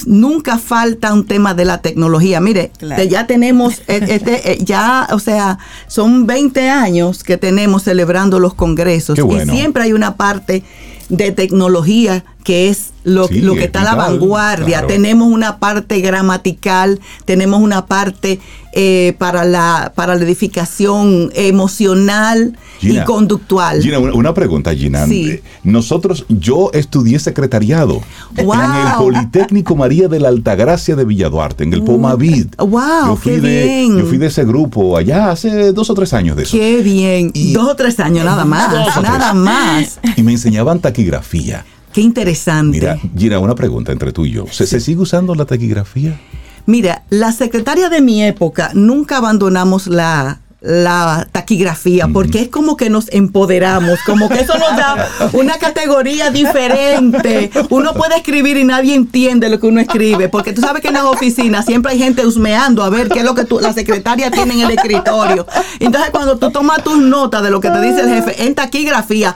Nunca 0.05 0.57
falta 0.57 1.13
un 1.13 1.25
tema 1.25 1.53
de 1.53 1.63
la 1.63 1.81
tecnología. 1.81 2.41
Mire, 2.41 2.73
ya 3.09 3.27
tenemos, 3.27 3.75
eh, 3.87 4.05
este, 4.09 4.57
ya, 4.61 5.07
o 5.13 5.19
sea, 5.19 5.57
son 5.87 6.27
20 6.27 6.69
años 6.69 7.23
que 7.23 7.37
tenemos 7.37 7.83
celebrando 7.83 8.41
los 8.41 8.55
congresos 8.55 9.17
y 9.17 9.49
siempre 9.49 9.83
hay 9.83 9.93
una 9.93 10.17
parte 10.17 10.65
de 11.07 11.31
tecnología 11.31 12.25
que 12.43 12.69
es 12.69 12.91
lo, 13.05 13.27
que 13.27 13.63
está 13.63 13.81
a 13.81 13.83
la 13.85 13.95
vanguardia. 13.95 14.85
Tenemos 14.85 15.29
una 15.29 15.59
parte 15.59 16.01
gramatical, 16.01 16.99
tenemos 17.23 17.61
una 17.61 17.85
parte 17.85 18.41
eh, 18.77 19.15
para, 19.17 19.45
la, 19.45 19.93
para 19.95 20.15
la 20.15 20.23
edificación 20.25 21.31
emocional 21.33 22.57
y 22.81 22.99
conductual. 23.05 23.81
Gina, 23.81 23.99
una, 23.99 24.33
pregunta, 24.33 24.75
Gina. 24.75 25.05
Eh, 25.05 25.41
nosotros, 25.63 26.25
yo 26.27 26.71
estudié 26.73 27.19
secretariado 27.19 28.01
en 28.35 28.49
el 28.49 28.93
Politécnico 28.97 29.77
María 29.77 30.09
de 30.09 30.19
la 30.19 30.27
Altagracia 30.27 30.97
de 30.97 31.05
Villaduarte, 31.05 31.63
en 31.63 31.71
el 31.71 31.79
uh, 31.79 31.85
Pomavid. 31.85 32.47
¡Wow! 32.57 32.79
Yo 33.07 33.15
fui, 33.15 33.31
qué 33.31 33.39
de, 33.39 33.63
bien. 33.63 33.97
yo 33.97 34.05
fui 34.07 34.17
de 34.17 34.27
ese 34.27 34.43
grupo 34.43 34.97
allá 34.97 35.31
hace 35.31 35.71
dos 35.71 35.89
o 35.89 35.93
tres 35.93 36.11
años 36.11 36.35
de 36.35 36.43
eso. 36.43 36.57
¡Qué 36.57 36.81
bien! 36.81 37.31
dos 37.53 37.69
o 37.69 37.75
tres 37.77 37.97
años, 38.01 38.25
nada 38.25 38.43
más. 38.43 38.73
nada 39.01 39.33
más. 39.33 40.01
Y 40.17 40.21
me 40.21 40.33
enseñaban 40.33 40.81
taquigrafía. 40.81 41.65
Qué 41.93 42.01
interesante. 42.01 42.77
Mira, 42.77 42.99
Gina, 43.17 43.39
una 43.39 43.55
pregunta 43.55 43.93
entre 43.93 44.11
tú 44.11 44.25
y 44.25 44.31
yo. 44.31 44.47
¿Se, 44.51 44.67
¿se 44.67 44.81
sigue 44.81 44.99
usando 44.99 45.33
la 45.33 45.45
taquigrafía? 45.45 46.19
Mira, 46.67 47.03
la 47.09 47.31
secretaria 47.31 47.89
de 47.89 48.01
mi 48.01 48.23
época 48.23 48.71
nunca 48.73 49.17
abandonamos 49.17 49.87
la, 49.87 50.39
la 50.65 51.27
taquigrafía, 51.31 52.07
porque 52.07 52.41
es 52.41 52.49
como 52.49 52.75
que 52.75 52.89
nos 52.89 53.07
empoderamos, 53.13 53.99
como 54.03 54.29
que 54.29 54.39
eso 54.39 54.57
nos 54.57 54.75
da 54.75 55.07
una 55.33 55.59
categoría 55.59 56.31
diferente. 56.31 57.51
Uno 57.69 57.93
puede 57.93 58.17
escribir 58.17 58.57
y 58.57 58.63
nadie 58.63 58.95
entiende 58.95 59.47
lo 59.49 59.59
que 59.59 59.67
uno 59.67 59.79
escribe, 59.79 60.27
porque 60.27 60.53
tú 60.53 60.61
sabes 60.61 60.81
que 60.81 60.87
en 60.87 60.95
las 60.95 61.03
oficinas 61.03 61.65
siempre 61.65 61.91
hay 61.91 61.99
gente 61.99 62.25
husmeando 62.25 62.83
a 62.83 62.89
ver 62.89 63.09
qué 63.09 63.19
es 63.19 63.25
lo 63.25 63.35
que 63.35 63.45
la 63.61 63.73
secretaria 63.73 64.31
tiene 64.31 64.55
en 64.55 64.61
el 64.61 64.71
escritorio. 64.71 65.45
Entonces, 65.79 66.09
cuando 66.09 66.39
tú 66.39 66.49
tomas 66.49 66.83
tus 66.83 66.97
notas 66.97 67.43
de 67.43 67.51
lo 67.51 67.61
que 67.61 67.69
te 67.69 67.81
dice 67.81 68.01
el 68.01 68.09
jefe 68.09 68.45
en 68.45 68.55
taquigrafía, 68.55 69.35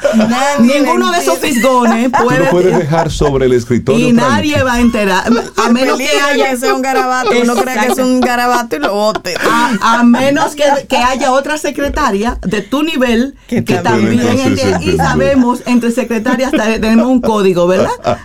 ninguno 0.60 1.12
de 1.12 1.20
esos 1.20 1.38
fisgones 1.38 2.10
puede. 2.10 2.46
Tú 2.46 2.52
puedes 2.52 2.76
dejar 2.76 3.12
sobre 3.12 3.46
el 3.46 3.54
escritorio. 3.54 4.08
Y 4.08 4.14
nadie 4.14 4.64
va 4.64 4.74
a 4.74 4.80
enterar. 4.80 5.26
A 5.58 5.70
menos 5.70 6.00
que 6.00 6.10
haya. 6.10 6.58
Que 6.58 6.72
un 6.72 6.82
garabato. 6.82 7.30
Uno 7.40 7.56
cree 7.56 7.80
que 7.80 7.92
es 7.92 8.00
un 8.00 8.20
garabato 8.20 8.76
y 8.76 8.80
lo 8.80 8.94
bote. 8.94 9.36
A, 9.82 10.04
menos 10.04 10.56
que, 10.56 10.64
que 10.88 10.98
haya 10.98 11.19
otra 11.28 11.58
secretaria 11.58 12.38
de 12.42 12.62
tu 12.62 12.84
nivel 12.84 13.36
que, 13.48 13.62
también, 13.62 14.58
y 14.82 14.98
sabemos 14.98 15.62
entre 15.66 15.92
secretarias 15.92 16.52
tenemos 16.52 17.08
un 17.08 17.22
código, 17.22 17.68
¿verdad? 17.68 17.90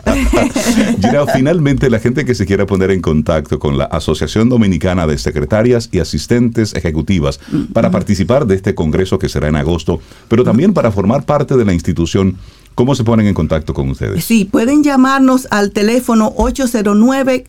Gira, 1.00 1.26
finalmente 1.26 1.90
la 1.90 1.98
gente 1.98 2.24
que 2.24 2.34
se 2.34 2.46
quiera 2.46 2.66
poner 2.66 2.90
en 2.90 3.00
contacto 3.00 3.58
con 3.58 3.78
la 3.78 3.84
Asociación 3.84 4.48
Dominicana 4.48 5.06
de 5.06 5.18
Secretarias 5.18 5.88
y 5.92 5.98
Asistentes 5.98 6.74
Ejecutivas 6.74 7.40
para 7.72 7.90
participar 7.90 8.46
de 8.46 8.54
este 8.54 8.74
congreso 8.74 9.18
que 9.18 9.28
será 9.28 9.48
en 9.48 9.56
agosto, 9.56 10.00
pero 10.28 10.44
también 10.44 10.74
para 10.74 10.90
formar 10.90 11.24
parte 11.24 11.56
de 11.56 11.64
la 11.64 11.72
institución 11.72 12.38
¿Cómo 12.74 12.96
se 12.96 13.04
ponen 13.04 13.28
en 13.28 13.34
contacto 13.34 13.72
con 13.72 13.88
ustedes? 13.88 14.24
Sí, 14.24 14.44
pueden 14.44 14.82
llamarnos 14.82 15.46
al 15.52 15.70
teléfono 15.70 16.32
809 16.36 17.44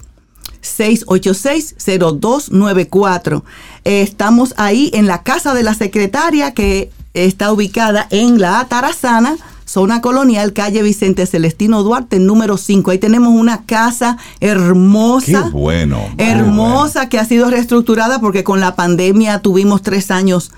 686-0294. 3.85 3.91
Estamos 4.05 4.53
ahí 4.57 4.91
en 4.93 5.07
la 5.07 5.23
casa 5.23 5.53
de 5.53 5.63
la 5.63 5.73
secretaria 5.73 6.53
que 6.53 6.89
está 7.13 7.51
ubicada 7.51 8.07
en 8.09 8.39
la 8.39 8.59
Atarazana, 8.59 9.37
zona 9.65 10.01
colonial, 10.01 10.53
calle 10.53 10.83
Vicente 10.83 11.25
Celestino 11.25 11.83
Duarte, 11.83 12.19
número 12.19 12.57
5. 12.57 12.91
Ahí 12.91 12.97
tenemos 12.97 13.33
una 13.33 13.63
casa 13.65 14.17
hermosa. 14.39 15.49
bueno. 15.51 15.99
Hermosa 16.17 17.09
que 17.09 17.19
ha 17.19 17.25
sido 17.25 17.49
reestructurada 17.49 18.19
porque 18.19 18.43
con 18.43 18.59
la 18.59 18.75
pandemia 18.75 19.39
tuvimos 19.39 19.81
tres 19.81 20.11
años 20.11 20.51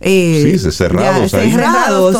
eh, 0.00 0.58
sí, 0.58 0.70
cerrados 0.70 1.32
ahí. 1.32 1.50
Cerrados. 1.50 2.16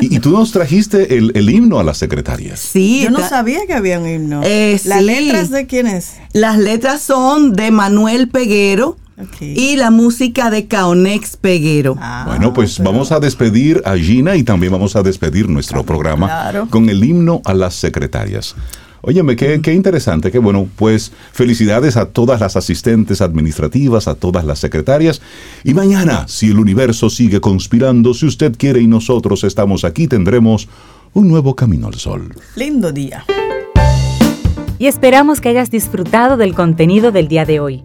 y, 0.00 0.18
tú 0.18 0.30
nos 0.30 0.50
trajiste 0.50 1.16
el, 1.16 1.50
himno 1.50 1.78
a 1.78 1.84
las 1.84 1.98
secretarias. 1.98 2.58
Sí. 2.58 3.02
Yo 3.04 3.10
no 3.10 3.26
sabía 3.26 3.60
que 3.66 3.74
había 3.74 4.00
un 4.00 4.08
himno. 4.08 4.40
Eh, 4.44 4.80
¿Las 4.84 5.02
letras 5.02 5.50
de 5.50 5.66
quién 5.66 5.86
es? 5.86 6.14
Las 6.32 6.58
letras 6.58 7.00
son 7.02 7.52
de 7.52 7.70
Manuel 7.70 8.28
Peguero. 8.28 8.96
Y 9.40 9.76
la 9.76 9.90
música 9.90 10.50
de 10.50 10.66
Caonex 10.66 11.36
Peguero. 11.36 11.96
Ah, 11.98 12.24
bueno, 12.26 12.52
pues 12.52 12.78
vamos 12.80 13.12
a 13.12 13.20
despedir 13.20 13.82
a 13.84 13.96
Gina 13.96 14.36
y 14.36 14.42
también 14.42 14.72
vamos 14.72 14.94
a 14.94 15.02
despedir 15.02 15.48
nuestro 15.48 15.84
programa 15.84 16.68
con 16.70 16.88
el 16.90 17.02
himno 17.02 17.40
a 17.44 17.54
las 17.54 17.74
secretarias. 17.74 18.54
Óyeme, 19.00 19.36
qué, 19.36 19.60
qué 19.62 19.72
interesante, 19.72 20.32
qué 20.32 20.38
bueno. 20.38 20.68
Pues 20.76 21.12
felicidades 21.32 21.96
a 21.96 22.06
todas 22.06 22.40
las 22.40 22.56
asistentes 22.56 23.20
administrativas, 23.20 24.08
a 24.08 24.16
todas 24.16 24.44
las 24.44 24.58
secretarias. 24.58 25.22
Y 25.64 25.74
mañana, 25.74 26.26
si 26.28 26.50
el 26.50 26.58
universo 26.58 27.08
sigue 27.08 27.40
conspirando, 27.40 28.14
si 28.14 28.26
usted 28.26 28.56
quiere 28.56 28.80
y 28.80 28.86
nosotros 28.86 29.44
estamos 29.44 29.84
aquí, 29.84 30.08
tendremos 30.08 30.68
un 31.14 31.28
nuevo 31.28 31.54
camino 31.54 31.86
al 31.86 31.94
sol. 31.94 32.34
Lindo 32.56 32.92
día. 32.92 33.24
Y 34.78 34.88
esperamos 34.88 35.40
que 35.40 35.48
hayas 35.48 35.70
disfrutado 35.70 36.36
del 36.36 36.54
contenido 36.54 37.12
del 37.12 37.28
día 37.28 37.46
de 37.46 37.60
hoy. 37.60 37.84